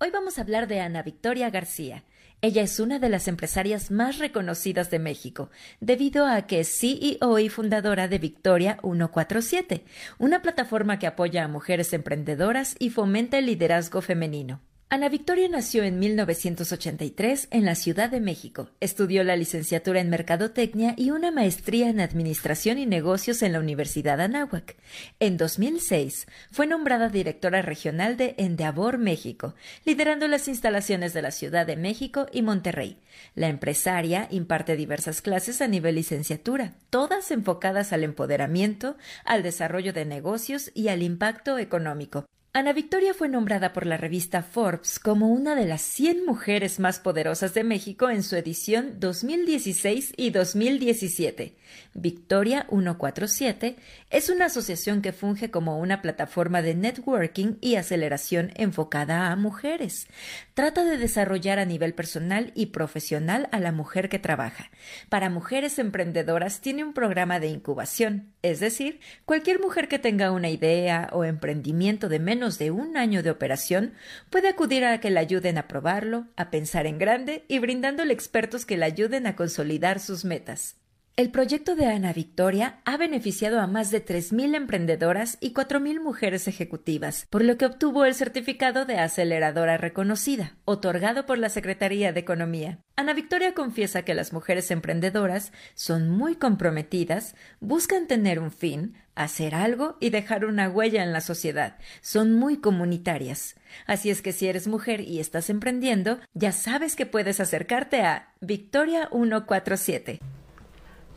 Hoy 0.00 0.10
vamos 0.10 0.38
a 0.38 0.40
hablar 0.40 0.66
de 0.66 0.80
Ana 0.80 1.04
Victoria 1.04 1.50
García. 1.50 2.02
Ella 2.42 2.62
es 2.62 2.80
una 2.80 2.98
de 2.98 3.10
las 3.10 3.28
empresarias 3.28 3.92
más 3.92 4.18
reconocidas 4.18 4.90
de 4.90 4.98
México, 4.98 5.50
debido 5.78 6.26
a 6.26 6.48
que 6.48 6.58
es 6.58 6.80
CEO 6.80 7.38
y 7.38 7.48
fundadora 7.48 8.08
de 8.08 8.18
Victoria 8.18 8.80
147, 8.82 9.84
una 10.18 10.42
plataforma 10.42 10.98
que 10.98 11.06
apoya 11.06 11.44
a 11.44 11.48
mujeres 11.48 11.92
emprendedoras 11.92 12.74
y 12.80 12.90
fomenta 12.90 13.38
el 13.38 13.46
liderazgo 13.46 14.00
femenino. 14.00 14.60
Ana 14.90 15.10
Victoria 15.10 15.50
nació 15.50 15.84
en 15.84 15.98
1983 15.98 17.48
en 17.50 17.66
la 17.66 17.74
Ciudad 17.74 18.08
de 18.08 18.22
México. 18.22 18.70
Estudió 18.80 19.22
la 19.22 19.36
licenciatura 19.36 20.00
en 20.00 20.08
Mercadotecnia 20.08 20.94
y 20.96 21.10
una 21.10 21.30
maestría 21.30 21.90
en 21.90 22.00
Administración 22.00 22.78
y 22.78 22.86
Negocios 22.86 23.42
en 23.42 23.52
la 23.52 23.60
Universidad 23.60 24.18
Anáhuac. 24.18 24.76
En 25.20 25.36
2006 25.36 26.26
fue 26.50 26.66
nombrada 26.66 27.10
directora 27.10 27.60
regional 27.60 28.16
de 28.16 28.34
Endeavor 28.38 28.96
México, 28.96 29.54
liderando 29.84 30.26
las 30.26 30.48
instalaciones 30.48 31.12
de 31.12 31.20
la 31.20 31.32
Ciudad 31.32 31.66
de 31.66 31.76
México 31.76 32.26
y 32.32 32.40
Monterrey. 32.40 32.96
La 33.34 33.48
empresaria 33.48 34.26
imparte 34.30 34.74
diversas 34.74 35.20
clases 35.20 35.60
a 35.60 35.68
nivel 35.68 35.96
licenciatura, 35.96 36.72
todas 36.88 37.30
enfocadas 37.30 37.92
al 37.92 38.04
empoderamiento, 38.04 38.96
al 39.26 39.42
desarrollo 39.42 39.92
de 39.92 40.06
negocios 40.06 40.70
y 40.72 40.88
al 40.88 41.02
impacto 41.02 41.58
económico. 41.58 42.24
Ana 42.54 42.72
Victoria 42.72 43.12
fue 43.12 43.28
nombrada 43.28 43.74
por 43.74 43.84
la 43.84 43.98
revista 43.98 44.42
Forbes 44.42 44.98
como 44.98 45.28
una 45.28 45.54
de 45.54 45.66
las 45.66 45.82
100 45.82 46.24
mujeres 46.24 46.80
más 46.80 46.98
poderosas 46.98 47.52
de 47.52 47.62
México 47.62 48.08
en 48.08 48.22
su 48.22 48.36
edición 48.36 48.98
2016 48.98 50.14
y 50.16 50.30
2017. 50.30 51.54
Victoria 51.92 52.66
147 52.70 53.76
es 54.10 54.30
una 54.30 54.46
asociación 54.46 55.02
que 55.02 55.12
funge 55.12 55.50
como 55.50 55.78
una 55.78 56.00
plataforma 56.00 56.62
de 56.62 56.74
networking 56.74 57.56
y 57.60 57.74
aceleración 57.74 58.52
enfocada 58.54 59.30
a 59.30 59.36
mujeres. 59.36 60.06
Trata 60.54 60.82
de 60.84 60.96
desarrollar 60.96 61.58
a 61.58 61.66
nivel 61.66 61.92
personal 61.92 62.50
y 62.54 62.66
profesional 62.66 63.48
a 63.52 63.60
la 63.60 63.70
mujer 63.70 64.08
que 64.08 64.18
trabaja. 64.18 64.70
Para 65.10 65.28
mujeres 65.28 65.78
emprendedoras 65.78 66.62
tiene 66.62 66.84
un 66.84 66.94
programa 66.94 67.38
de 67.38 67.48
incubación, 67.48 68.32
es 68.40 68.60
decir, 68.60 69.00
cualquier 69.26 69.60
mujer 69.60 69.88
que 69.88 69.98
tenga 69.98 70.32
una 70.32 70.48
idea 70.48 71.10
o 71.12 71.24
emprendimiento 71.24 72.08
de 72.08 72.18
menos 72.18 72.58
de 72.58 72.70
un 72.70 72.96
año 72.96 73.22
de 73.22 73.30
operación 73.30 73.92
puede 74.30 74.48
acudir 74.48 74.86
a 74.86 75.00
que 75.00 75.10
la 75.10 75.20
ayuden 75.20 75.58
a 75.58 75.68
probarlo, 75.68 76.28
a 76.36 76.50
pensar 76.50 76.86
en 76.86 76.98
grande 76.98 77.44
y 77.46 77.58
brindándole 77.58 78.14
expertos 78.14 78.64
que 78.64 78.78
la 78.78 78.86
ayuden 78.86 79.26
a 79.26 79.36
consolidar 79.36 80.00
sus 80.00 80.24
metas. 80.24 80.77
El 81.18 81.32
proyecto 81.32 81.74
de 81.74 81.86
Ana 81.86 82.12
Victoria 82.12 82.78
ha 82.84 82.96
beneficiado 82.96 83.58
a 83.58 83.66
más 83.66 83.90
de 83.90 84.06
3.000 84.06 84.54
emprendedoras 84.54 85.36
y 85.40 85.52
4.000 85.52 86.00
mujeres 86.00 86.46
ejecutivas, 86.46 87.26
por 87.28 87.42
lo 87.42 87.58
que 87.58 87.66
obtuvo 87.66 88.04
el 88.04 88.14
certificado 88.14 88.84
de 88.84 88.98
aceleradora 88.98 89.78
reconocida, 89.78 90.54
otorgado 90.64 91.26
por 91.26 91.38
la 91.38 91.48
Secretaría 91.48 92.12
de 92.12 92.20
Economía. 92.20 92.78
Ana 92.94 93.14
Victoria 93.14 93.52
confiesa 93.52 94.02
que 94.02 94.14
las 94.14 94.32
mujeres 94.32 94.70
emprendedoras 94.70 95.50
son 95.74 96.08
muy 96.08 96.36
comprometidas, 96.36 97.34
buscan 97.58 98.06
tener 98.06 98.38
un 98.38 98.52
fin, 98.52 98.94
hacer 99.16 99.56
algo 99.56 99.96
y 99.98 100.10
dejar 100.10 100.44
una 100.44 100.68
huella 100.68 101.02
en 101.02 101.12
la 101.12 101.20
sociedad. 101.20 101.78
Son 102.00 102.32
muy 102.32 102.58
comunitarias. 102.58 103.56
Así 103.86 104.10
es 104.10 104.22
que 104.22 104.30
si 104.30 104.46
eres 104.46 104.68
mujer 104.68 105.00
y 105.00 105.18
estás 105.18 105.50
emprendiendo, 105.50 106.20
ya 106.34 106.52
sabes 106.52 106.94
que 106.94 107.06
puedes 107.06 107.40
acercarte 107.40 108.02
a 108.02 108.32
Victoria 108.40 109.08
147. 109.10 110.20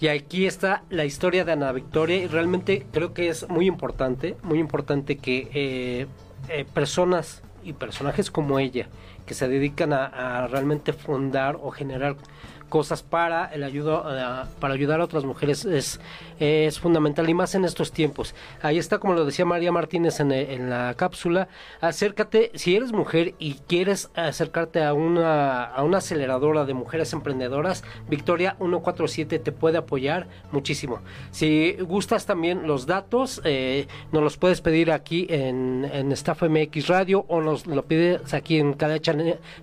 Y 0.01 0.07
aquí 0.07 0.47
está 0.47 0.81
la 0.89 1.05
historia 1.05 1.45
de 1.45 1.51
Ana 1.51 1.71
Victoria 1.71 2.17
y 2.17 2.25
realmente 2.25 2.87
creo 2.91 3.13
que 3.13 3.29
es 3.29 3.47
muy 3.49 3.67
importante, 3.67 4.35
muy 4.41 4.57
importante 4.57 5.19
que 5.19 5.47
eh, 5.53 6.07
eh, 6.49 6.65
personas 6.73 7.43
y 7.63 7.73
personajes 7.73 8.31
como 8.31 8.57
ella, 8.57 8.87
que 9.27 9.35
se 9.35 9.47
dedican 9.47 9.93
a, 9.93 10.05
a 10.07 10.47
realmente 10.47 10.91
fundar 10.91 11.59
o 11.61 11.69
generar 11.69 12.15
cosas 12.71 13.03
para 13.03 13.45
el 13.53 13.63
ayudo 13.63 13.97
a- 14.07 14.47
para 14.59 14.73
ayudar 14.73 15.01
a 15.01 15.03
otras 15.03 15.25
mujeres 15.25 15.65
es, 15.65 15.99
es 16.39 16.79
fundamental 16.79 17.29
y 17.29 17.33
más 17.35 17.53
en 17.53 17.65
estos 17.65 17.91
tiempos. 17.91 18.33
Ahí 18.63 18.79
está, 18.79 18.97
como 18.97 19.13
lo 19.13 19.25
decía 19.25 19.45
María 19.45 19.71
Martínez 19.71 20.19
en, 20.21 20.31
en 20.31 20.69
la 20.71 20.93
cápsula, 20.95 21.49
acércate, 21.81 22.51
si 22.55 22.75
eres 22.75 22.91
mujer 22.93 23.35
y 23.37 23.55
quieres 23.67 24.09
acercarte 24.15 24.83
a 24.83 24.93
una, 24.93 25.65
a 25.65 25.83
una 25.83 25.97
aceleradora 25.97 26.63
de 26.65 26.73
mujeres 26.73 27.11
emprendedoras, 27.13 27.83
Victoria 28.09 28.55
147 28.59 29.39
te 29.39 29.51
puede 29.51 29.77
apoyar 29.77 30.27
muchísimo. 30.51 31.01
Si 31.31 31.73
gustas 31.81 32.25
también 32.25 32.65
los 32.67 32.85
datos, 32.85 33.41
eh, 33.43 33.87
nos 34.13 34.23
los 34.23 34.37
puedes 34.37 34.61
pedir 34.61 34.91
aquí 34.93 35.27
en, 35.29 35.83
en 35.91 36.11
Staff 36.13 36.43
MX 36.43 36.87
Radio 36.87 37.25
o 37.27 37.41
nos 37.41 37.67
lo 37.67 37.83
pides 37.83 38.33
aquí 38.33 38.57
en 38.59 38.73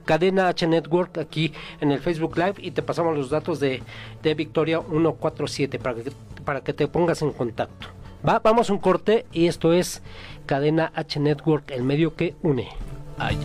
Cadena 0.04 0.48
H 0.48 0.66
Network, 0.66 1.16
aquí 1.16 1.52
en 1.80 1.90
el 1.92 2.00
Facebook 2.00 2.36
Live 2.36 2.54
y 2.58 2.72
te 2.72 2.82
pasamos 2.82 2.97
los 3.04 3.30
datos 3.30 3.60
de, 3.60 3.82
de 4.22 4.34
Victoria 4.34 4.80
147 4.80 5.78
para 5.78 5.94
que, 5.94 6.12
para 6.44 6.60
que 6.62 6.72
te 6.72 6.88
pongas 6.88 7.22
en 7.22 7.32
contacto. 7.32 7.88
Va, 8.26 8.40
vamos 8.40 8.68
a 8.68 8.72
un 8.72 8.78
corte 8.78 9.26
y 9.32 9.46
esto 9.46 9.72
es 9.72 10.02
Cadena 10.46 10.92
H 10.94 11.20
Network, 11.20 11.70
el 11.70 11.84
medio 11.84 12.14
que 12.16 12.34
une. 12.42 12.68
Ay. 13.16 13.38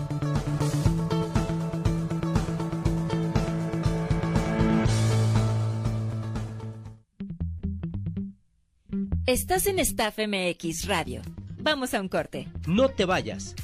Estás 9.26 9.68
en 9.68 9.80
Staff 9.80 10.20
MX 10.20 10.88
Radio. 10.88 11.22
Vamos 11.58 11.94
a 11.94 12.02
un 12.02 12.10
corte. 12.10 12.50
No 12.68 12.90
te 12.90 13.06
vayas. 13.06 13.56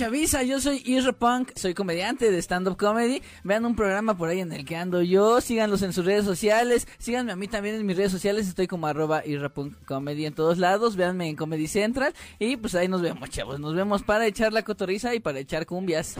Chavisa, 0.00 0.42
yo 0.44 0.62
soy 0.62 0.82
Isra 0.86 1.12
Punk, 1.12 1.50
soy 1.56 1.74
comediante 1.74 2.30
de 2.30 2.38
stand-up 2.38 2.78
comedy. 2.78 3.20
Vean 3.44 3.66
un 3.66 3.76
programa 3.76 4.16
por 4.16 4.30
ahí 4.30 4.40
en 4.40 4.50
el 4.50 4.64
que 4.64 4.74
ando 4.74 5.02
yo, 5.02 5.42
síganlos 5.42 5.82
en 5.82 5.92
sus 5.92 6.06
redes 6.06 6.24
sociales, 6.24 6.88
síganme 6.96 7.32
a 7.32 7.36
mí 7.36 7.48
también 7.48 7.74
en 7.74 7.84
mis 7.84 7.98
redes 7.98 8.10
sociales, 8.10 8.48
estoy 8.48 8.66
como 8.66 8.86
arroba 8.86 9.22
Punk 9.52 9.74
Comedy 9.84 10.24
en 10.24 10.32
todos 10.32 10.56
lados, 10.56 10.96
véanme 10.96 11.28
en 11.28 11.36
Comedy 11.36 11.66
Central. 11.66 12.14
Y 12.38 12.56
pues 12.56 12.74
ahí 12.76 12.88
nos 12.88 13.02
vemos 13.02 13.28
chavos, 13.28 13.60
nos 13.60 13.74
vemos 13.74 14.02
para 14.02 14.26
echar 14.26 14.54
la 14.54 14.62
cotoriza 14.62 15.14
y 15.14 15.20
para 15.20 15.38
echar 15.38 15.66
cumbias. 15.66 16.16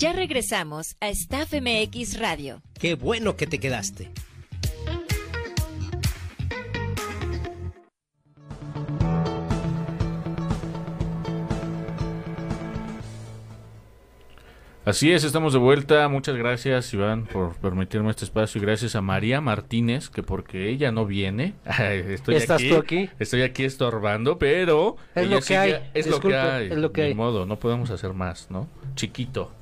Ya 0.00 0.12
regresamos 0.12 0.94
a 1.00 1.08
Staff 1.08 1.52
MX 1.54 2.18
Radio. 2.20 2.62
Qué 2.78 2.94
bueno 2.94 3.36
que 3.36 3.46
te 3.48 3.58
quedaste. 3.58 4.12
Así 14.84 15.12
es, 15.12 15.22
estamos 15.24 15.52
de 15.52 15.58
vuelta. 15.58 16.08
Muchas 16.08 16.34
gracias, 16.36 16.94
Iván, 16.94 17.26
por 17.26 17.54
permitirme 17.56 18.08
este 18.10 18.24
espacio. 18.24 18.58
Y 18.58 18.64
gracias 18.64 18.94
a 18.96 19.02
María 19.02 19.42
Martínez, 19.42 20.08
que 20.08 20.22
porque 20.22 20.70
ella 20.70 20.90
no 20.92 21.04
viene, 21.04 21.54
estoy 21.78 22.36
¿Estás 22.36 22.62
aquí, 22.62 22.70
tú 22.70 22.76
aquí? 22.76 23.10
Estoy 23.18 23.42
aquí 23.42 23.64
estorbando, 23.64 24.38
pero 24.38 24.96
Es 25.14 25.28
lo 25.28 25.36
que 25.36 25.42
sigue- 25.42 25.58
hay, 25.58 25.90
Es 25.92 26.06
lo 26.06 26.20
que 26.20 26.34
hay. 26.34 26.66
es 26.70 26.78
lo 26.78 26.92
que 26.92 27.02
Ni 27.02 27.06
hay. 27.08 27.14
modo, 27.14 27.44
no 27.44 27.58
podemos 27.58 27.90
hacer 27.90 28.14
más, 28.14 28.50
¿no? 28.50 28.66
Chiquito. 28.94 29.52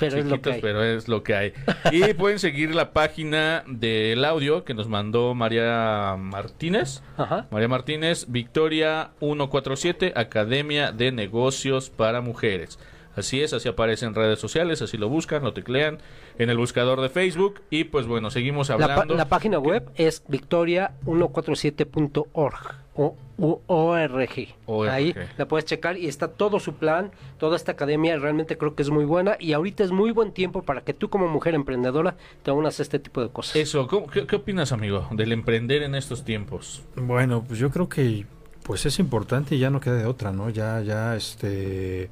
Pero 0.00 0.16
es 0.18 0.26
lo 0.26 0.40
que 0.40 0.52
hay. 0.52 0.60
pero 0.60 0.82
es 0.82 1.08
lo 1.08 1.22
que 1.22 1.34
hay. 1.34 1.52
Y 1.92 2.14
pueden 2.14 2.38
seguir 2.38 2.74
la 2.74 2.92
página 2.92 3.62
del 3.66 4.24
audio 4.24 4.64
que 4.64 4.74
nos 4.74 4.88
mandó 4.88 5.34
María 5.34 6.16
Martínez. 6.18 7.02
Ajá. 7.16 7.46
María 7.50 7.68
Martínez, 7.68 8.26
Victoria 8.28 9.10
147, 9.20 10.14
Academia 10.16 10.92
de 10.92 11.12
Negocios 11.12 11.90
para 11.90 12.20
Mujeres. 12.20 12.78
Así 13.16 13.42
es, 13.42 13.52
así 13.52 13.68
aparece 13.68 14.06
en 14.06 14.14
redes 14.14 14.38
sociales, 14.38 14.80
así 14.82 14.96
lo 14.96 15.08
buscan, 15.08 15.42
lo 15.42 15.52
teclean 15.52 15.98
en 16.38 16.48
el 16.48 16.56
buscador 16.56 17.00
de 17.00 17.08
Facebook 17.08 17.60
y 17.68 17.82
pues 17.84 18.06
bueno, 18.06 18.30
seguimos 18.30 18.70
hablando. 18.70 19.16
la 19.16 19.28
página 19.28 19.58
web 19.58 19.90
es 19.96 20.22
victoria147.org 20.28 22.74
o 22.94 23.16
u- 23.38 23.60
ORG. 23.66 24.48
ORG. 24.66 24.90
Ahí 24.90 25.14
la 25.38 25.46
puedes 25.48 25.64
checar 25.64 25.96
y 25.96 26.06
está 26.06 26.28
todo 26.28 26.60
su 26.60 26.74
plan, 26.74 27.10
toda 27.38 27.56
esta 27.56 27.72
academia 27.72 28.16
realmente 28.18 28.56
creo 28.58 28.74
que 28.74 28.82
es 28.82 28.90
muy 28.90 29.04
buena 29.04 29.36
y 29.38 29.52
ahorita 29.54 29.82
es 29.84 29.90
muy 29.90 30.10
buen 30.12 30.32
tiempo 30.32 30.62
para 30.62 30.82
que 30.82 30.92
tú 30.94 31.08
como 31.08 31.26
mujer 31.28 31.54
emprendedora 31.54 32.16
te 32.42 32.50
unas 32.50 32.78
a 32.78 32.82
este 32.82 32.98
tipo 32.98 33.22
de 33.22 33.30
cosas. 33.30 33.56
Eso, 33.56 33.86
¿cómo- 33.86 34.06
qué, 34.08 34.26
qué 34.26 34.36
opinas 34.36 34.72
amigo 34.72 35.06
del 35.12 35.32
emprender 35.32 35.82
en 35.82 35.94
estos 35.94 36.24
tiempos? 36.24 36.82
Bueno, 36.96 37.44
pues 37.46 37.58
yo 37.58 37.70
creo 37.70 37.88
que 37.88 38.26
pues 38.62 38.84
es 38.86 38.98
importante 38.98 39.56
y 39.56 39.58
ya 39.58 39.70
no 39.70 39.80
queda 39.80 39.96
de 39.96 40.06
otra, 40.06 40.32
¿no? 40.32 40.50
Ya, 40.50 40.80
ya, 40.82 41.16
este, 41.16 42.10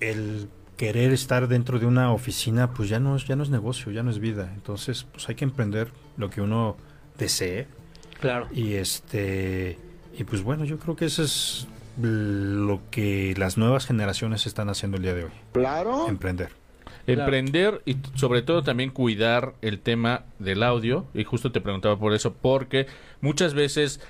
el 0.00 0.48
querer 0.76 1.12
estar 1.12 1.48
dentro 1.48 1.78
de 1.78 1.86
una 1.86 2.12
oficina, 2.12 2.72
pues 2.72 2.88
ya 2.88 3.00
no 3.00 3.16
es, 3.16 3.26
ya 3.26 3.36
no 3.36 3.42
es 3.42 3.50
negocio, 3.50 3.92
ya 3.92 4.02
no 4.02 4.10
es 4.10 4.18
vida. 4.18 4.50
Entonces, 4.54 5.06
pues 5.12 5.28
hay 5.28 5.34
que 5.34 5.44
emprender 5.44 5.88
lo 6.16 6.28
que 6.30 6.40
uno 6.42 6.76
desee 7.18 7.66
Claro. 8.20 8.48
y 8.52 8.74
este, 8.74 9.78
y 10.18 10.24
pues 10.24 10.42
bueno, 10.42 10.64
yo 10.64 10.78
creo 10.78 10.96
que 10.96 11.06
eso 11.06 11.22
es 11.22 11.66
lo 12.00 12.80
que 12.90 13.34
las 13.38 13.56
nuevas 13.56 13.86
generaciones 13.86 14.46
están 14.46 14.68
haciendo 14.68 14.98
el 14.98 15.02
día 15.02 15.14
de 15.14 15.24
hoy. 15.24 15.30
Claro. 15.52 16.08
Emprender. 16.08 16.50
Emprender 17.06 17.82
y 17.86 17.96
sobre 18.14 18.42
todo 18.42 18.62
también 18.62 18.90
cuidar 18.90 19.54
el 19.62 19.78
tema 19.78 20.24
del 20.38 20.62
audio. 20.62 21.06
Y 21.14 21.24
justo 21.24 21.52
te 21.52 21.60
preguntaba 21.60 21.98
por 21.98 22.12
eso, 22.12 22.34
porque 22.34 22.86
muchas 23.20 23.54
veces 23.54 24.00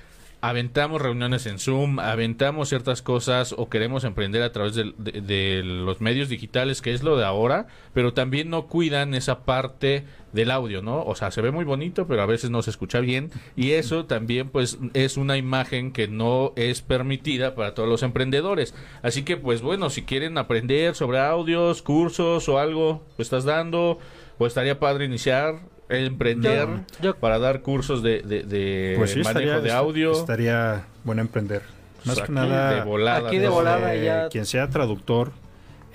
aventamos 0.47 1.01
reuniones 1.01 1.45
en 1.45 1.59
Zoom, 1.59 1.99
aventamos 1.99 2.69
ciertas 2.69 3.01
cosas 3.01 3.53
o 3.57 3.67
queremos 3.67 4.05
emprender 4.05 4.43
a 4.43 4.53
través 4.53 4.75
de, 4.75 5.61
los 5.61 5.99
medios 5.99 6.29
digitales, 6.29 6.81
que 6.81 6.93
es 6.93 7.03
lo 7.03 7.17
de 7.17 7.25
ahora, 7.25 7.67
pero 7.93 8.13
también 8.13 8.49
no 8.49 8.67
cuidan 8.67 9.13
esa 9.13 9.43
parte 9.43 10.05
del 10.31 10.51
audio, 10.51 10.81
¿no? 10.81 11.03
O 11.03 11.15
sea, 11.15 11.31
se 11.31 11.41
ve 11.41 11.51
muy 11.51 11.65
bonito, 11.65 12.07
pero 12.07 12.21
a 12.21 12.25
veces 12.25 12.49
no 12.49 12.61
se 12.61 12.69
escucha 12.69 13.01
bien 13.01 13.29
y 13.57 13.71
eso 13.71 14.05
también 14.05 14.47
pues 14.47 14.79
es 14.93 15.17
una 15.17 15.35
imagen 15.35 15.91
que 15.91 16.07
no 16.07 16.53
es 16.55 16.81
permitida 16.81 17.53
para 17.53 17.73
todos 17.73 17.89
los 17.89 18.01
emprendedores. 18.01 18.73
Así 19.01 19.23
que 19.23 19.35
pues 19.35 19.61
bueno, 19.61 19.89
si 19.89 20.03
quieren 20.03 20.37
aprender 20.37 20.95
sobre 20.95 21.19
audios, 21.19 21.81
cursos 21.81 22.47
o 22.47 22.57
algo, 22.57 23.03
lo 23.17 23.21
estás 23.21 23.43
dando 23.43 23.99
o 24.37 24.47
estaría 24.47 24.79
padre 24.79 25.03
iniciar 25.03 25.59
emprender 25.89 26.67
Yo- 26.67 26.83
yo- 27.01 27.15
para 27.15 27.39
dar 27.39 27.61
cursos 27.61 28.03
de, 28.03 28.21
de, 28.21 28.43
de 28.43 28.95
Pues 28.97 29.11
sí, 29.11 29.19
manejo 29.21 29.39
estaría, 29.39 29.59
de 29.61 29.71
audio. 29.71 30.11
estaría 30.11 30.85
bueno 31.03 31.21
emprender. 31.21 31.61
Más 32.05 32.15
Pues 32.15 32.17
que 32.17 32.23
aquí 32.23 32.31
nada, 32.33 32.73
de 32.75 32.81
volada, 32.83 33.27
Aquí 33.27 33.37
de 33.37 33.47
volada 33.49 33.95
eh, 33.95 34.03
ya- 34.05 34.29
quien 34.29 34.45
sea 34.45 34.67
traductor, 34.69 35.31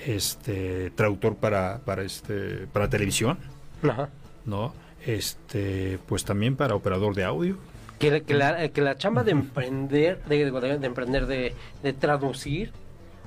este, 0.04 0.90
traductor 0.90 1.36
para, 1.36 1.78
para 1.84 2.02
este, 2.02 2.66
para 2.72 2.88
televisión, 2.88 3.38
Ajá. 3.82 4.08
¿no? 4.44 4.74
Este, 5.06 5.98
pues 6.06 6.24
también 6.24 6.56
para 6.56 6.74
operador 6.74 7.14
de 7.14 7.24
audio. 7.24 7.56
Que, 7.98 8.10
la- 8.10 8.20
que 8.20 8.34
la, 8.34 8.68
que 8.68 8.80
la 8.82 8.98
chamba 8.98 9.22
de 9.22 9.30
emprender, 9.32 10.22
de, 10.24 10.50
de- 10.50 10.78
de 10.78 10.86
emprender, 10.86 11.26
de, 11.26 11.54
de 11.82 11.92
traducir, 11.92 12.72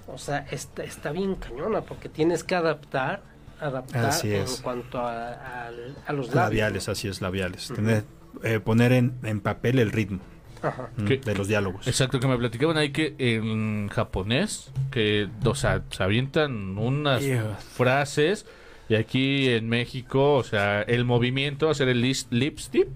o 0.08 0.18
sea, 0.18 0.46
está, 0.52 0.84
está 0.84 1.12
bien 1.12 1.36
cañona 1.36 1.82
porque 1.82 2.10
tienes 2.10 2.44
que 2.44 2.56
adaptar, 2.56 3.22
adaptar 3.60 4.06
Así 4.06 4.34
en 4.34 4.44
es. 4.44 4.62
cuanto 4.62 5.00
a, 5.00 5.30
a- 5.32 5.68
a 5.68 6.14
los 6.14 6.28
labios. 6.28 6.34
Labiales, 6.36 6.90
así 6.90 7.08
es, 7.08 7.22
labiales. 7.22 7.72
Tener, 7.76 8.04
eh, 8.44 8.60
poner 8.60 8.92
en, 8.92 9.14
en 9.24 9.40
papel 9.42 9.80
el 9.80 9.92
ritmo 9.92 10.20
Ajá. 10.62 10.90
mm, 10.98 11.06
de 11.06 11.36
los 11.36 11.48
diálogos. 11.48 11.88
Exacto, 11.88 12.20
que 12.20 12.28
me 12.28 12.38
platicaban 12.38 12.78
ahí 12.78 12.92
que 12.92 13.16
en 13.18 13.88
japonés, 13.90 14.72
que, 14.92 15.30
o 15.44 15.56
sea, 15.56 15.84
se 15.90 16.04
avientan 16.04 16.78
unas 16.78 17.24
frases 17.74 18.46
y 18.90 18.96
aquí 18.96 19.50
en 19.50 19.68
México, 19.70 20.34
o 20.36 20.44
sea, 20.44 20.82
el 20.84 21.06
movimiento, 21.06 21.70
hacer 21.70 21.88
el 21.90 22.02
lipstick. 22.02 22.88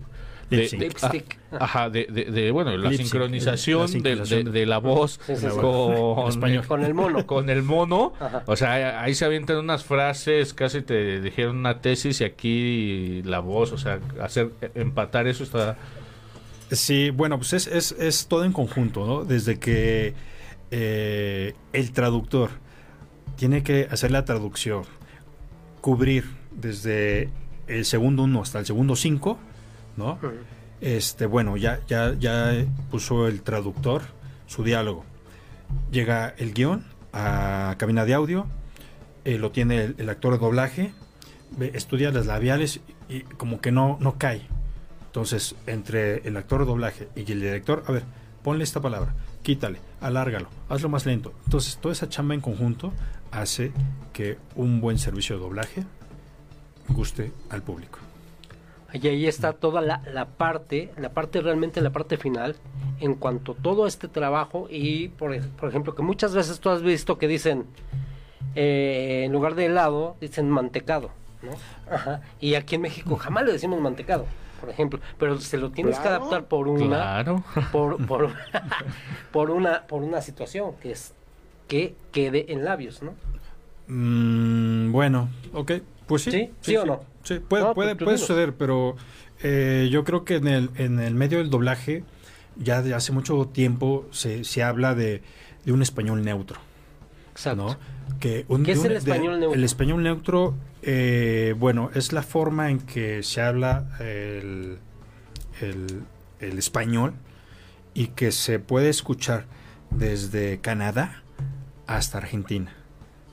De- 0.49 0.91
ah, 1.01 1.11
ajá, 1.59 1.89
de, 1.89 2.05
de- 2.09 2.25
de, 2.25 2.51
bueno, 2.51 2.75
la 2.77 2.91
sincronización, 2.93 3.79
La 3.81 3.85
de- 3.85 3.91
sincronización. 3.93 4.43
de, 4.45 4.51
de 4.51 4.65
la 4.65 4.77
voz 4.79 5.19
Sí, 5.25 5.35
sí, 5.35 5.47
sí. 5.49 5.57
con 5.59 6.27
español. 6.29 6.65
Con 6.67 6.83
el 6.83 6.93
mono. 6.93 7.25
con 7.27 7.49
el 7.49 7.63
mono. 7.63 8.13
Ajá. 8.19 8.43
O 8.45 8.55
sea, 8.55 9.01
ahí 9.01 9.13
se 9.15 9.25
avientan 9.25 9.57
unas 9.57 9.83
frases, 9.83 10.53
casi 10.53 10.81
te 10.81 11.21
dijeron 11.21 11.57
una 11.57 11.81
tesis 11.81 12.21
y 12.21 12.23
aquí 12.23 13.21
la 13.23 13.39
voz, 13.39 13.71
o 13.71 13.77
sea, 13.77 13.99
hacer 14.21 14.49
empatar 14.75 15.27
eso 15.27 15.43
está 15.43 15.77
Sí, 16.71 17.09
bueno, 17.09 17.37
pues 17.37 17.53
es, 17.53 17.65
es, 17.65 17.91
es 17.93 18.27
todo 18.27 18.45
en 18.45 18.51
conjunto, 18.53 19.03
¿no? 19.05 19.25
Desde 19.25 19.57
que 19.57 20.13
eh, 20.69 21.55
el 21.73 21.91
traductor 21.93 22.51
tiene 23.37 23.63
que 23.63 23.87
hacer 23.89 24.11
la 24.11 24.23
traducción, 24.23 24.83
cubrir 25.81 26.25
desde 26.51 27.29
el 27.67 27.85
segundo 27.85 28.23
1 28.23 28.41
hasta 28.41 28.59
el 28.59 28.65
segundo 28.67 28.95
5, 28.95 29.39
Este, 30.81 31.25
bueno, 31.25 31.57
ya, 31.57 31.81
ya, 31.87 32.13
ya 32.13 32.65
puso 32.89 33.27
el 33.27 33.41
traductor 33.41 34.01
su 34.47 34.63
diálogo. 34.63 35.03
Llega 35.91 36.33
el 36.37 36.53
guion 36.53 36.85
a 37.13 37.75
cabina 37.77 38.05
de 38.05 38.13
audio, 38.13 38.47
eh, 39.25 39.37
lo 39.37 39.51
tiene 39.51 39.83
el, 39.83 39.95
el 39.97 40.09
actor 40.09 40.33
de 40.33 40.39
doblaje, 40.39 40.93
estudia 41.73 42.11
las 42.11 42.25
labiales 42.25 42.79
y 43.07 43.21
como 43.21 43.61
que 43.61 43.71
no, 43.71 43.97
no 43.99 44.17
cae. 44.17 44.47
Entonces, 45.07 45.55
entre 45.65 46.27
el 46.27 46.37
actor 46.37 46.61
de 46.61 46.65
doblaje 46.67 47.09
y 47.15 47.31
el 47.31 47.41
director, 47.41 47.83
a 47.87 47.91
ver, 47.91 48.03
ponle 48.43 48.63
esta 48.63 48.79
palabra, 48.79 49.13
quítale, 49.43 49.79
alárgalo, 50.01 50.49
hazlo 50.69 50.89
más 50.89 51.05
lento. 51.05 51.33
Entonces, 51.45 51.77
toda 51.77 51.93
esa 51.93 52.09
chamba 52.09 52.35
en 52.35 52.41
conjunto 52.41 52.93
hace 53.31 53.71
que 54.13 54.37
un 54.55 54.81
buen 54.81 54.97
servicio 54.97 55.35
de 55.35 55.41
doblaje 55.41 55.83
guste 56.89 57.31
al 57.49 57.63
público. 57.63 57.99
Y 58.93 59.07
ahí 59.07 59.27
está 59.27 59.53
toda 59.53 59.81
la, 59.81 60.01
la 60.11 60.25
parte, 60.25 60.91
la 60.97 61.09
parte 61.09 61.41
realmente 61.41 61.81
la 61.81 61.91
parte 61.91 62.17
final, 62.17 62.55
en 62.99 63.15
cuanto 63.15 63.53
a 63.53 63.55
todo 63.55 63.87
este 63.87 64.07
trabajo 64.07 64.67
y, 64.69 65.09
por, 65.09 65.39
por 65.41 65.69
ejemplo, 65.69 65.95
que 65.95 66.01
muchas 66.01 66.33
veces 66.33 66.59
tú 66.59 66.69
has 66.69 66.81
visto 66.81 67.17
que 67.17 67.27
dicen, 67.27 67.65
eh, 68.55 69.23
en 69.25 69.31
lugar 69.31 69.55
de 69.55 69.65
helado, 69.65 70.15
dicen 70.19 70.49
mantecado, 70.49 71.11
¿no? 71.41 71.51
Ajá. 71.93 72.21
Y 72.39 72.55
aquí 72.55 72.75
en 72.75 72.81
México 72.81 73.15
jamás 73.15 73.45
le 73.45 73.53
decimos 73.53 73.79
mantecado, 73.79 74.25
por 74.59 74.69
ejemplo, 74.69 74.99
pero 75.17 75.39
se 75.39 75.57
lo 75.57 75.71
tienes 75.71 75.99
que 75.99 76.07
adaptar 76.07 76.45
por 76.45 76.67
una, 76.67 76.87
claro. 76.87 77.43
por, 77.71 78.05
por, 78.07 78.31
por 79.31 79.51
una, 79.51 79.83
por 79.83 80.01
una 80.01 80.21
situación 80.21 80.73
que 80.81 80.91
es 80.91 81.13
que 81.67 81.95
quede 82.11 82.51
en 82.51 82.65
labios, 82.65 83.03
¿no? 83.03 83.13
Mm, 83.87 84.91
bueno, 84.91 85.29
ok, 85.53 85.73
pues 86.09 86.23
sí. 86.23 86.31
¿Sí? 86.31 86.49
¿Sí 86.59 86.75
o 86.75 86.85
no? 86.85 87.01
Sí, 87.23 87.39
puede, 87.39 87.63
No, 87.63 87.73
puede, 87.73 87.95
tú 87.95 88.03
puede 88.03 88.17
suceder, 88.17 88.53
pero 88.55 88.97
eh, 89.41 89.87
yo 89.89 90.03
creo 90.03 90.25
que 90.25 90.35
en 90.35 90.47
el, 90.49 90.69
en 90.75 90.99
el 90.99 91.13
medio 91.15 91.37
del 91.37 91.49
doblaje 91.49 92.03
ya 92.57 92.81
de 92.81 92.93
hace 92.93 93.13
mucho 93.13 93.45
tiempo 93.45 94.05
se, 94.11 94.43
se 94.43 94.61
habla 94.63 94.93
de, 94.95 95.21
de 95.63 95.71
un 95.71 95.81
español 95.81 96.23
neutro, 96.25 96.59
Exacto. 97.31 97.63
¿no? 98.09 98.19
Que 98.19 98.43
un- 98.49 98.63
¿Qué 98.63 98.73
es 98.73 98.83
el 98.83 98.89
de- 98.89 98.97
español 98.97 99.39
neutro? 99.39 99.57
El 99.57 99.63
español 99.63 100.03
neutro, 100.03 100.55
eh, 100.81 101.55
bueno, 101.57 101.91
es 101.93 102.11
la 102.11 102.23
forma 102.23 102.69
en 102.69 102.79
que 102.79 103.23
se 103.23 103.41
habla 103.41 103.95
el, 104.01 104.79
el- 105.61 106.01
el 106.41 106.57
español 106.57 107.13
y 107.93 108.07
que 108.07 108.31
se 108.31 108.59
puede 108.59 108.89
escuchar 108.89 109.45
desde 109.91 110.59
Canadá 110.59 111.23
hasta 111.87 112.17
Argentina, 112.17 112.73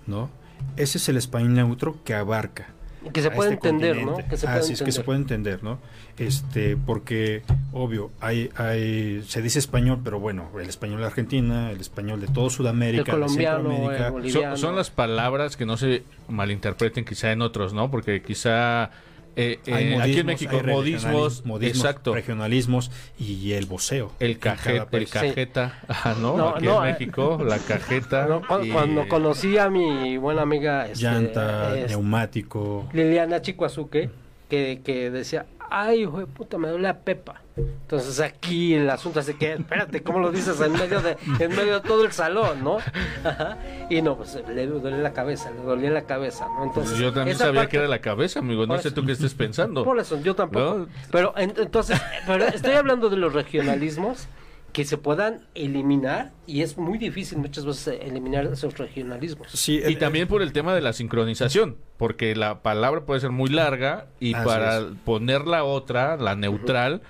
¿no? 0.06 0.30
Ese 0.76 0.98
es 0.98 1.08
el 1.08 1.16
español 1.16 1.54
neutro 1.54 1.96
que 2.04 2.14
abarca 2.14 2.66
Que 3.12 3.22
se 3.22 3.30
puede 3.30 3.54
este 3.54 3.68
entender, 3.68 4.04
¿no? 4.04 4.16
Que 4.28 4.36
se 4.36 4.46
Ah, 4.46 4.52
puede 4.52 4.62
sí, 4.64 4.72
es 4.74 4.82
que 4.82 4.92
se 4.92 5.02
puede 5.02 5.18
entender, 5.20 5.62
¿no? 5.62 5.78
Este, 6.18 6.76
porque, 6.76 7.42
obvio, 7.72 8.10
hay, 8.20 8.50
hay, 8.56 9.22
se 9.26 9.42
dice 9.42 9.58
español, 9.58 10.00
pero 10.02 10.18
bueno, 10.18 10.48
el 10.60 10.68
español 10.68 11.00
de 11.00 11.06
Argentina, 11.06 11.70
el 11.70 11.80
español 11.80 12.20
de 12.20 12.26
todo 12.28 12.50
Sudamérica, 12.50 13.00
El 13.00 13.04
de 13.06 13.12
colombiano, 13.12 13.58
Centroamérica. 13.70 13.96
el 13.96 14.02
Son, 14.04 14.12
boliviano. 14.12 14.56
son 14.56 14.76
las 14.76 14.90
palabras 14.90 15.56
que 15.56 15.66
no 15.66 15.76
se 15.76 16.02
malinterpreten 16.28 17.04
quizá 17.04 17.32
en 17.32 17.42
otros, 17.42 17.74
¿no? 17.74 17.90
Porque 17.90 18.22
quizá 18.22 18.90
eh, 19.36 19.58
eh, 19.66 19.98
aquí 20.00 20.18
en 20.20 20.26
México 20.26 20.52
modismos, 20.54 20.84
regionalismos, 20.84 21.44
modismos, 21.46 21.76
exacto, 21.84 22.14
regionalismos 22.14 22.90
y 23.18 23.52
el 23.52 23.66
voceo. 23.66 24.10
el 24.18 24.38
cajeta, 24.38 24.88
el 24.96 25.08
cajeta, 25.08 25.78
ajá, 25.88 26.14
¿no? 26.20 26.36
No, 26.36 26.48
aquí 26.50 26.64
no, 26.64 26.82
en 26.82 26.88
eh. 26.88 26.92
México 26.98 27.38
la 27.44 27.58
cajeta. 27.58 28.26
No, 28.26 28.40
cu- 28.46 28.64
y- 28.64 28.70
Cuando 28.70 29.06
conocí 29.08 29.58
a 29.58 29.68
mi 29.68 30.16
buena 30.16 30.42
amiga 30.42 30.86
este, 30.86 31.04
Llanta, 31.04 31.76
este, 31.78 31.90
neumático. 31.92 32.88
Liliana 32.92 33.42
Chicuazuque, 33.42 34.10
que, 34.48 34.80
que 34.84 35.10
decía, 35.10 35.46
ay, 35.70 36.02
hijo 36.02 36.18
de 36.18 36.26
puta, 36.26 36.58
me 36.58 36.68
duele 36.68 36.82
la 36.84 36.98
pepa. 36.98 37.42
Entonces 37.56 38.20
aquí 38.20 38.74
el 38.74 38.90
asunto 38.90 39.20
es 39.20 39.26
de 39.26 39.34
que, 39.36 39.54
espérate, 39.54 40.02
¿cómo 40.02 40.18
lo 40.18 40.30
dices 40.30 40.60
en 40.60 40.72
medio 40.72 41.00
de, 41.00 41.16
en 41.38 41.56
medio 41.56 41.74
de 41.74 41.80
todo 41.80 42.04
el 42.04 42.12
salón, 42.12 42.62
no? 42.62 42.78
Ajá. 43.24 43.56
Y 43.88 44.02
no, 44.02 44.16
pues 44.16 44.38
le 44.48 44.66
duele 44.66 44.98
la 44.98 45.12
cabeza, 45.14 45.50
le 45.52 45.62
dolía 45.62 45.90
la 45.90 46.02
cabeza, 46.02 46.46
¿no? 46.48 46.64
Entonces, 46.64 46.90
Pues 46.92 47.00
yo 47.02 47.12
también 47.12 47.38
sabía 47.38 47.62
parte- 47.62 47.70
que 47.70 47.76
era 47.78 47.88
la 47.88 48.00
cabeza, 48.00 48.40
amigo. 48.40 48.66
No 48.66 48.78
sé 48.78 48.90
tú 48.90 49.04
qué 49.06 49.12
estés 49.12 49.34
pensando. 49.34 49.84
Por 49.84 49.98
eso, 49.98 50.20
yo 50.20 50.34
tampoco. 50.34 50.78
¿No? 50.80 50.86
Pero 51.10 51.32
en- 51.38 51.54
entonces, 51.56 51.98
pero 52.26 52.44
estoy 52.46 52.74
hablando 52.74 53.08
de 53.08 53.16
los 53.16 53.32
regionalismos 53.32 54.28
que 54.76 54.84
se 54.84 54.98
puedan 54.98 55.40
eliminar 55.54 56.32
y 56.46 56.60
es 56.60 56.76
muy 56.76 56.98
difícil 56.98 57.38
muchas 57.38 57.64
veces 57.64 57.88
eh, 57.94 57.98
eliminar 58.02 58.44
esos 58.44 58.76
regionalismos. 58.76 59.48
Sí, 59.50 59.76
Y 59.78 59.82
el- 59.84 59.96
también 59.98 60.28
por 60.28 60.42
el 60.42 60.52
tema 60.52 60.74
de 60.74 60.82
la 60.82 60.92
sincronización, 60.92 61.78
porque 61.96 62.36
la 62.36 62.60
palabra 62.60 63.06
puede 63.06 63.20
ser 63.20 63.30
muy 63.30 63.48
larga 63.48 64.08
y 64.20 64.34
Así 64.34 64.44
para 64.44 64.76
es. 64.80 64.84
poner 65.06 65.46
la 65.46 65.64
otra, 65.64 66.18
la 66.18 66.36
neutral, 66.36 67.00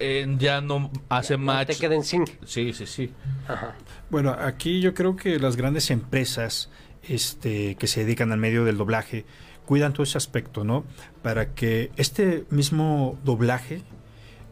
eh, 0.00 0.26
ya 0.40 0.60
no 0.60 0.90
hace 1.08 1.38
No 1.38 1.44
match. 1.44 1.68
te 1.68 1.76
queden 1.76 2.02
sin. 2.02 2.24
Sí, 2.44 2.72
sí, 2.72 2.84
sí. 2.84 3.12
Ajá. 3.46 3.76
Bueno, 4.10 4.32
aquí 4.36 4.80
yo 4.80 4.92
creo 4.92 5.14
que 5.14 5.38
las 5.38 5.54
grandes 5.54 5.92
empresas 5.92 6.68
este, 7.08 7.76
que 7.76 7.86
se 7.86 8.04
dedican 8.04 8.32
al 8.32 8.38
medio 8.40 8.64
del 8.64 8.76
doblaje 8.76 9.24
cuidan 9.66 9.92
todo 9.92 10.02
ese 10.02 10.18
aspecto, 10.18 10.64
¿no? 10.64 10.84
Para 11.22 11.54
que 11.54 11.92
este 11.96 12.44
mismo 12.50 13.16
doblaje 13.22 13.82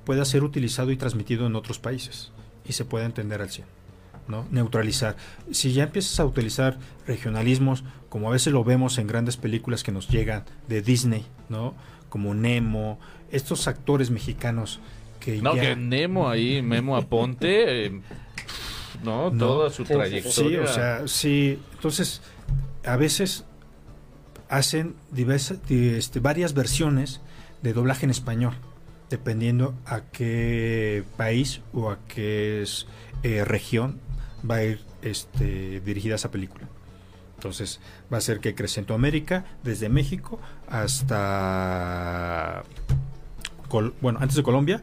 pueda 0.06 0.24
ser 0.24 0.42
utilizado 0.44 0.90
y 0.92 0.96
transmitido 0.96 1.46
en 1.46 1.54
otros 1.56 1.78
países 1.78 2.32
y 2.64 2.72
se 2.72 2.86
pueda 2.86 3.04
entender 3.04 3.42
al 3.42 3.50
100, 3.50 3.66
¿no? 4.28 4.46
Neutralizar. 4.50 5.16
Si 5.50 5.72
ya 5.74 5.82
empiezas 5.82 6.18
a 6.20 6.24
utilizar 6.24 6.78
regionalismos, 7.06 7.84
como 8.08 8.28
a 8.28 8.32
veces 8.32 8.52
lo 8.54 8.64
vemos 8.64 8.96
en 8.96 9.06
grandes 9.08 9.36
películas 9.36 9.82
que 9.82 9.92
nos 9.92 10.08
llegan 10.08 10.44
de 10.68 10.80
Disney, 10.80 11.26
¿no? 11.50 11.74
Como 12.08 12.32
Nemo, 12.34 12.98
estos 13.30 13.68
actores 13.68 14.10
mexicanos 14.10 14.80
que 15.20 15.42
No, 15.42 15.54
ya... 15.56 15.62
que 15.62 15.76
Nemo 15.76 16.30
ahí, 16.30 16.62
Memo 16.62 16.96
Aponte, 16.96 17.86
eh, 17.86 18.00
no, 19.04 19.30
No. 19.30 19.38
toda 19.46 19.70
su 19.70 19.84
trayectoria. 19.84 20.32
Sí, 20.32 20.56
o 20.56 20.66
sea, 20.72 21.06
sí. 21.08 21.58
Entonces, 21.74 22.22
a 22.84 22.96
veces 22.96 23.44
hacen 24.48 24.94
diversas, 25.10 25.66
di- 25.66 25.88
este, 25.90 26.20
varias 26.20 26.54
versiones 26.54 27.20
de 27.62 27.72
doblaje 27.72 28.04
en 28.06 28.10
español, 28.10 28.54
dependiendo 29.10 29.74
a 29.86 30.00
qué 30.02 31.04
país 31.16 31.60
o 31.72 31.90
a 31.90 31.98
qué 32.08 32.62
es, 32.62 32.86
eh, 33.22 33.44
región 33.44 34.00
va 34.48 34.56
a 34.56 34.64
ir 34.64 34.80
este, 35.02 35.80
dirigida 35.80 36.14
esa 36.16 36.30
película. 36.30 36.68
Entonces, 37.36 37.80
va 38.12 38.18
a 38.18 38.20
ser 38.20 38.40
que 38.40 38.54
crece 38.54 38.80
en 38.80 38.84
Centroamérica, 38.84 39.44
desde 39.62 39.88
México 39.88 40.40
hasta, 41.26 42.62
Col- 43.68 43.94
bueno, 44.00 44.18
antes 44.22 44.36
de 44.36 44.42
Colombia, 44.42 44.82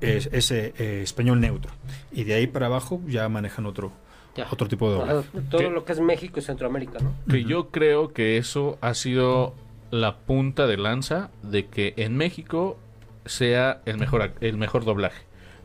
es, 0.00 0.28
es, 0.32 0.50
eh, 0.50 0.74
eh, 0.78 1.00
español 1.02 1.40
neutro. 1.40 1.70
Y 2.12 2.24
de 2.24 2.34
ahí 2.34 2.46
para 2.46 2.66
abajo 2.66 3.00
ya 3.06 3.28
manejan 3.28 3.66
otro, 3.66 3.92
Ya. 4.36 4.46
otro 4.50 4.66
tipo 4.68 4.92
de. 4.92 5.02
Ajá, 5.02 5.22
Todo 5.48 5.60
¿Qué? 5.60 5.70
lo 5.70 5.84
que 5.84 5.92
es 5.92 6.00
México 6.00 6.38
y 6.38 6.42
Centroamérica, 6.42 6.98
¿no? 7.00 7.14
Que 7.30 7.44
yo 7.44 7.70
creo 7.70 8.12
que 8.12 8.36
eso 8.36 8.78
ha 8.80 8.94
sido 8.94 9.54
la 9.90 10.18
punta 10.18 10.66
de 10.66 10.76
lanza 10.76 11.30
de 11.42 11.66
que 11.66 11.94
en 11.96 12.16
México 12.16 12.78
sea 13.26 13.80
el 13.86 13.98
mejor 13.98 14.32
el 14.40 14.56
mejor 14.56 14.84
doblaje 14.84 15.24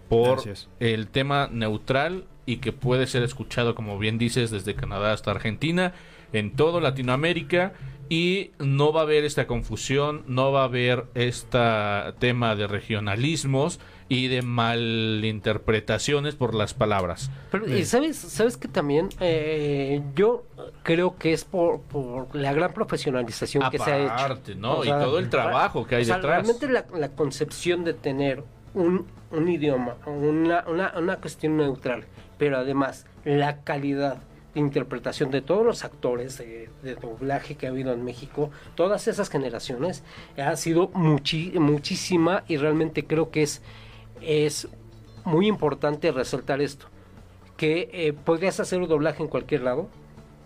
por 0.10 0.42
el 0.80 1.08
tema 1.08 1.50
neutral 1.52 2.26
y 2.46 2.58
que 2.58 2.72
puede 2.72 3.08
ser 3.08 3.24
escuchado 3.24 3.76
como 3.76 3.98
bien 3.98 4.18
dices 4.18 4.52
desde 4.52 4.76
Canadá 4.76 5.14
hasta 5.14 5.32
Argentina 5.32 5.94
en 6.34 6.56
todo 6.56 6.80
Latinoamérica 6.80 7.74
y 8.10 8.52
no 8.60 8.94
va 8.94 9.02
a 9.02 9.04
haber 9.04 9.24
esta 9.26 9.48
confusión, 9.48 10.24
no 10.28 10.52
va 10.52 10.62
a 10.62 10.66
haber 10.66 11.06
este 11.16 11.60
tema 12.20 12.56
de 12.56 12.68
regionalismos 12.68 13.80
y 14.08 14.28
de 14.28 14.42
malinterpretaciones 14.44 16.36
por 16.36 16.54
las 16.54 16.74
palabras. 16.74 17.32
Pero, 17.52 17.68
y 17.76 17.86
sabes, 17.86 18.18
sabes 18.18 18.58
que 18.58 18.68
también 18.68 19.10
eh, 19.20 20.02
yo 20.16 20.44
creo 20.84 21.18
que 21.18 21.34
es 21.34 21.44
por, 21.44 21.82
por 21.82 22.36
la 22.36 22.54
gran 22.54 22.74
profesionalización 22.74 23.70
que 23.72 23.80
se 23.80 23.92
ha 23.92 24.00
hecho. 24.00 24.14
Aparte, 24.14 24.56
¿no? 24.56 24.78
O 24.78 24.84
y 24.84 24.88
sea, 24.88 25.00
todo 25.00 25.18
el 25.20 25.30
trabajo 25.30 25.88
que 25.88 25.96
hay 25.96 26.04
o 26.04 26.06
sea, 26.06 26.18
detrás. 26.18 26.46
Realmente 26.48 26.70
la, 26.70 26.86
la 27.00 27.10
concepción 27.10 27.84
de 27.84 27.94
tener 27.94 28.44
un, 28.74 29.08
un 29.32 29.48
idioma, 29.48 29.96
una, 30.06 30.64
una, 30.68 30.94
una 30.98 31.16
cuestión 31.18 31.58
neutral, 31.58 32.06
pero 32.38 32.58
además 32.58 33.08
la 33.24 33.62
calidad 33.64 34.18
de 34.54 34.60
interpretación 34.60 35.32
de 35.32 35.42
todos 35.42 35.66
los 35.66 35.84
actores 35.84 36.38
de, 36.38 36.70
de 36.84 36.96
doblaje 36.96 37.56
que 37.56 37.66
ha 37.68 37.70
habido 37.72 37.92
en 37.92 38.04
México, 38.06 38.52
todas 38.76 39.08
esas 39.08 39.30
generaciones, 39.30 40.04
ha 40.38 40.56
sido 40.56 40.92
muchi- 40.92 41.54
muchísima 41.60 42.44
y 42.48 42.58
realmente 42.58 43.06
creo 43.06 43.32
que 43.32 43.44
es, 43.44 43.62
es 44.22 44.68
muy 45.24 45.48
importante 45.48 46.12
resaltar 46.12 46.62
esto, 46.62 46.88
que 47.58 47.90
eh, 47.92 48.14
podrías 48.14 48.60
hacer 48.60 48.80
un 48.82 48.88
doblaje 48.88 49.24
en 49.24 49.30
cualquier 49.30 49.62
lado, 49.62 49.90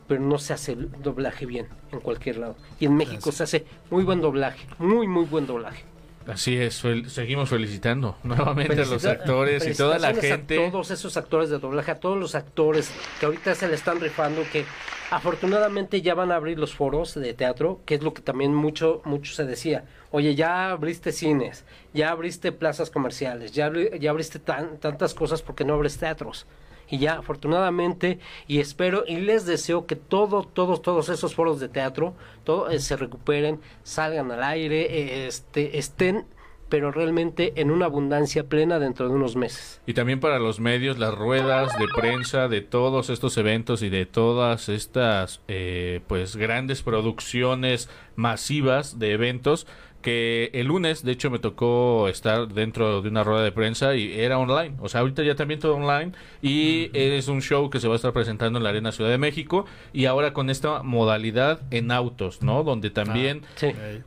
pero 0.07 0.21
no 0.21 0.37
se 0.39 0.53
hace 0.53 0.73
el 0.73 0.91
doblaje 1.03 1.45
bien 1.45 1.67
en 1.91 1.99
cualquier 1.99 2.37
lado. 2.37 2.55
Y 2.79 2.85
en 2.85 2.95
México 2.95 3.31
se 3.31 3.43
hace 3.43 3.65
muy 3.89 4.03
buen 4.03 4.21
doblaje, 4.21 4.67
muy, 4.79 5.07
muy 5.07 5.25
buen 5.25 5.45
doblaje. 5.45 5.83
Así 6.31 6.55
es, 6.57 6.83
seguimos 7.07 7.49
felicitando 7.49 8.15
nuevamente 8.23 8.81
a 8.81 8.85
los 8.85 9.03
actores 9.05 9.67
y 9.67 9.73
toda 9.73 9.97
la 9.99 10.13
gente. 10.13 10.65
A 10.67 10.71
todos 10.71 10.91
esos 10.91 11.17
actores 11.17 11.49
de 11.49 11.57
doblaje, 11.59 11.91
a 11.91 11.99
todos 11.99 12.17
los 12.17 12.35
actores 12.35 12.91
que 13.19 13.25
ahorita 13.25 13.55
se 13.55 13.67
le 13.67 13.73
están 13.75 13.99
rifando, 13.99 14.43
que 14.51 14.63
afortunadamente 15.09 16.01
ya 16.01 16.13
van 16.13 16.31
a 16.31 16.35
abrir 16.35 16.59
los 16.59 16.73
foros 16.75 17.15
de 17.15 17.33
teatro, 17.33 17.81
que 17.85 17.95
es 17.95 18.03
lo 18.03 18.13
que 18.13 18.21
también 18.21 18.53
mucho, 18.53 19.01
mucho 19.05 19.33
se 19.33 19.45
decía. 19.45 19.85
Oye, 20.11 20.35
ya 20.35 20.69
abriste 20.71 21.11
cines, 21.11 21.65
ya 21.93 22.11
abriste 22.11 22.51
plazas 22.51 22.89
comerciales, 22.89 23.51
ya, 23.51 23.71
ya 23.99 24.09
abriste 24.11 24.39
tan- 24.39 24.77
tantas 24.77 25.13
cosas 25.13 25.41
porque 25.41 25.65
no 25.65 25.73
abres 25.73 25.97
teatros. 25.97 26.45
Y 26.89 26.97
ya, 26.97 27.19
afortunadamente, 27.19 28.19
y 28.47 28.59
espero 28.59 29.03
y 29.07 29.17
les 29.17 29.45
deseo 29.45 29.85
que 29.85 29.95
todo, 29.95 30.43
todos, 30.43 30.81
todos 30.81 31.09
esos 31.09 31.35
foros 31.35 31.59
de 31.59 31.69
teatro 31.69 32.13
todo, 32.43 32.69
eh, 32.69 32.79
se 32.79 32.97
recuperen, 32.97 33.59
salgan 33.83 34.31
al 34.31 34.43
aire, 34.43 34.81
eh, 34.81 35.27
este, 35.27 35.77
estén, 35.77 36.25
pero 36.69 36.91
realmente 36.91 37.53
en 37.55 37.71
una 37.71 37.85
abundancia 37.85 38.43
plena 38.43 38.79
dentro 38.79 39.09
de 39.09 39.15
unos 39.15 39.35
meses. 39.35 39.81
Y 39.85 39.93
también 39.93 40.19
para 40.19 40.39
los 40.39 40.59
medios, 40.59 40.99
las 40.99 41.15
ruedas 41.15 41.77
de 41.77 41.87
prensa 41.95 42.47
de 42.47 42.61
todos 42.61 43.09
estos 43.09 43.37
eventos 43.37 43.81
y 43.81 43.89
de 43.89 44.05
todas 44.05 44.69
estas 44.69 45.41
eh, 45.47 46.01
pues 46.07 46.35
grandes 46.35 46.83
producciones 46.83 47.89
masivas 48.15 48.99
de 48.99 49.13
eventos 49.13 49.65
que 50.01 50.49
el 50.53 50.67
lunes 50.67 51.03
de 51.03 51.11
hecho 51.11 51.29
me 51.29 51.39
tocó 51.39 52.07
estar 52.07 52.47
dentro 52.47 53.01
de 53.01 53.09
una 53.09 53.23
rueda 53.23 53.43
de 53.43 53.51
prensa 53.51 53.95
y 53.95 54.19
era 54.19 54.37
online, 54.37 54.75
o 54.79 54.87
sea 54.87 55.01
ahorita 55.01 55.23
ya 55.23 55.35
también 55.35 55.59
todo 55.59 55.75
online 55.75 56.13
y 56.41 56.89
es 56.93 57.27
un 57.27 57.41
show 57.41 57.69
que 57.69 57.79
se 57.79 57.87
va 57.87 57.95
a 57.95 57.97
estar 57.97 58.13
presentando 58.13 58.57
en 58.59 58.63
la 58.63 58.69
Arena 58.69 58.91
Ciudad 58.91 59.09
de 59.09 59.17
México 59.17 59.65
y 59.91 60.05
ahora 60.05 60.33
con 60.33 60.49
esta 60.49 60.83
modalidad 60.83 61.61
en 61.71 61.91
autos, 61.91 62.41
¿no? 62.41 62.63
Donde 62.63 62.89
también 62.89 63.41
Sí. 63.55 63.67
Eh, 63.67 64.01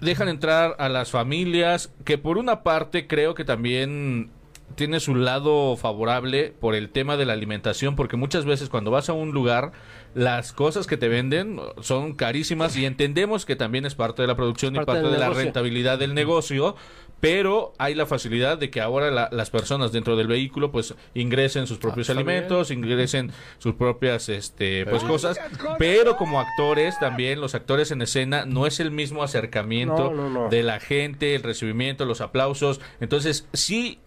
dejan 0.00 0.28
entrar 0.28 0.74
a 0.78 0.88
las 0.88 1.10
familias, 1.10 1.92
que 2.04 2.18
por 2.18 2.38
una 2.38 2.62
parte 2.62 3.06
creo 3.06 3.34
que 3.34 3.44
también 3.44 4.30
tiene 4.74 5.00
su 5.00 5.14
lado 5.14 5.76
favorable 5.76 6.52
por 6.60 6.74
el 6.74 6.90
tema 6.90 7.16
de 7.16 7.24
la 7.24 7.34
alimentación, 7.34 7.94
porque 7.94 8.16
muchas 8.16 8.44
veces 8.44 8.68
cuando 8.68 8.90
vas 8.90 9.08
a 9.08 9.12
un 9.12 9.32
lugar, 9.32 9.72
las 10.16 10.52
cosas 10.54 10.86
que 10.86 10.96
te 10.96 11.08
venden 11.08 11.60
son 11.82 12.14
carísimas 12.14 12.74
y 12.76 12.86
entendemos 12.86 13.44
que 13.44 13.54
también 13.54 13.84
es 13.84 13.94
parte 13.94 14.22
de 14.22 14.28
la 14.28 14.34
producción 14.34 14.74
y 14.74 14.78
Parte 14.80 15.02
de 15.08 15.18
la 15.18 15.28
rentabilidad 15.28 15.98
del 15.98 16.14
negocio, 16.14 16.74
pero 17.20 17.74
hay 17.78 17.94
la 17.94 18.06
facilidad 18.06 18.56
de 18.56 18.70
que 18.70 18.80
ahora 18.80 19.10
la- 19.10 19.28
las 19.30 19.50
personas 19.50 19.92
dentro 19.92 20.16
del 20.16 20.26
vehículo 20.26 20.72
pues 20.72 20.94
ingresen 21.14 21.66
sus 21.66 21.76
propios 21.78 22.08
Ah, 22.08 22.14
bien. 22.14 22.28
alimentos, 22.28 22.70
ingresen 22.70 23.30
sus 23.58 23.74
propias 23.74 24.30
este 24.30 24.86
pues 24.86 25.02
cosas, 25.04 25.38
pero 25.78 26.16
como 26.16 26.40
actores 26.40 26.98
también 26.98 27.40
los 27.42 27.54
actores 27.54 27.90
en 27.90 28.00
escena 28.00 28.46
no 28.46 28.66
es 28.66 28.80
el 28.80 28.90
mismo 28.90 29.22
acercamiento 29.22 30.10
No, 30.10 30.28
no, 30.28 30.30
no. 30.30 30.48
de 30.48 30.62
la 30.62 30.80
gente, 30.80 31.34
el 31.34 31.42
recibimiento, 31.42 32.06
los 32.06 32.22
aplausos, 32.22 32.80
entonces 33.00 33.48
sí 33.52 33.98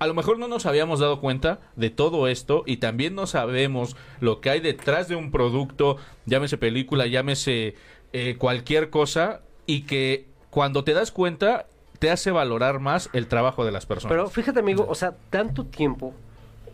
a 0.00 0.06
lo 0.06 0.14
mejor 0.14 0.38
no 0.38 0.48
nos 0.48 0.66
habíamos 0.66 0.98
dado 0.98 1.20
cuenta 1.20 1.60
de 1.76 1.90
todo 1.90 2.26
esto 2.26 2.64
y 2.66 2.78
también 2.78 3.14
no 3.14 3.26
sabemos 3.28 3.96
lo 4.18 4.40
que 4.40 4.50
hay 4.50 4.60
detrás 4.60 5.06
de 5.06 5.14
un 5.14 5.30
producto, 5.30 5.98
llámese 6.26 6.58
película, 6.58 7.06
llámese 7.06 7.74
eh, 8.12 8.34
cualquier 8.38 8.90
cosa, 8.90 9.42
y 9.66 9.82
que 9.82 10.26
cuando 10.50 10.82
te 10.82 10.94
das 10.94 11.12
cuenta 11.12 11.66
te 12.00 12.10
hace 12.10 12.32
valorar 12.32 12.80
más 12.80 13.08
el 13.12 13.28
trabajo 13.28 13.64
de 13.64 13.70
las 13.70 13.86
personas. 13.86 14.10
Pero 14.10 14.28
fíjate, 14.28 14.58
amigo, 14.58 14.84
o 14.88 14.94
sea, 14.96 15.14
tanto 15.28 15.66
tiempo 15.66 16.12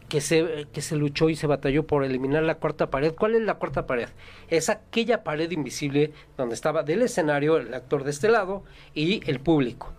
que 0.09 0.20
se, 0.20 0.66
que 0.72 0.81
se 0.81 0.97
luchó 0.97 1.29
y 1.29 1.37
se 1.37 1.47
batalló 1.47 1.87
por 1.87 2.05
eliminar 2.05 2.45
la 2.45 2.55
cuarta 2.55 2.91
pared. 2.91 3.12
¿Cuál 3.12 3.35
es 3.35 3.43
la 3.43 3.55
cuarta 3.55 3.87
pared? 3.87 4.09
Es 4.49 4.70
aquella 4.70 5.24
pared 5.24 5.51
invisible 5.51 6.12
donde 6.39 6.55
estaba 6.55 6.85
del 6.85 7.03
escenario 7.03 7.57
el 7.57 7.74
actor 7.74 8.05
de 8.05 8.12
este 8.12 8.29
lado 8.29 8.62
y 8.95 9.29
el 9.29 9.41
público. 9.41 9.93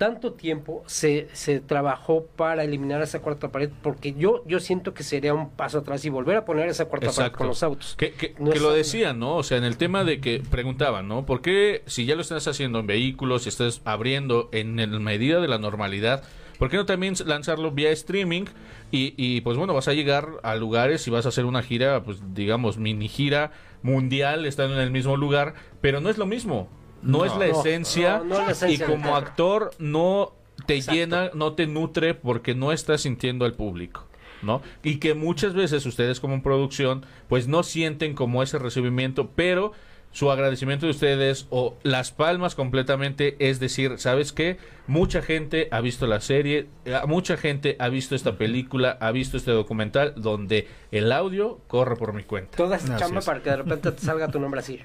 Tanto 0.00 0.32
tiempo 0.32 0.82
se, 0.86 1.28
se 1.34 1.60
trabajó 1.60 2.24
para 2.24 2.64
eliminar 2.64 3.02
esa 3.02 3.20
cuarta 3.20 3.52
pared 3.52 3.68
porque 3.82 4.14
yo, 4.14 4.42
yo 4.46 4.58
siento 4.58 4.94
que 4.94 5.02
sería 5.02 5.34
un 5.34 5.50
paso 5.50 5.80
atrás 5.80 6.02
y 6.06 6.08
volver 6.08 6.38
a 6.38 6.46
poner 6.46 6.70
esa 6.70 6.86
cuarta 6.86 7.10
pared 7.12 7.32
con 7.32 7.48
los 7.48 7.62
autos. 7.62 7.96
Que, 7.98 8.12
que- 8.12 8.34
No 8.38 8.50
que 8.50 8.60
lo 8.60 8.72
decían, 8.72 9.18
¿no? 9.18 9.36
O 9.36 9.42
sea, 9.42 9.58
en 9.58 9.64
el 9.64 9.76
tema 9.76 10.02
de 10.04 10.18
que 10.22 10.42
preguntaban, 10.50 11.06
¿no? 11.06 11.26
¿Por 11.26 11.42
qué 11.42 11.82
si 11.84 12.06
ya 12.06 12.14
lo 12.14 12.22
estás 12.22 12.48
haciendo 12.48 12.78
en 12.78 12.86
vehículos, 12.86 13.42
si 13.42 13.50
estás 13.50 13.82
abriendo 13.84 14.48
en 14.52 14.80
el 14.80 15.00
medida 15.00 15.38
de 15.38 15.48
la 15.48 15.58
normalidad, 15.58 16.22
¿por 16.58 16.70
qué 16.70 16.78
no 16.78 16.86
también 16.86 17.12
lanzarlo 17.26 17.70
vía 17.70 17.90
streaming? 17.90 18.44
Y, 18.90 19.12
y, 19.18 19.42
pues 19.42 19.58
bueno, 19.58 19.74
vas 19.74 19.88
a 19.88 19.92
llegar 19.92 20.28
a 20.42 20.56
lugares 20.56 21.06
y 21.06 21.10
vas 21.10 21.26
a 21.26 21.28
hacer 21.28 21.44
una 21.44 21.62
gira, 21.62 22.02
pues 22.04 22.22
digamos, 22.34 22.78
mini 22.78 23.06
gira 23.08 23.52
mundial, 23.82 24.46
estando 24.46 24.76
en 24.76 24.80
el 24.80 24.90
mismo 24.90 25.18
lugar, 25.18 25.52
pero 25.82 26.00
no 26.00 26.08
es 26.08 26.16
lo 26.16 26.24
mismo. 26.24 26.70
No, 27.02 27.24
es 27.24 27.36
la 27.36 27.46
esencia, 27.46 28.18
no, 28.18 28.24
no 28.24 28.40
es 28.40 28.46
la 28.46 28.52
esencia 28.52 28.84
y 28.84 28.88
como 28.88 29.04
teatro. 29.04 29.16
actor 29.16 29.70
no 29.78 30.32
te 30.66 30.76
Exacto. 30.76 30.98
llena, 30.98 31.30
no 31.34 31.54
te 31.54 31.66
nutre 31.66 32.14
porque 32.14 32.54
no 32.54 32.72
estás 32.72 33.02
sintiendo 33.02 33.44
al 33.44 33.54
público. 33.54 34.06
¿no? 34.42 34.62
Y 34.82 34.96
que 34.96 35.14
muchas 35.14 35.52
veces 35.54 35.84
ustedes 35.84 36.18
como 36.18 36.42
producción 36.42 37.04
pues 37.28 37.46
no 37.46 37.62
sienten 37.62 38.14
como 38.14 38.42
ese 38.42 38.58
recibimiento, 38.58 39.30
pero 39.34 39.72
su 40.12 40.30
agradecimiento 40.30 40.86
de 40.86 40.90
ustedes 40.90 41.46
o 41.50 41.76
las 41.82 42.10
palmas 42.10 42.54
completamente 42.54 43.36
es 43.38 43.60
decir, 43.60 43.98
¿sabes 43.98 44.32
qué? 44.32 44.58
Mucha 44.86 45.22
gente 45.22 45.68
ha 45.70 45.80
visto 45.80 46.06
la 46.06 46.20
serie, 46.20 46.66
eh, 46.84 46.98
mucha 47.06 47.36
gente 47.36 47.76
ha 47.78 47.88
visto 47.88 48.14
esta 48.14 48.36
película, 48.36 48.96
ha 49.00 49.12
visto 49.12 49.36
este 49.36 49.52
documental 49.52 50.14
donde 50.16 50.66
el 50.90 51.12
audio 51.12 51.60
corre 51.68 51.96
por 51.96 52.12
mi 52.12 52.24
cuenta. 52.24 52.56
Toda 52.56 52.76
esta 52.76 52.96
chamba 52.96 53.20
para 53.20 53.42
que 53.42 53.50
de 53.50 53.56
repente 53.58 53.92
te 53.92 54.00
salga 54.00 54.28
tu 54.28 54.40
nombre 54.40 54.60
así. 54.60 54.80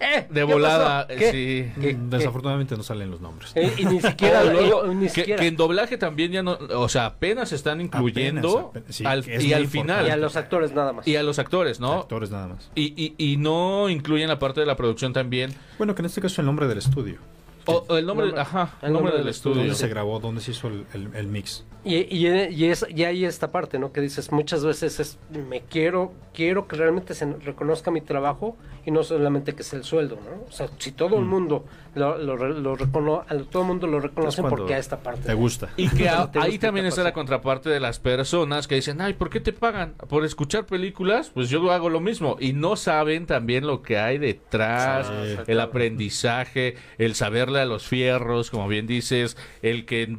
¡Eh! 0.00 0.26
De 0.30 0.34
¿qué 0.40 0.44
volada? 0.44 1.06
¿Qué? 1.06 1.30
sí. 1.30 1.80
¿Qué? 1.80 1.96
Desafortunadamente 2.08 2.76
no 2.76 2.82
salen 2.82 3.10
los 3.10 3.20
nombres. 3.20 3.52
Eh, 3.54 3.70
y 3.76 3.84
ni 3.84 4.00
siquiera, 4.02 4.40
O 4.42 4.50
luego, 4.50 4.84
eh, 4.86 4.94
ni 4.94 5.02
que, 5.04 5.08
siquiera. 5.10 5.40
que 5.42 5.46
en 5.48 5.56
doblaje 5.56 5.98
también 5.98 6.32
ya 6.32 6.42
no, 6.42 6.58
o 6.74 6.88
sea, 6.88 7.06
apenas 7.06 7.50
se 7.50 7.56
están 7.56 7.80
incluyendo 7.80 8.70
apenas, 8.70 8.94
sí, 8.96 9.04
al- 9.04 9.24
es 9.28 9.44
y 9.44 9.52
al 9.52 9.66
final 9.68 10.06
y 10.06 10.10
a 10.10 10.16
los 10.16 10.36
actores 10.36 10.72
nada 10.72 10.92
más. 10.94 11.06
y 11.06 11.16
a 11.16 11.22
los 11.22 11.38
actores, 11.38 11.80
¿no? 11.80 11.92
Actores 12.00 12.30
nada 12.30 12.48
más. 12.48 12.70
Y, 12.74 12.94
y, 12.96 13.14
y 13.32 13.36
no 13.36 13.88
incluyen 13.90 14.28
la 14.28 14.38
parte 14.38 14.60
de 14.60 14.66
la 14.66 14.76
producción 14.76 15.12
también. 15.12 15.52
Bueno, 15.78 15.94
que 15.94 16.02
en 16.02 16.06
este 16.06 16.20
caso 16.20 16.32
es 16.34 16.38
el 16.38 16.46
nombre 16.46 16.66
del 16.66 16.78
estudio. 16.78 17.18
O, 17.66 17.84
o 17.88 17.96
el 17.96 18.06
nombre, 18.06 18.26
Nombre- 18.26 18.42
ajá, 18.42 18.78
el 18.82 18.92
nombre 18.92 18.92
nombre 18.92 19.12
del 19.12 19.20
del 19.24 19.28
estudio. 19.30 19.56
¿Dónde 19.56 19.74
se 19.74 19.88
grabó? 19.88 20.18
¿Dónde 20.20 20.40
se 20.40 20.50
hizo 20.52 20.68
el, 20.68 20.86
el- 20.94 21.14
el 21.14 21.26
mix? 21.26 21.64
Y, 21.82 21.94
y, 22.14 22.28
y, 22.28 22.64
es, 22.66 22.84
y 22.94 23.04
hay 23.04 23.24
esta 23.24 23.50
parte, 23.50 23.78
¿no? 23.78 23.90
Que 23.90 24.02
dices, 24.02 24.30
muchas 24.32 24.62
veces 24.62 25.00
es, 25.00 25.18
me 25.48 25.62
quiero, 25.62 26.12
quiero 26.34 26.68
que 26.68 26.76
realmente 26.76 27.14
se 27.14 27.24
reconozca 27.24 27.90
mi 27.90 28.02
trabajo 28.02 28.54
y 28.84 28.90
no 28.90 29.02
solamente 29.02 29.54
que 29.54 29.62
sea 29.62 29.78
el 29.78 29.84
sueldo, 29.86 30.16
¿no? 30.22 30.44
O 30.46 30.52
sea, 30.52 30.68
si 30.78 30.92
todo 30.92 31.18
el 31.18 31.24
mundo 31.24 31.64
lo, 31.94 32.18
lo, 32.18 32.36
lo 32.36 32.76
recono- 32.76 33.24
todo 33.50 33.62
el 33.62 33.68
mundo 33.68 33.86
lo 33.86 33.98
reconoce 33.98 34.42
porque 34.42 34.74
a 34.74 34.78
esta 34.78 34.98
parte. 34.98 35.22
Te 35.22 35.32
gusta. 35.32 35.70
Y 35.78 35.88
que 35.88 36.06
a- 36.10 36.30
ahí 36.34 36.58
también 36.58 36.84
está 36.84 37.00
la 37.00 37.04
parte. 37.06 37.14
contraparte 37.14 37.70
de 37.70 37.80
las 37.80 37.98
personas 37.98 38.68
que 38.68 38.74
dicen, 38.74 39.00
ay, 39.00 39.14
¿por 39.14 39.30
qué 39.30 39.40
te 39.40 39.54
pagan? 39.54 39.94
Por 40.06 40.26
escuchar 40.26 40.66
películas, 40.66 41.30
pues 41.32 41.48
yo 41.48 41.70
hago 41.72 41.88
lo 41.88 42.00
mismo. 42.00 42.36
Y 42.40 42.52
no 42.52 42.76
saben 42.76 43.24
también 43.24 43.66
lo 43.66 43.80
que 43.80 43.96
hay 43.98 44.18
detrás, 44.18 45.06
Sí. 45.06 45.42
el 45.46 45.60
aprendizaje, 45.60 46.74
el 46.98 47.14
a 47.58 47.64
los 47.64 47.86
fierros, 47.86 48.50
como 48.50 48.68
bien 48.68 48.86
dices, 48.86 49.36
el 49.62 49.86
que, 49.86 50.16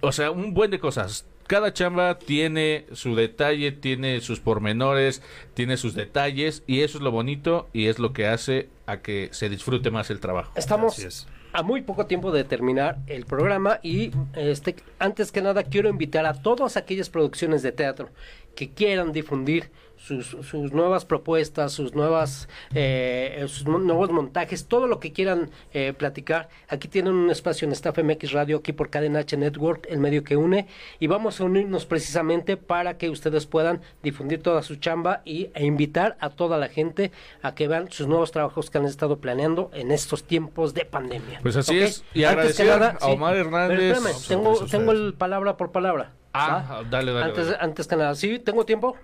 o 0.00 0.12
sea, 0.12 0.30
un 0.30 0.54
buen 0.54 0.70
de 0.70 0.78
cosas. 0.78 1.26
Cada 1.46 1.72
chamba 1.72 2.18
tiene 2.18 2.86
su 2.92 3.14
detalle, 3.14 3.70
tiene 3.70 4.20
sus 4.20 4.40
pormenores, 4.40 5.22
tiene 5.54 5.76
sus 5.76 5.94
detalles 5.94 6.64
y 6.66 6.80
eso 6.80 6.98
es 6.98 7.04
lo 7.04 7.12
bonito 7.12 7.68
y 7.72 7.86
es 7.86 8.00
lo 8.00 8.12
que 8.12 8.26
hace 8.26 8.68
a 8.86 8.98
que 8.98 9.28
se 9.30 9.48
disfrute 9.48 9.92
más 9.92 10.10
el 10.10 10.18
trabajo. 10.18 10.50
Estamos 10.56 10.98
es. 10.98 11.28
a 11.52 11.62
muy 11.62 11.82
poco 11.82 12.06
tiempo 12.06 12.32
de 12.32 12.42
terminar 12.42 12.98
el 13.06 13.26
programa 13.26 13.78
y 13.82 14.10
este 14.34 14.74
antes 14.98 15.30
que 15.30 15.40
nada 15.40 15.62
quiero 15.62 15.88
invitar 15.88 16.26
a 16.26 16.34
todas 16.34 16.76
aquellas 16.76 17.10
producciones 17.10 17.62
de 17.62 17.70
teatro 17.70 18.08
que 18.56 18.70
quieran 18.70 19.12
difundir 19.12 19.70
sus, 20.06 20.26
sus 20.46 20.72
nuevas 20.72 21.04
propuestas, 21.04 21.72
sus 21.72 21.94
nuevas 21.94 22.48
eh, 22.74 23.44
sus 23.48 23.66
nu- 23.66 23.78
nuevos 23.78 24.10
montajes, 24.10 24.66
todo 24.66 24.86
lo 24.86 25.00
que 25.00 25.12
quieran 25.12 25.50
eh, 25.72 25.92
platicar. 25.96 26.48
Aquí 26.68 26.88
tienen 26.88 27.14
un 27.14 27.30
espacio 27.30 27.66
en 27.66 27.72
Staff 27.72 27.98
MX 27.98 28.32
Radio, 28.32 28.58
aquí 28.58 28.72
por 28.72 28.88
Cadena 28.90 29.20
H 29.20 29.36
Network, 29.36 29.86
el 29.90 29.98
medio 29.98 30.22
que 30.22 30.36
une, 30.36 30.68
y 31.00 31.06
vamos 31.08 31.40
a 31.40 31.44
unirnos 31.44 31.86
precisamente 31.86 32.56
para 32.56 32.98
que 32.98 33.10
ustedes 33.10 33.46
puedan 33.46 33.80
difundir 34.02 34.42
toda 34.42 34.62
su 34.62 34.76
chamba 34.76 35.22
y, 35.24 35.50
e 35.54 35.64
invitar 35.64 36.16
a 36.20 36.30
toda 36.30 36.56
la 36.58 36.68
gente 36.68 37.10
a 37.42 37.54
que 37.54 37.66
vean 37.68 37.90
sus 37.90 38.06
nuevos 38.06 38.30
trabajos 38.32 38.70
que 38.70 38.78
han 38.78 38.84
estado 38.84 39.18
planeando 39.18 39.70
en 39.74 39.90
estos 39.90 40.24
tiempos 40.24 40.72
de 40.74 40.84
pandemia. 40.84 41.40
Pues 41.42 41.56
así 41.56 41.78
es. 41.80 42.04
Y 42.14 42.24
Antes 42.24 42.56
que 42.56 42.62
agradecer 42.62 42.66
nada, 42.68 42.88
a 43.00 43.04
sí. 43.06 43.10
Omar 43.12 43.36
Hernández. 43.36 43.78
Pero 43.78 43.92
espérame, 43.92 44.14
No, 44.44 44.52
tengo, 44.52 44.66
tengo 44.66 44.92
el 44.92 45.14
palabra 45.14 45.56
por 45.56 45.72
palabra. 45.72 46.12
Ah, 46.32 46.66
¿va? 46.70 46.82
dale, 46.88 47.12
dale. 47.12 47.26
antes, 47.26 47.46
dale. 47.46 47.58
antes 47.60 47.86
que 47.86 47.96
nada, 47.96 48.14
¿sí? 48.14 48.38
¿Tengo 48.38 48.64
tiempo? 48.66 48.96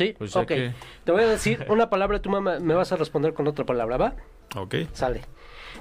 Sí, 0.00 0.14
Pues 0.16 0.34
ok. 0.34 0.46
que- 0.48 0.72
Te 1.04 1.12
voy 1.12 1.22
a 1.24 1.26
decir 1.28 1.66
una 1.68 1.90
palabra 1.90 2.16
y 2.16 2.20
tú 2.20 2.30
me, 2.30 2.58
me 2.58 2.72
vas 2.72 2.90
a 2.90 2.96
responder 2.96 3.34
con 3.34 3.46
otra 3.46 3.66
palabra, 3.66 3.98
¿va? 3.98 4.14
Ok. 4.56 4.76
Sale. 4.94 5.20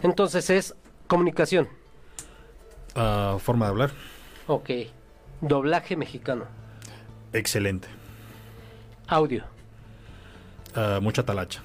Entonces 0.03 0.49
es 0.49 0.75
comunicación. 1.07 1.69
Ah, 2.95 3.37
forma 3.39 3.67
de 3.67 3.69
hablar. 3.71 3.91
Ok. 4.47 4.69
Doblaje 5.39 5.95
mexicano. 5.95 6.43
Excelente. 7.31 7.87
Audio. 9.07 9.45
Ah, 10.75 10.99
mucha 11.01 11.23
talacha. 11.25 11.61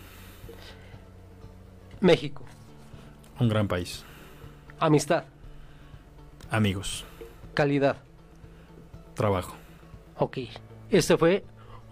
México. 2.01 2.45
Un 3.41 3.49
gran 3.49 3.67
país. 3.67 4.05
Amistad. 4.79 5.25
Amigos. 6.53 7.05
Calidad. 7.55 7.97
Trabajo. 9.15 9.57
Ok. 10.19 10.39
Este 10.91 11.17
fue 11.17 11.45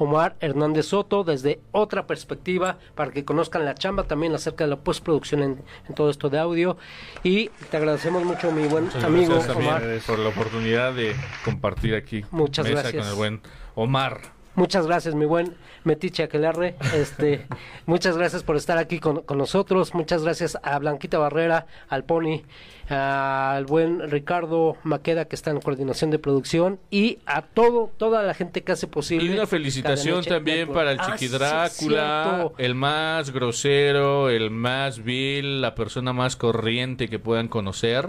Omar 0.03 0.37
Hernández 0.41 0.87
Soto 0.87 1.25
desde 1.25 1.61
otra 1.71 2.07
perspectiva 2.07 2.79
para 2.95 3.11
que 3.13 3.25
conozcan 3.25 3.65
la 3.65 3.75
chamba 3.75 4.05
también 4.05 4.35
acerca 4.35 4.65
de 4.65 4.71
la 4.71 4.77
postproducción 4.77 5.43
en, 5.43 5.63
en 5.89 5.95
todo 5.95 6.11
esto 6.11 6.29
de 6.29 6.39
audio. 6.39 6.77
Y 7.23 7.49
te 7.71 7.77
agradecemos 7.77 8.25
mucho, 8.25 8.51
mi 8.53 8.67
buen 8.67 8.85
Muchas 8.87 9.05
amigo 9.05 9.35
gracias 9.35 9.57
Omar. 9.57 9.83
por 10.07 10.19
la 10.19 10.29
oportunidad 10.29 10.93
de 10.95 11.15
compartir 11.45 11.95
aquí 11.95 12.25
Muchas 12.31 12.67
mesa 12.67 12.83
gracias. 12.83 13.03
con 13.03 13.11
el 13.11 13.17
buen 13.17 13.41
Omar. 13.75 14.21
Muchas 14.55 14.87
gracias, 14.87 15.15
mi 15.15 15.25
buen 15.25 15.57
Metiche 15.85 16.25
Aquelarre. 16.25 16.77
Este, 16.95 17.47
muchas 17.87 18.19
gracias 18.19 18.43
por 18.43 18.57
estar 18.57 18.77
aquí 18.77 18.99
con, 19.01 19.23
con 19.23 19.39
nosotros. 19.39 19.95
Muchas 19.95 20.23
gracias 20.25 20.59
a 20.63 20.79
Blanquita 20.79 21.17
Barrera, 21.19 21.67
al 21.89 22.05
Pony, 22.05 22.43
al 22.89 23.65
buen 23.67 24.11
Ricardo 24.11 24.77
Maqueda, 24.83 25.25
que 25.27 25.35
está 25.37 25.51
en 25.51 25.61
coordinación 25.61 26.11
de 26.11 26.19
producción, 26.19 26.79
y 26.91 27.19
a 27.27 27.43
todo, 27.43 27.91
toda 27.97 28.23
la 28.23 28.35
gente 28.35 28.63
que 28.63 28.73
hace 28.73 28.87
posible. 28.87 29.25
Y 29.27 29.31
una 29.35 29.47
felicitación 29.47 30.25
también 30.25 30.69
para 30.73 30.93
el 30.93 31.01
Ah, 31.01 31.13
Chiqui 31.17 31.29
Drácula, 31.29 32.51
el 32.59 32.75
más 32.75 33.31
grosero, 33.31 34.29
el 34.29 34.51
más 34.51 35.03
vil, 35.03 35.61
la 35.61 35.75
persona 35.75 36.13
más 36.13 36.37
corriente 36.37 37.09
que 37.09 37.19
puedan 37.19 37.49
conocer. 37.49 38.09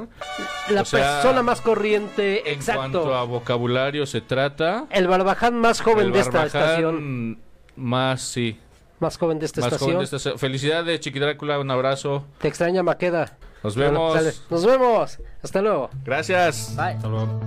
La 0.69 0.81
o 0.81 0.85
sea, 0.85 1.21
persona 1.21 1.43
más 1.43 1.61
corriente, 1.61 2.51
En 2.51 2.61
cuanto 2.63 2.99
a 3.15 3.23
exacto. 3.23 3.27
vocabulario 3.27 4.05
se 4.05 4.21
trata, 4.21 4.85
El 4.89 5.07
barbaján 5.07 5.55
más 5.59 5.81
joven 5.81 6.07
el 6.07 6.11
de 6.13 6.19
esta 6.19 6.45
estación. 6.45 7.39
más, 7.75 8.21
sí, 8.21 8.57
Más 8.99 9.17
joven 9.17 9.39
de 9.39 9.45
esta 9.45 9.61
más 9.61 9.67
estación. 9.67 9.87
joven 9.87 9.97
de 9.99 10.03
esta 10.05 10.15
estación. 10.17 10.39
Felicidades, 10.39 10.99
Chiqui 10.99 11.19
Drácula, 11.19 11.59
un 11.59 11.71
abrazo. 11.71 12.25
Te 12.39 12.47
extraña 12.47 12.83
Maqueda. 12.83 13.37
Nos 13.63 13.75
vemos. 13.75 14.49
Nos 14.49 14.65
vemos. 14.65 15.19
Hasta 15.41 15.61
luego. 15.61 15.89
Gracias. 16.03 16.75
Bye. 16.75 16.95
Hasta 16.95 17.07
luego. 17.07 17.39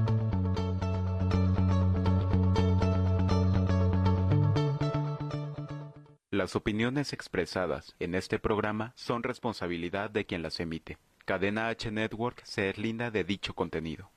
Las 6.31 6.55
opiniones 6.57 7.13
expresadas 7.13 7.95
en 7.99 8.15
este 8.15 8.39
programa 8.39 8.93
son 8.95 9.23
responsabilidad 9.23 10.11
de 10.11 10.27
quien 10.27 10.43
las 10.43 10.61
emite. 10.61 10.99
Cadena 11.25 11.69
H 11.69 11.91
Network 11.91 12.43
se 12.45 12.63
deslinda 12.63 13.11
de 13.11 13.25
dicho 13.25 13.55
contenido. 13.55 14.11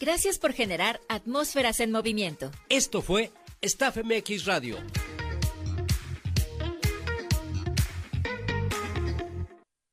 Gracias 0.00 0.38
por 0.38 0.52
generar 0.52 1.00
atmósferas 1.08 1.80
en 1.80 1.90
movimiento. 1.90 2.50
Esto 2.68 3.00
fue 3.02 3.30
Staff 3.62 3.98
MX 4.04 4.44
Radio. 4.44 4.76